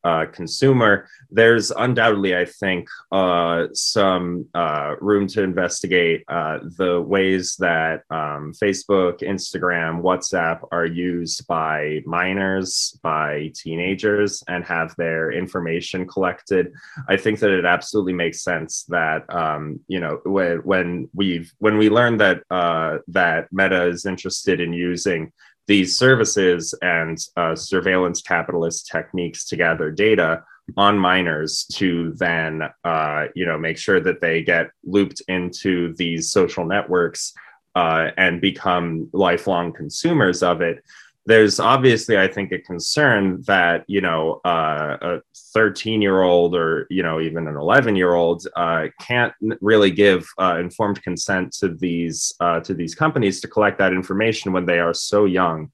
uh, 0.07 0.25
consumer, 0.27 1.09
there's 1.33 1.73
undoubtedly, 1.73 2.37
I 2.37 2.45
think, 2.45 2.89
uh, 3.11 3.67
some 3.73 4.47
uh, 4.55 4.95
room 5.01 5.27
to 5.29 5.43
investigate 5.43 6.23
uh, 6.29 6.61
the 6.77 7.01
ways 7.01 7.57
that 7.57 8.05
um, 8.11 8.53
Facebook, 8.53 9.23
Instagram, 9.23 10.03
WhatsApp 10.03 10.61
are 10.71 10.87
used 10.87 11.45
by 11.49 12.03
minors, 12.07 12.97
by 13.03 13.51
teenagers, 13.57 14.45
and 14.47 14.65
have 14.65 14.95
their 14.97 15.33
information 15.33 16.07
collected. 16.07 16.73
I 17.09 17.17
think 17.17 17.41
that 17.41 17.51
it 17.51 17.65
absolutely 17.65 18.13
makes 18.13 18.45
sense 18.45 18.85
that 18.85 19.23
um, 19.35 19.81
you 19.89 19.99
know 19.99 20.21
when 20.25 20.59
when 20.59 21.11
we've 21.15 21.53
when 21.59 21.79
we 21.79 21.91
learned 21.91 22.21
that 22.21 22.45
uh, 22.49 22.99
that 23.09 23.49
Meta 23.51 23.87
is 23.89 24.07
interested 24.07 24.61
in 24.61 24.73
using 24.73 25.33
these 25.67 25.97
services 25.97 26.75
and 26.83 27.19
uh, 27.37 27.55
surveillance 27.55 28.23
capitalist 28.23 28.87
techniques 28.87 29.45
to 29.47 29.57
gather 29.57 29.91
data 29.91 30.43
on 30.77 30.99
minors 30.99 31.65
to 31.73 32.13
then 32.17 32.63
uh, 32.85 33.27
you 33.35 33.47
know 33.47 33.59
make 33.59 33.79
sure 33.79 34.01
that 34.01 34.21
they 34.21 34.43
get 34.43 34.71
looped 34.85 35.23
into 35.29 35.95
these 35.95 36.31
social 36.31 36.65
networks 36.65 37.33
uh, 37.75 38.11
and 38.17 38.41
become 38.41 39.09
lifelong 39.13 39.73
consumers 39.73 40.43
of 40.43 40.61
it 40.61 40.83
there's 41.27 41.59
obviously 41.61 42.17
i 42.17 42.27
think 42.27 42.53
a 42.53 42.59
concern 42.59 43.43
that 43.47 43.85
you 43.89 44.01
know 44.01 44.41
uh, 44.45 44.97
a 45.03 45.21
13 45.53 46.01
year 46.01 46.23
old 46.23 46.55
or 46.55 46.87
you 46.89 47.03
know 47.03 47.21
even 47.21 47.49
an 47.49 47.57
11 47.57 47.97
year 47.97 48.15
old 48.15 48.47
uh, 48.57 48.87
can't 49.01 49.33
really 49.61 49.91
give 49.91 50.27
uh, 50.39 50.57
informed 50.59 51.03
consent 51.03 51.53
to 51.53 51.69
these 51.69 52.35
uh, 52.41 52.61
to 52.61 52.75
these 52.75 52.95
companies 52.95 53.41
to 53.41 53.49
collect 53.49 53.79
that 53.79 53.93
information 53.93 54.53
when 54.53 54.67
they 54.67 54.79
are 54.79 54.95
so 54.95 55.25
young. 55.25 55.71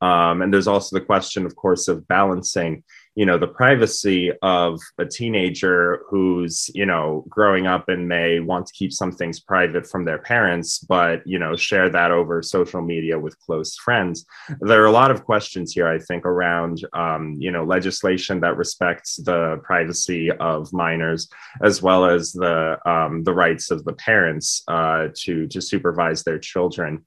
Um, 0.00 0.42
and 0.42 0.52
there's 0.52 0.66
also 0.66 0.96
the 0.98 1.04
question 1.04 1.46
of 1.46 1.54
course 1.56 1.88
of 1.88 2.06
balancing 2.08 2.82
you 3.14 3.26
know 3.26 3.36
the 3.36 3.46
privacy 3.46 4.32
of 4.42 4.80
a 4.98 5.04
teenager 5.04 6.02
who's 6.08 6.70
you 6.74 6.86
know 6.86 7.24
growing 7.28 7.66
up 7.66 7.88
and 7.88 8.08
may 8.08 8.40
want 8.40 8.66
to 8.66 8.72
keep 8.72 8.92
some 8.92 9.12
things 9.12 9.38
private 9.38 9.86
from 9.86 10.04
their 10.04 10.18
parents 10.18 10.78
but 10.78 11.20
you 11.26 11.38
know 11.38 11.54
share 11.54 11.90
that 11.90 12.10
over 12.10 12.42
social 12.42 12.80
media 12.80 13.18
with 13.18 13.38
close 13.40 13.76
friends. 13.76 14.24
There 14.60 14.82
are 14.82 14.86
a 14.86 14.92
lot 14.92 15.10
of 15.10 15.24
questions 15.24 15.72
here 15.72 15.88
i 15.88 15.98
think 15.98 16.24
around 16.24 16.84
um, 16.92 17.36
you 17.38 17.50
know 17.50 17.64
legislation 17.64 18.40
that 18.40 18.56
respects 18.56 19.16
the 19.16 19.60
privacy 19.62 20.30
of 20.30 20.72
minors 20.72 21.28
as 21.62 21.82
well 21.82 22.04
as 22.06 22.32
the 22.32 22.78
um, 22.88 23.24
the 23.24 23.34
rights 23.34 23.70
of 23.70 23.84
the 23.84 23.92
parents 23.92 24.62
uh, 24.68 25.08
to 25.14 25.46
to 25.48 25.60
supervise 25.60 26.22
their 26.22 26.38
children. 26.38 27.04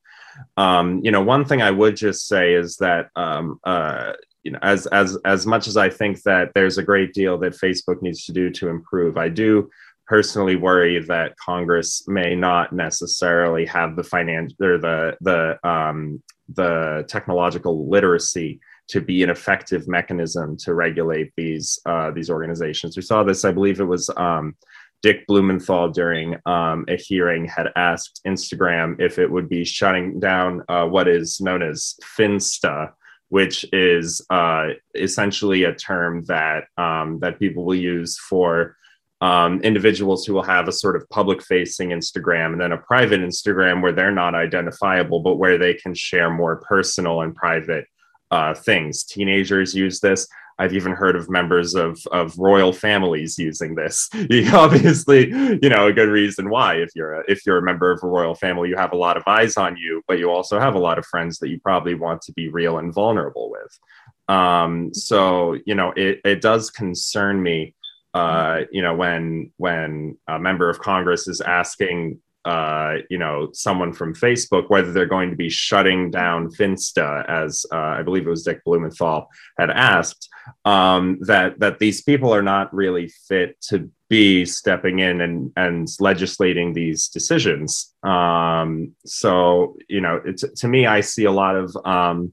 Um, 0.57 0.99
you 1.03 1.11
know 1.11 1.23
one 1.23 1.45
thing 1.45 1.61
i 1.61 1.71
would 1.71 1.95
just 1.95 2.27
say 2.27 2.53
is 2.53 2.77
that 2.77 3.09
um, 3.15 3.59
uh, 3.63 4.13
you 4.45 4.51
know, 4.51 4.59
as 4.61 4.85
as 4.87 5.17
as 5.25 5.45
much 5.45 5.67
as 5.67 5.75
I 5.75 5.89
think 5.89 6.21
that 6.21 6.51
there's 6.53 6.77
a 6.77 6.83
great 6.83 7.13
deal 7.13 7.37
that 7.39 7.53
Facebook 7.53 8.01
needs 8.01 8.23
to 8.25 8.31
do 8.31 8.49
to 8.51 8.69
improve, 8.69 9.17
I 9.17 9.27
do 9.27 9.69
personally 10.07 10.55
worry 10.55 11.03
that 11.03 11.35
Congress 11.37 12.07
may 12.07 12.35
not 12.35 12.71
necessarily 12.71 13.65
have 13.65 13.95
the 13.95 14.03
financial 14.03 14.55
or 14.61 14.77
the 14.77 15.17
the 15.21 15.67
um, 15.67 16.21
the 16.47 17.03
technological 17.07 17.89
literacy 17.89 18.59
to 18.87 19.01
be 19.01 19.23
an 19.23 19.31
effective 19.31 19.87
mechanism 19.87 20.55
to 20.57 20.75
regulate 20.75 21.33
these 21.35 21.79
uh, 21.87 22.11
these 22.11 22.29
organizations. 22.29 22.95
We 22.95 23.01
saw 23.01 23.23
this, 23.23 23.43
I 23.43 23.51
believe 23.51 23.79
it 23.79 23.85
was 23.85 24.11
um, 24.15 24.55
Dick 25.01 25.25
Blumenthal 25.27 25.89
during 25.89 26.35
um, 26.45 26.85
a 26.87 26.97
hearing 26.97 27.45
had 27.45 27.69
asked 27.75 28.21
Instagram 28.27 28.99
if 28.99 29.17
it 29.17 29.29
would 29.29 29.49
be 29.49 29.65
shutting 29.65 30.19
down 30.19 30.63
uh, 30.69 30.85
what 30.85 31.07
is 31.07 31.41
known 31.41 31.63
as 31.63 31.95
Finsta, 32.17 32.91
which 33.29 33.65
is 33.73 34.25
uh, 34.29 34.69
essentially 34.93 35.63
a 35.63 35.75
term 35.75 36.23
that 36.25 36.65
um, 36.77 37.19
that 37.19 37.39
people 37.39 37.65
will 37.65 37.75
use 37.75 38.17
for 38.17 38.75
um, 39.21 39.61
individuals 39.61 40.25
who 40.25 40.33
will 40.33 40.43
have 40.43 40.67
a 40.67 40.73
sort 40.73 40.95
of 40.95 41.09
public 41.09 41.41
facing 41.41 41.89
Instagram 41.89 42.51
and 42.51 42.61
then 42.61 42.73
a 42.73 42.77
private 42.77 43.21
Instagram 43.21 43.81
where 43.81 43.93
they're 43.93 44.11
not 44.11 44.35
identifiable, 44.35 45.21
but 45.21 45.35
where 45.35 45.57
they 45.57 45.73
can 45.73 45.93
share 45.93 46.29
more 46.29 46.57
personal 46.57 47.21
and 47.21 47.35
private 47.35 47.85
uh, 48.31 48.53
things. 48.53 49.03
Teenagers 49.03 49.73
use 49.73 49.99
this. 49.99 50.27
I've 50.57 50.73
even 50.73 50.93
heard 50.93 51.15
of 51.15 51.29
members 51.29 51.75
of, 51.75 51.99
of 52.11 52.37
royal 52.37 52.71
families 52.71 53.37
using 53.37 53.75
this. 53.75 54.09
Obviously, 54.53 55.27
you 55.29 55.69
know, 55.69 55.87
a 55.87 55.93
good 55.93 56.09
reason 56.09 56.49
why. 56.49 56.75
If 56.75 56.89
you're 56.95 57.19
a, 57.19 57.23
if 57.27 57.45
you're 57.45 57.57
a 57.57 57.61
member 57.61 57.91
of 57.91 57.99
a 58.03 58.07
royal 58.07 58.35
family, 58.35 58.69
you 58.69 58.77
have 58.77 58.93
a 58.93 58.97
lot 58.97 59.17
of 59.17 59.23
eyes 59.27 59.57
on 59.57 59.75
you, 59.75 60.01
but 60.07 60.17
you 60.17 60.31
also 60.31 60.59
have 60.59 60.75
a 60.75 60.79
lot 60.79 60.97
of 60.97 61.05
friends 61.05 61.39
that 61.39 61.49
you 61.49 61.59
probably 61.59 61.93
want 61.93 62.21
to 62.23 62.31
be 62.33 62.47
real 62.47 62.77
and 62.77 62.93
vulnerable 62.93 63.51
with. 63.51 63.79
Um, 64.27 64.93
so 64.93 65.57
you 65.65 65.75
know, 65.75 65.93
it, 65.95 66.21
it 66.23 66.41
does 66.41 66.71
concern 66.71 67.41
me. 67.41 67.75
Uh, 68.13 68.61
you 68.71 68.81
know, 68.81 68.95
when 68.95 69.51
when 69.57 70.17
a 70.27 70.39
member 70.39 70.69
of 70.69 70.79
Congress 70.79 71.27
is 71.27 71.41
asking 71.41 72.21
uh, 72.45 72.97
you 73.09 73.17
know, 73.17 73.49
someone 73.53 73.91
from 73.91 74.13
Facebook, 74.13 74.69
whether 74.69 74.91
they're 74.91 75.05
going 75.05 75.31
to 75.31 75.35
be 75.35 75.49
shutting 75.49 76.11
down 76.11 76.49
Finsta, 76.49 77.27
as 77.27 77.65
uh, 77.71 77.77
I 77.77 78.03
believe 78.03 78.27
it 78.27 78.29
was 78.29 78.43
Dick 78.43 78.63
Blumenthal 78.63 79.27
had 79.57 79.71
asked, 79.71 80.29
um, 80.63 81.17
that 81.21 81.59
that 81.59 81.79
these 81.79 82.03
people 82.03 82.33
are 82.33 82.43
not 82.43 82.73
really 82.73 83.07
fit 83.27 83.59
to 83.69 83.89
be 84.09 84.45
stepping 84.45 84.99
in 84.99 85.21
and 85.21 85.51
and 85.57 85.87
legislating 85.99 86.73
these 86.73 87.07
decisions. 87.07 87.93
Um, 88.03 88.95
so, 89.05 89.77
you 89.89 90.01
know, 90.01 90.21
to 90.57 90.67
me, 90.67 90.85
I 90.85 91.01
see 91.01 91.25
a 91.25 91.31
lot 91.31 91.55
of 91.55 91.75
um, 91.83 92.31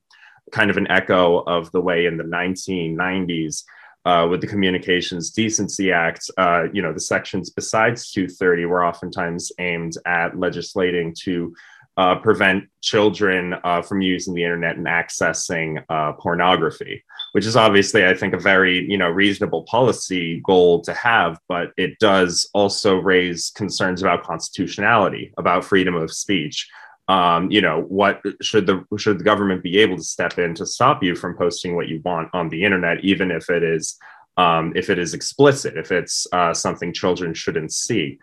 kind 0.53 0.71
of 0.71 0.77
an 0.77 0.91
echo 0.91 1.39
of 1.39 1.73
the 1.73 1.81
way 1.81 2.05
in 2.05 2.19
the 2.19 2.25
1990s 2.25 3.65
uh, 4.05 4.27
with 4.31 4.41
the 4.41 4.47
Communications 4.47 5.31
Decency 5.31 5.93
Act, 5.93 6.31
uh, 6.37 6.65
you 6.73 6.83
know, 6.83 6.93
the 6.93 7.01
sections 7.01 7.51
besides 7.51 8.11
230 8.11 8.65
were 8.67 8.85
oftentimes 8.85 9.53
aimed 9.59 9.95
at 10.07 10.39
legislating 10.39 11.15
to 11.23 11.55
uh, 11.97 12.17
prevent 12.17 12.65
children 12.81 13.55
uh, 13.65 13.83
from 13.83 14.01
using 14.01 14.35
the 14.35 14.43
internet 14.43 14.77
and 14.77 14.87
accessing 14.87 15.85
uh, 15.91 16.13
pornography, 16.13 17.05
which 17.33 17.45
is 17.45 17.55
obviously, 17.55 18.07
I 18.07 18.15
think, 18.15 18.33
a 18.33 18.39
very 18.39 18.85
you 18.91 18.97
know 18.97 19.11
reasonable 19.11 19.65
policy 19.65 20.41
goal 20.45 20.81
to 20.83 20.95
have, 20.95 21.39
but 21.49 21.73
it 21.77 21.99
does 21.99 22.49
also 22.55 22.97
raise 22.97 23.51
concerns 23.51 24.01
about 24.01 24.25
constitutionality, 24.25 25.35
about 25.37 25.65
freedom 25.65 25.95
of 25.95 26.11
speech, 26.11 26.69
um, 27.09 27.51
you 27.51 27.61
know 27.61 27.83
what 27.89 28.21
should 28.41 28.67
the 28.67 28.85
should 28.97 29.19
the 29.19 29.25
government 29.25 29.63
be 29.63 29.79
able 29.79 29.97
to 29.97 30.03
step 30.03 30.39
in 30.39 30.55
to 30.55 30.67
stop 30.67 31.03
you 31.03 31.15
from 31.15 31.37
posting 31.37 31.75
what 31.75 31.89
you 31.89 32.01
want 32.05 32.29
on 32.33 32.49
the 32.49 32.65
internet 32.65 33.05
even 33.05 33.31
if 33.31 33.51
it 33.51 33.63
is 33.63 33.99
um, 34.37 34.73
if 34.77 34.89
it 34.89 34.99
is 34.99 35.15
explicit 35.15 35.77
if 35.77 35.93
it's 35.93 36.27
uh, 36.33 36.55
something 36.55 36.93
children 36.93 37.35
shouldn't 37.35 37.73
see? 37.73 38.19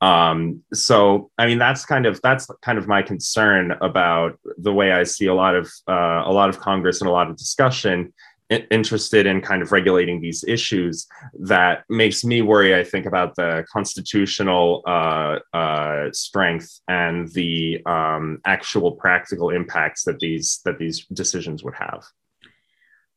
Um, 0.00 0.62
so 0.74 1.30
i 1.38 1.46
mean 1.46 1.58
that's 1.58 1.86
kind 1.86 2.04
of 2.04 2.20
that's 2.20 2.46
kind 2.60 2.76
of 2.76 2.86
my 2.86 3.00
concern 3.00 3.72
about 3.80 4.38
the 4.58 4.72
way 4.72 4.92
i 4.92 5.02
see 5.02 5.26
a 5.26 5.34
lot 5.34 5.54
of 5.54 5.70
uh, 5.88 6.22
a 6.26 6.32
lot 6.32 6.50
of 6.50 6.58
congress 6.58 7.00
and 7.00 7.08
a 7.08 7.12
lot 7.12 7.30
of 7.30 7.38
discussion 7.38 8.12
interested 8.50 9.26
in 9.26 9.40
kind 9.40 9.62
of 9.62 9.72
regulating 9.72 10.20
these 10.20 10.44
issues 10.46 11.06
that 11.40 11.84
makes 11.88 12.24
me 12.24 12.42
worry 12.42 12.74
i 12.74 12.84
think 12.84 13.06
about 13.06 13.34
the 13.36 13.64
constitutional 13.72 14.82
uh, 14.86 15.38
uh, 15.54 16.10
strength 16.12 16.80
and 16.88 17.28
the 17.32 17.80
um, 17.86 18.38
actual 18.44 18.92
practical 18.92 19.50
impacts 19.50 20.04
that 20.04 20.18
these 20.18 20.60
that 20.64 20.78
these 20.78 21.06
decisions 21.06 21.64
would 21.64 21.74
have. 21.74 22.04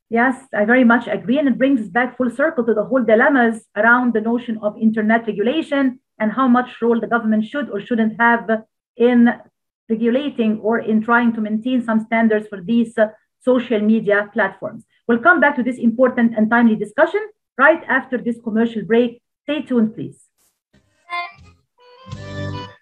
Yes 0.09 0.36
i 0.53 0.63
very 0.63 0.86
much 0.86 1.07
agree. 1.07 1.38
And 1.39 1.49
it 1.49 1.57
brings 1.57 1.82
us 1.82 1.89
back 1.89 2.17
full 2.17 2.32
circle 2.32 2.63
to 2.65 2.73
the 2.73 2.86
whole 2.86 3.03
dilemmas 3.03 3.65
around 3.75 4.13
the 4.13 4.21
notion 4.21 4.57
of 4.61 4.78
internet 4.78 5.28
regulation 5.28 5.99
and 6.19 6.32
how 6.32 6.47
much 6.47 6.82
role 6.82 6.99
the 6.99 7.07
government 7.07 7.43
should 7.45 7.69
or 7.69 7.82
shouldn't 7.82 8.19
have 8.19 8.49
in 8.95 9.30
regulating 9.89 10.59
or 10.59 10.80
in 10.80 11.01
trying 11.01 11.34
to 11.34 11.41
maintain 11.41 11.82
some 11.84 11.99
standards 11.99 12.47
for 12.47 12.61
these 12.61 12.97
uh, 12.97 13.07
social 13.39 13.80
media 13.80 14.30
platforms 14.34 14.86
We'll 15.08 15.20
come 15.20 15.39
back 15.39 15.55
to 15.55 15.64
this 15.64 15.78
important 15.78 16.36
and 16.36 16.49
timely 16.49 16.76
discussion 16.76 17.22
right 17.58 17.82
after 17.88 18.18
this 18.18 18.38
commercial 18.43 18.84
break. 18.84 19.22
Stay 19.43 19.62
tuned, 19.62 19.95
please. 19.95 20.26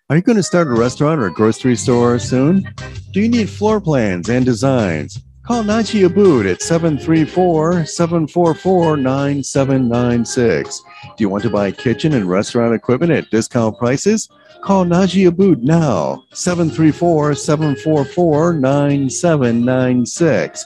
Are 0.10 0.16
you 0.16 0.24
going 0.24 0.38
to 0.38 0.44
start 0.44 0.68
a 0.68 0.74
restaurant 0.74 1.22
or 1.22 1.28
a 1.28 1.34
grocery 1.34 1.76
store 1.76 2.18
soon? 2.20 2.68
Do 3.12 3.22
you 3.22 3.30
need 3.30 3.48
floor 3.50 3.80
plans 3.80 4.30
and 4.30 4.44
designs? 4.46 5.20
Call 5.44 5.64
Najee 5.64 6.08
Abood 6.08 6.52
at 6.52 6.64
734 6.64 7.86
744 7.86 8.98
9796. 8.98 10.80
Do 10.80 11.24
you 11.24 11.30
want 11.30 11.44
to 11.44 11.52
buy 11.52 11.70
kitchen 11.72 12.14
and 12.14 12.28
restaurant 12.28 12.74
equipment 12.74 13.12
at 13.12 13.30
discount 13.30 13.78
prices? 13.78 14.28
Call 14.64 14.86
Najee 14.86 15.30
Abood 15.30 15.62
now, 15.62 16.24
734 16.34 17.36
744 17.36 18.54
9796. 18.54 20.66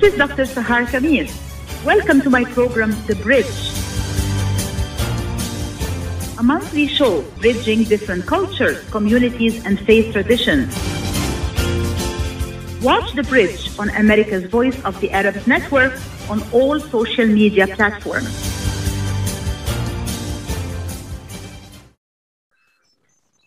This 0.00 0.14
is 0.14 0.18
Dr. 0.18 0.44
Sahar 0.48 0.86
Khamis. 0.86 1.28
Welcome 1.84 2.22
to 2.22 2.30
my 2.30 2.42
program, 2.44 2.96
The 3.06 3.16
Bridge, 3.16 3.44
a 6.38 6.42
monthly 6.42 6.88
show 6.88 7.20
bridging 7.36 7.84
different 7.84 8.24
cultures, 8.24 8.80
communities, 8.88 9.62
and 9.66 9.78
faith 9.78 10.14
traditions. 10.14 10.72
Watch 12.80 13.12
The 13.12 13.24
Bridge 13.28 13.78
on 13.78 13.90
America's 13.90 14.46
Voice 14.46 14.82
of 14.86 14.98
the 15.02 15.10
Arabs 15.10 15.46
Network 15.46 15.92
on 16.30 16.40
all 16.50 16.80
social 16.80 17.26
media 17.26 17.66
platforms. 17.66 18.49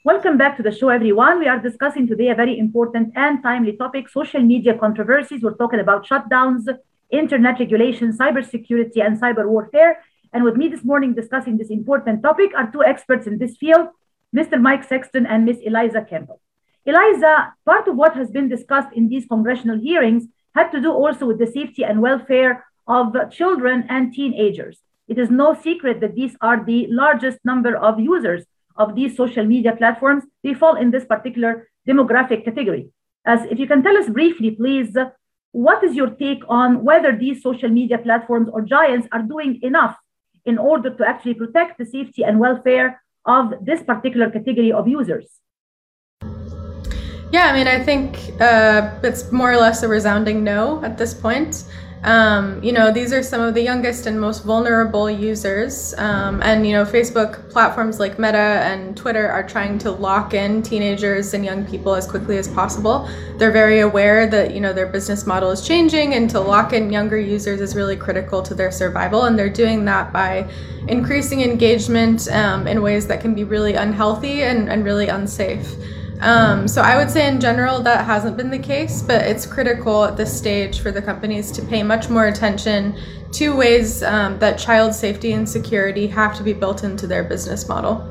Welcome 0.05 0.37
back 0.37 0.57
to 0.57 0.63
the 0.63 0.71
show, 0.73 0.89
everyone. 0.89 1.39
We 1.39 1.47
are 1.47 1.59
discussing 1.59 2.07
today 2.07 2.27
a 2.27 2.35
very 2.35 2.59
important 2.59 3.13
and 3.15 3.41
timely 3.41 3.77
topic 3.77 4.09
social 4.09 4.41
media 4.41 4.77
controversies. 4.77 5.41
We're 5.41 5.53
talking 5.53 5.79
about 5.79 6.05
shutdowns, 6.05 6.67
internet 7.09 7.57
regulation, 7.57 8.11
cybersecurity, 8.11 8.97
and 8.97 9.17
cyber 9.17 9.47
warfare. 9.47 10.03
And 10.33 10.43
with 10.43 10.57
me 10.57 10.67
this 10.67 10.83
morning 10.83 11.13
discussing 11.13 11.57
this 11.57 11.69
important 11.69 12.21
topic 12.21 12.51
are 12.53 12.69
two 12.69 12.83
experts 12.83 13.27
in 13.27 13.37
this 13.37 13.55
field, 13.55 13.87
Mr. 14.35 14.59
Mike 14.59 14.83
Sexton 14.83 15.25
and 15.25 15.45
Ms. 15.45 15.61
Eliza 15.63 16.01
Campbell. 16.01 16.41
Eliza, 16.85 17.53
part 17.65 17.87
of 17.87 17.95
what 17.95 18.13
has 18.17 18.29
been 18.29 18.49
discussed 18.49 18.89
in 18.93 19.07
these 19.07 19.25
congressional 19.25 19.79
hearings 19.79 20.25
had 20.53 20.69
to 20.71 20.81
do 20.81 20.91
also 20.91 21.25
with 21.25 21.39
the 21.39 21.47
safety 21.47 21.85
and 21.85 22.01
welfare 22.01 22.65
of 22.89 23.15
children 23.31 23.85
and 23.87 24.13
teenagers. 24.13 24.79
It 25.07 25.17
is 25.17 25.29
no 25.29 25.53
secret 25.53 26.01
that 26.01 26.15
these 26.15 26.35
are 26.41 26.61
the 26.61 26.87
largest 26.89 27.39
number 27.45 27.77
of 27.77 28.01
users 28.01 28.43
of 28.75 28.95
these 28.95 29.15
social 29.15 29.45
media 29.45 29.75
platforms. 29.75 30.23
They 30.43 30.53
fall 30.53 30.75
in 30.75 30.91
this 30.91 31.05
particular 31.05 31.69
demographic 31.87 32.45
category. 32.45 32.89
As 33.25 33.41
if 33.45 33.59
you 33.59 33.67
can 33.67 33.83
tell 33.83 33.97
us 33.97 34.09
briefly, 34.09 34.51
please, 34.51 34.95
what 35.51 35.83
is 35.83 35.95
your 35.95 36.09
take 36.09 36.43
on 36.49 36.83
whether 36.83 37.15
these 37.15 37.41
social 37.41 37.69
media 37.69 37.97
platforms 37.97 38.49
or 38.51 38.61
giants 38.61 39.07
are 39.11 39.21
doing 39.21 39.59
enough 39.61 39.95
in 40.45 40.57
order 40.57 40.89
to 40.89 41.07
actually 41.07 41.35
protect 41.35 41.77
the 41.77 41.85
safety 41.85 42.23
and 42.23 42.39
welfare 42.39 43.01
of 43.25 43.53
this 43.61 43.81
particular 43.83 44.29
category 44.29 44.71
of 44.71 44.87
users? 44.87 45.27
Yeah, 47.31 47.47
I 47.47 47.53
mean, 47.53 47.67
I 47.67 47.83
think 47.83 48.39
uh, 48.39 48.91
it's 49.01 49.31
more 49.31 49.51
or 49.51 49.57
less 49.57 49.81
a 49.81 49.87
resounding 49.87 50.43
no 50.43 50.83
at 50.83 50.97
this 50.97 51.13
point. 51.13 51.65
Um, 52.03 52.61
you 52.61 52.73
know, 52.73 52.91
these 52.91 53.13
are 53.13 53.23
some 53.23 53.39
of 53.39 53.53
the 53.53 53.61
youngest 53.61 54.07
and 54.07 54.19
most 54.19 54.43
vulnerable 54.43 55.09
users. 55.09 55.93
Um, 55.97 56.41
and, 56.43 56.67
you 56.67 56.73
know, 56.73 56.83
Facebook 56.83 57.49
platforms 57.49 57.99
like 57.99 58.19
Meta 58.19 58.37
and 58.37 58.95
Twitter 58.97 59.29
are 59.29 59.47
trying 59.47 59.77
to 59.79 59.91
lock 59.91 60.33
in 60.33 60.61
teenagers 60.61 61.33
and 61.33 61.45
young 61.45 61.65
people 61.65 61.95
as 61.95 62.05
quickly 62.05 62.37
as 62.37 62.47
possible. 62.49 63.09
They're 63.37 63.51
very 63.51 63.79
aware 63.79 64.27
that, 64.27 64.53
you 64.53 64.59
know, 64.59 64.73
their 64.73 64.87
business 64.87 65.25
model 65.25 65.51
is 65.51 65.65
changing 65.65 66.13
and 66.13 66.29
to 66.31 66.41
lock 66.41 66.73
in 66.73 66.91
younger 66.91 67.17
users 67.17 67.61
is 67.61 67.73
really 67.73 67.95
critical 67.95 68.43
to 68.43 68.53
their 68.53 68.71
survival. 68.71 69.23
And 69.23 69.39
they're 69.39 69.49
doing 69.49 69.85
that 69.85 70.11
by 70.11 70.49
increasing 70.89 71.41
engagement 71.41 72.27
um, 72.31 72.67
in 72.67 72.81
ways 72.81 73.07
that 73.07 73.21
can 73.21 73.33
be 73.33 73.45
really 73.45 73.75
unhealthy 73.75 74.43
and, 74.43 74.69
and 74.69 74.83
really 74.83 75.07
unsafe. 75.07 75.73
Um, 76.23 76.69
so 76.69 76.81
I 76.81 76.95
would 76.95 77.11
say 77.11 77.27
in 77.27 77.41
general 77.41 77.81
that 77.81 78.05
hasn't 78.05 78.37
been 78.37 78.49
the 78.49 78.57
case, 78.57 79.01
but 79.01 79.23
it's 79.23 79.45
critical 79.45 80.05
at 80.05 80.15
this 80.15 80.35
stage 80.35 80.79
for 80.79 80.89
the 80.89 81.01
companies 81.01 81.51
to 81.51 81.61
pay 81.61 81.83
much 81.83 82.09
more 82.09 82.27
attention 82.27 82.95
to 83.33 83.53
ways 83.53 84.01
um, 84.03 84.39
that 84.39 84.57
child 84.57 84.95
safety 84.95 85.33
and 85.33 85.47
security 85.47 86.07
have 86.07 86.33
to 86.37 86.43
be 86.43 86.53
built 86.53 86.85
into 86.85 87.07
their 87.07 87.25
business 87.25 87.67
model. 87.67 88.07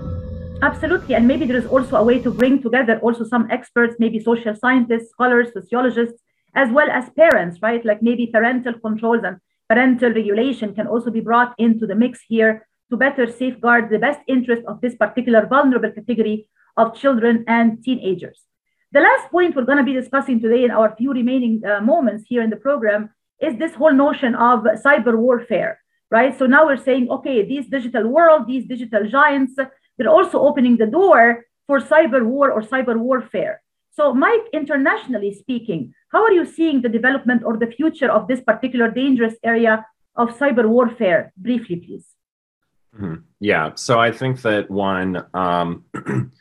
Absolutely, 0.60 1.14
and 1.14 1.26
maybe 1.26 1.46
there 1.46 1.56
is 1.56 1.64
also 1.64 1.96
a 1.96 2.04
way 2.04 2.18
to 2.20 2.30
bring 2.30 2.60
together 2.60 2.98
also 2.98 3.24
some 3.24 3.50
experts, 3.50 3.96
maybe 3.98 4.20
social 4.20 4.54
scientists, 4.54 5.08
scholars, 5.08 5.48
sociologists, 5.54 6.20
as 6.54 6.70
well 6.70 6.90
as 6.90 7.08
parents, 7.16 7.62
right? 7.62 7.82
Like 7.82 8.02
maybe 8.02 8.26
parental 8.26 8.74
controls 8.74 9.22
and 9.24 9.38
parental 9.70 10.12
regulation 10.12 10.74
can 10.74 10.86
also 10.86 11.10
be 11.10 11.20
brought 11.20 11.54
into 11.56 11.86
the 11.86 11.94
mix 11.94 12.20
here 12.28 12.66
to 12.90 12.96
better 12.98 13.26
safeguard 13.26 13.88
the 13.88 13.98
best 13.98 14.20
interest 14.28 14.62
of 14.68 14.82
this 14.82 14.96
particular 14.96 15.46
vulnerable 15.46 15.90
category 15.90 16.46
of 16.76 16.94
children 16.94 17.44
and 17.46 17.82
teenagers. 17.82 18.40
The 18.92 19.00
last 19.00 19.30
point 19.30 19.56
we're 19.56 19.64
going 19.64 19.78
to 19.78 19.84
be 19.84 19.94
discussing 19.94 20.40
today 20.40 20.64
in 20.64 20.70
our 20.70 20.94
few 20.96 21.12
remaining 21.12 21.62
uh, 21.64 21.80
moments 21.80 22.24
here 22.28 22.42
in 22.42 22.50
the 22.50 22.56
program 22.56 23.10
is 23.40 23.58
this 23.58 23.74
whole 23.74 23.92
notion 23.92 24.34
of 24.34 24.64
cyber 24.84 25.16
warfare, 25.16 25.80
right? 26.10 26.38
So 26.38 26.46
now 26.46 26.66
we're 26.66 26.76
saying, 26.76 27.08
okay, 27.10 27.44
these 27.44 27.66
digital 27.68 28.06
world, 28.06 28.46
these 28.46 28.66
digital 28.66 29.08
giants, 29.08 29.54
they're 29.96 30.08
also 30.08 30.40
opening 30.40 30.76
the 30.76 30.86
door 30.86 31.44
for 31.66 31.80
cyber 31.80 32.24
war 32.24 32.50
or 32.50 32.62
cyber 32.62 32.96
warfare. 32.98 33.62
So, 33.94 34.14
Mike, 34.14 34.46
internationally 34.52 35.34
speaking, 35.34 35.94
how 36.08 36.24
are 36.24 36.32
you 36.32 36.46
seeing 36.46 36.80
the 36.80 36.88
development 36.88 37.42
or 37.44 37.56
the 37.58 37.66
future 37.66 38.10
of 38.10 38.26
this 38.26 38.40
particular 38.40 38.90
dangerous 38.90 39.34
area 39.42 39.86
of 40.16 40.36
cyber 40.38 40.66
warfare? 40.66 41.32
Briefly, 41.36 41.76
please. 41.76 42.06
Mm-hmm. 42.96 43.22
Yeah. 43.40 43.74
So 43.74 43.98
I 43.98 44.12
think 44.12 44.42
that 44.42 44.70
one, 44.70 45.24
um, 45.34 45.84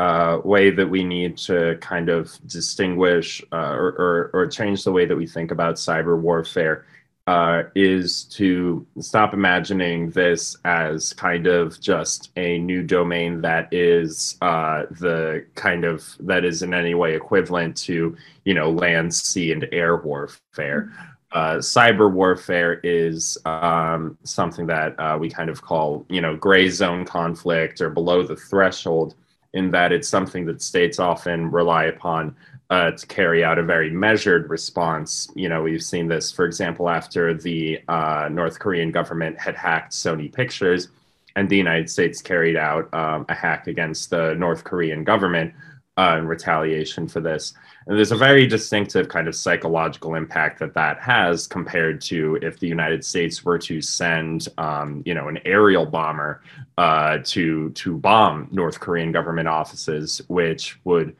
uh, 0.00 0.40
way 0.44 0.70
that 0.70 0.88
we 0.88 1.04
need 1.04 1.36
to 1.36 1.76
kind 1.82 2.08
of 2.08 2.32
distinguish 2.46 3.42
uh, 3.52 3.74
or, 3.82 3.88
or, 3.98 4.30
or, 4.32 4.46
change 4.46 4.82
the 4.82 4.90
way 4.90 5.04
that 5.04 5.14
we 5.14 5.26
think 5.26 5.50
about 5.50 5.74
cyber 5.74 6.18
warfare 6.18 6.86
uh, 7.26 7.64
is 7.74 8.24
to 8.24 8.86
stop 8.98 9.34
imagining 9.34 10.08
this 10.12 10.56
as 10.64 11.12
kind 11.12 11.46
of 11.46 11.78
just 11.82 12.30
a 12.36 12.56
new 12.60 12.82
domain 12.82 13.42
that 13.42 13.68
is 13.74 14.38
uh, 14.40 14.84
the 15.00 15.44
kind 15.54 15.84
of 15.84 16.16
that 16.18 16.46
is 16.46 16.62
in 16.62 16.72
any 16.72 16.94
way 16.94 17.14
equivalent 17.14 17.76
to 17.76 18.16
you 18.46 18.54
know 18.54 18.70
land, 18.70 19.14
sea, 19.14 19.52
and 19.52 19.68
air 19.70 19.96
warfare. 19.96 20.90
Uh, 21.32 21.56
cyber 21.56 22.10
warfare 22.10 22.80
is 22.82 23.36
um, 23.44 24.16
something 24.24 24.66
that 24.66 24.98
uh, 24.98 25.16
we 25.20 25.28
kind 25.28 25.50
of 25.50 25.60
call, 25.60 26.04
you 26.08 26.22
know, 26.22 26.34
gray 26.34 26.70
zone 26.70 27.04
conflict 27.04 27.82
or 27.82 27.90
below 27.90 28.22
the 28.22 28.34
threshold 28.34 29.14
in 29.52 29.70
that 29.72 29.92
it's 29.92 30.08
something 30.08 30.46
that 30.46 30.62
states 30.62 30.98
often 30.98 31.50
rely 31.50 31.84
upon 31.84 32.36
uh, 32.70 32.92
to 32.92 33.06
carry 33.06 33.42
out 33.42 33.58
a 33.58 33.62
very 33.62 33.90
measured 33.90 34.48
response. 34.48 35.28
You 35.34 35.48
know, 35.48 35.62
we've 35.62 35.82
seen 35.82 36.06
this, 36.06 36.30
for 36.30 36.44
example, 36.44 36.88
after 36.88 37.34
the 37.34 37.80
uh, 37.88 38.28
North 38.30 38.60
Korean 38.60 38.92
government 38.92 39.38
had 39.38 39.56
hacked 39.56 39.92
Sony 39.92 40.32
Pictures, 40.32 40.88
and 41.34 41.48
the 41.48 41.56
United 41.56 41.90
States 41.90 42.22
carried 42.22 42.56
out 42.56 42.92
um, 42.94 43.26
a 43.28 43.34
hack 43.34 43.66
against 43.66 44.10
the 44.10 44.34
North 44.34 44.62
Korean 44.62 45.02
government 45.02 45.52
uh, 46.00 46.16
in 46.16 46.26
retaliation 46.26 47.06
for 47.06 47.20
this. 47.20 47.52
And 47.86 47.96
there's 47.96 48.12
a 48.12 48.16
very 48.16 48.46
distinctive 48.46 49.08
kind 49.08 49.28
of 49.28 49.34
psychological 49.34 50.14
impact 50.14 50.58
that 50.60 50.72
that 50.74 50.98
has 51.00 51.46
compared 51.46 52.00
to 52.02 52.38
if 52.40 52.58
the 52.58 52.68
United 52.68 53.04
States 53.04 53.44
were 53.44 53.58
to 53.58 53.82
send, 53.82 54.48
um, 54.56 55.02
you 55.04 55.12
know, 55.12 55.28
an 55.28 55.38
aerial 55.44 55.84
bomber 55.84 56.42
uh, 56.78 57.18
to 57.24 57.70
to 57.70 57.98
bomb 57.98 58.48
North 58.50 58.80
Korean 58.80 59.12
government 59.12 59.48
offices, 59.48 60.22
which 60.28 60.78
would, 60.84 61.14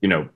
you 0.00 0.08
know, 0.08 0.28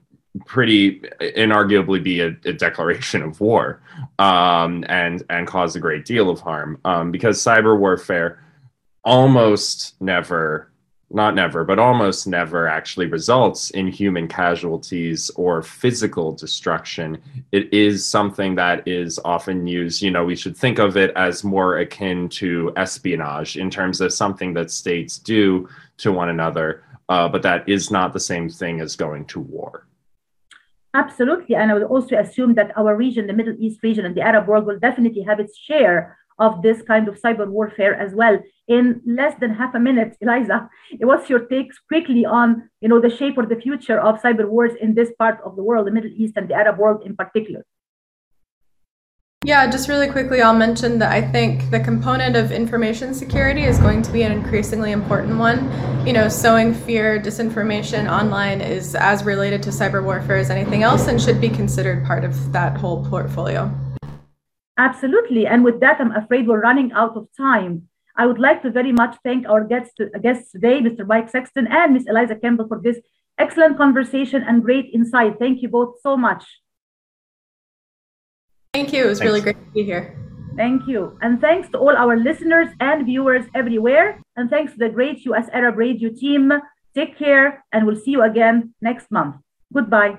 pretty 0.47 1.01
inarguably 1.21 2.01
be 2.01 2.21
a, 2.21 2.29
a 2.45 2.53
declaration 2.53 3.23
of 3.23 3.41
war 3.41 3.81
um, 4.21 4.85
and 4.89 5.25
and 5.29 5.49
cause 5.49 5.75
a 5.75 5.81
great 5.81 6.05
deal 6.05 6.31
of 6.31 6.39
harm 6.41 6.79
um, 6.85 7.11
because 7.11 7.43
cyber 7.43 7.77
warfare 7.77 8.45
almost 9.03 10.01
never 10.01 10.71
not 11.11 11.35
never, 11.35 11.65
but 11.65 11.79
almost 11.79 12.27
never 12.27 12.69
actually 12.69 13.07
results 13.07 13.71
in 13.71 13.89
human 13.89 14.29
casualties 14.29 15.31
or 15.37 15.63
physical 15.63 16.33
destruction. 16.33 17.19
It 17.51 17.73
is 17.73 18.07
something 18.07 18.55
that 18.57 18.87
is 18.87 19.19
often 19.25 19.67
used, 19.67 20.03
you 20.03 20.11
know, 20.11 20.25
we 20.25 20.37
should 20.37 20.57
think 20.57 20.79
of 20.79 20.99
it 20.99 21.13
as 21.17 21.45
more 21.45 21.79
akin 21.79 22.29
to 22.31 22.73
espionage 22.77 23.57
in 23.57 23.71
terms 23.71 24.03
of 24.03 24.13
something 24.13 24.53
that 24.55 24.71
states 24.71 25.19
do 25.19 25.69
to 25.99 26.13
one 26.13 26.29
another, 26.29 26.85
uh, 27.09 27.27
but 27.27 27.43
that 27.43 27.67
is 27.67 27.91
not 27.91 28.13
the 28.13 28.21
same 28.21 28.51
thing 28.51 28.81
as 28.81 28.95
going 28.95 29.25
to 29.27 29.41
war. 29.41 29.87
Absolutely. 30.93 31.55
And 31.55 31.71
I 31.71 31.75
would 31.75 31.85
also 31.85 32.17
assume 32.17 32.55
that 32.55 32.77
our 32.77 32.95
region, 32.97 33.27
the 33.27 33.33
Middle 33.33 33.55
East 33.59 33.81
region 33.83 34.05
and 34.05 34.15
the 34.15 34.21
Arab 34.21 34.47
world, 34.47 34.67
will 34.67 34.79
definitely 34.79 35.23
have 35.23 35.41
its 35.41 35.57
share 35.57 36.18
of 36.39 36.63
this 36.63 36.83
kind 36.83 37.09
of 37.09 37.21
cyber 37.21 37.49
warfare 37.49 37.95
as 37.95 38.15
well. 38.15 38.39
In 38.67 39.01
less 39.07 39.35
than 39.41 39.55
half 39.55 39.75
a 39.75 39.81
minute, 39.81 40.17
Eliza, 40.21 40.69
what's 41.01 41.31
your 41.31 41.47
takes 41.47 41.79
quickly 41.79 42.25
on 42.25 42.69
you 42.81 42.89
know 42.89 43.01
the 43.01 43.11
shape 43.11 43.39
or 43.39 43.47
the 43.47 43.61
future 43.61 43.99
of 44.01 44.23
cyber 44.23 44.49
wars 44.49 44.73
in 44.81 44.95
this 44.95 45.11
part 45.19 45.39
of 45.45 45.57
the 45.57 45.63
world, 45.63 45.87
the 45.87 45.91
Middle 45.91 46.11
East 46.15 46.35
and 46.37 46.49
the 46.49 46.55
Arab 46.55 46.79
world 46.79 47.03
in 47.05 47.17
particular? 47.17 47.65
Yeah, 49.45 49.71
just 49.71 49.89
really 49.89 50.09
quickly, 50.09 50.43
I'll 50.43 50.53
mention 50.53 50.99
that 50.99 51.13
I 51.13 51.23
think 51.23 51.71
the 51.71 51.79
component 51.79 52.35
of 52.35 52.51
information 52.51 53.15
security 53.15 53.63
is 53.63 53.79
going 53.79 54.03
to 54.03 54.11
be 54.11 54.25
an 54.25 54.33
increasingly 54.33 54.91
important 54.91 55.39
one. 55.39 55.71
You 56.05 56.13
know, 56.13 56.29
sowing 56.29 56.75
fear, 56.75 57.21
disinformation 57.21 58.11
online 58.11 58.61
is 58.61 58.97
as 58.97 59.23
related 59.23 59.63
to 59.63 59.71
cyber 59.71 60.03
warfare 60.03 60.39
as 60.39 60.51
anything 60.51 60.83
else 60.83 61.07
and 61.07 61.23
should 61.23 61.41
be 61.41 61.49
considered 61.49 62.05
part 62.05 62.25
of 62.25 62.53
that 62.53 62.77
whole 62.77 63.09
portfolio. 63.09 63.73
Absolutely. 64.79 65.47
And 65.47 65.65
with 65.65 65.81
that, 65.81 66.01
I'm 66.01 66.13
afraid 66.13 66.47
we're 66.47 66.61
running 66.61 66.93
out 66.93 67.17
of 67.17 67.27
time. 67.37 67.89
I 68.17 68.27
would 68.27 68.39
like 68.39 68.63
to 68.63 68.71
very 68.71 68.93
much 68.93 69.17
thank 69.25 69.49
our 69.49 69.65
guests, 69.65 69.95
guests 70.23 70.53
today, 70.53 70.81
Mr. 70.81 71.07
Mike 71.07 71.29
Sexton 71.29 71.67
and 71.67 71.95
Ms. 71.95 72.07
Eliza 72.09 72.37
Campbell, 72.37 72.69
for 72.69 72.81
this 72.81 72.99
excellent 73.39 73.77
conversation 73.77 74.43
and 74.47 74.63
great 74.63 74.91
insight. 74.95 75.39
Thank 75.39 75.63
you 75.63 75.69
both 75.69 76.01
so 76.01 76.17
much. 76.17 76.45
Thank 78.73 78.93
you. 78.93 79.05
It 79.05 79.09
was 79.09 79.19
thanks. 79.19 79.29
really 79.29 79.41
great 79.41 79.57
to 79.57 79.71
be 79.73 79.83
here. 79.83 80.17
Thank 80.57 80.89
you. 80.89 81.19
And 81.23 81.41
thanks 81.41 81.69
to 81.71 81.79
all 81.79 81.97
our 81.97 82.17
listeners 82.17 82.69
and 82.81 83.07
viewers 83.07 83.45
everywhere. 83.55 84.21
And 84.37 84.51
thanks 84.51 84.73
to 84.73 84.79
the 84.79 84.89
great 84.89 85.25
US 85.27 85.49
Arab 85.53 85.77
Radio 85.77 86.11
team. 86.11 86.53
Take 86.95 87.17
care, 87.17 87.65
and 87.73 87.87
we'll 87.87 87.97
see 87.97 88.13
you 88.13 88.23
again 88.23 88.75
next 88.81 89.11
month. 89.11 89.37
Goodbye. 89.73 90.19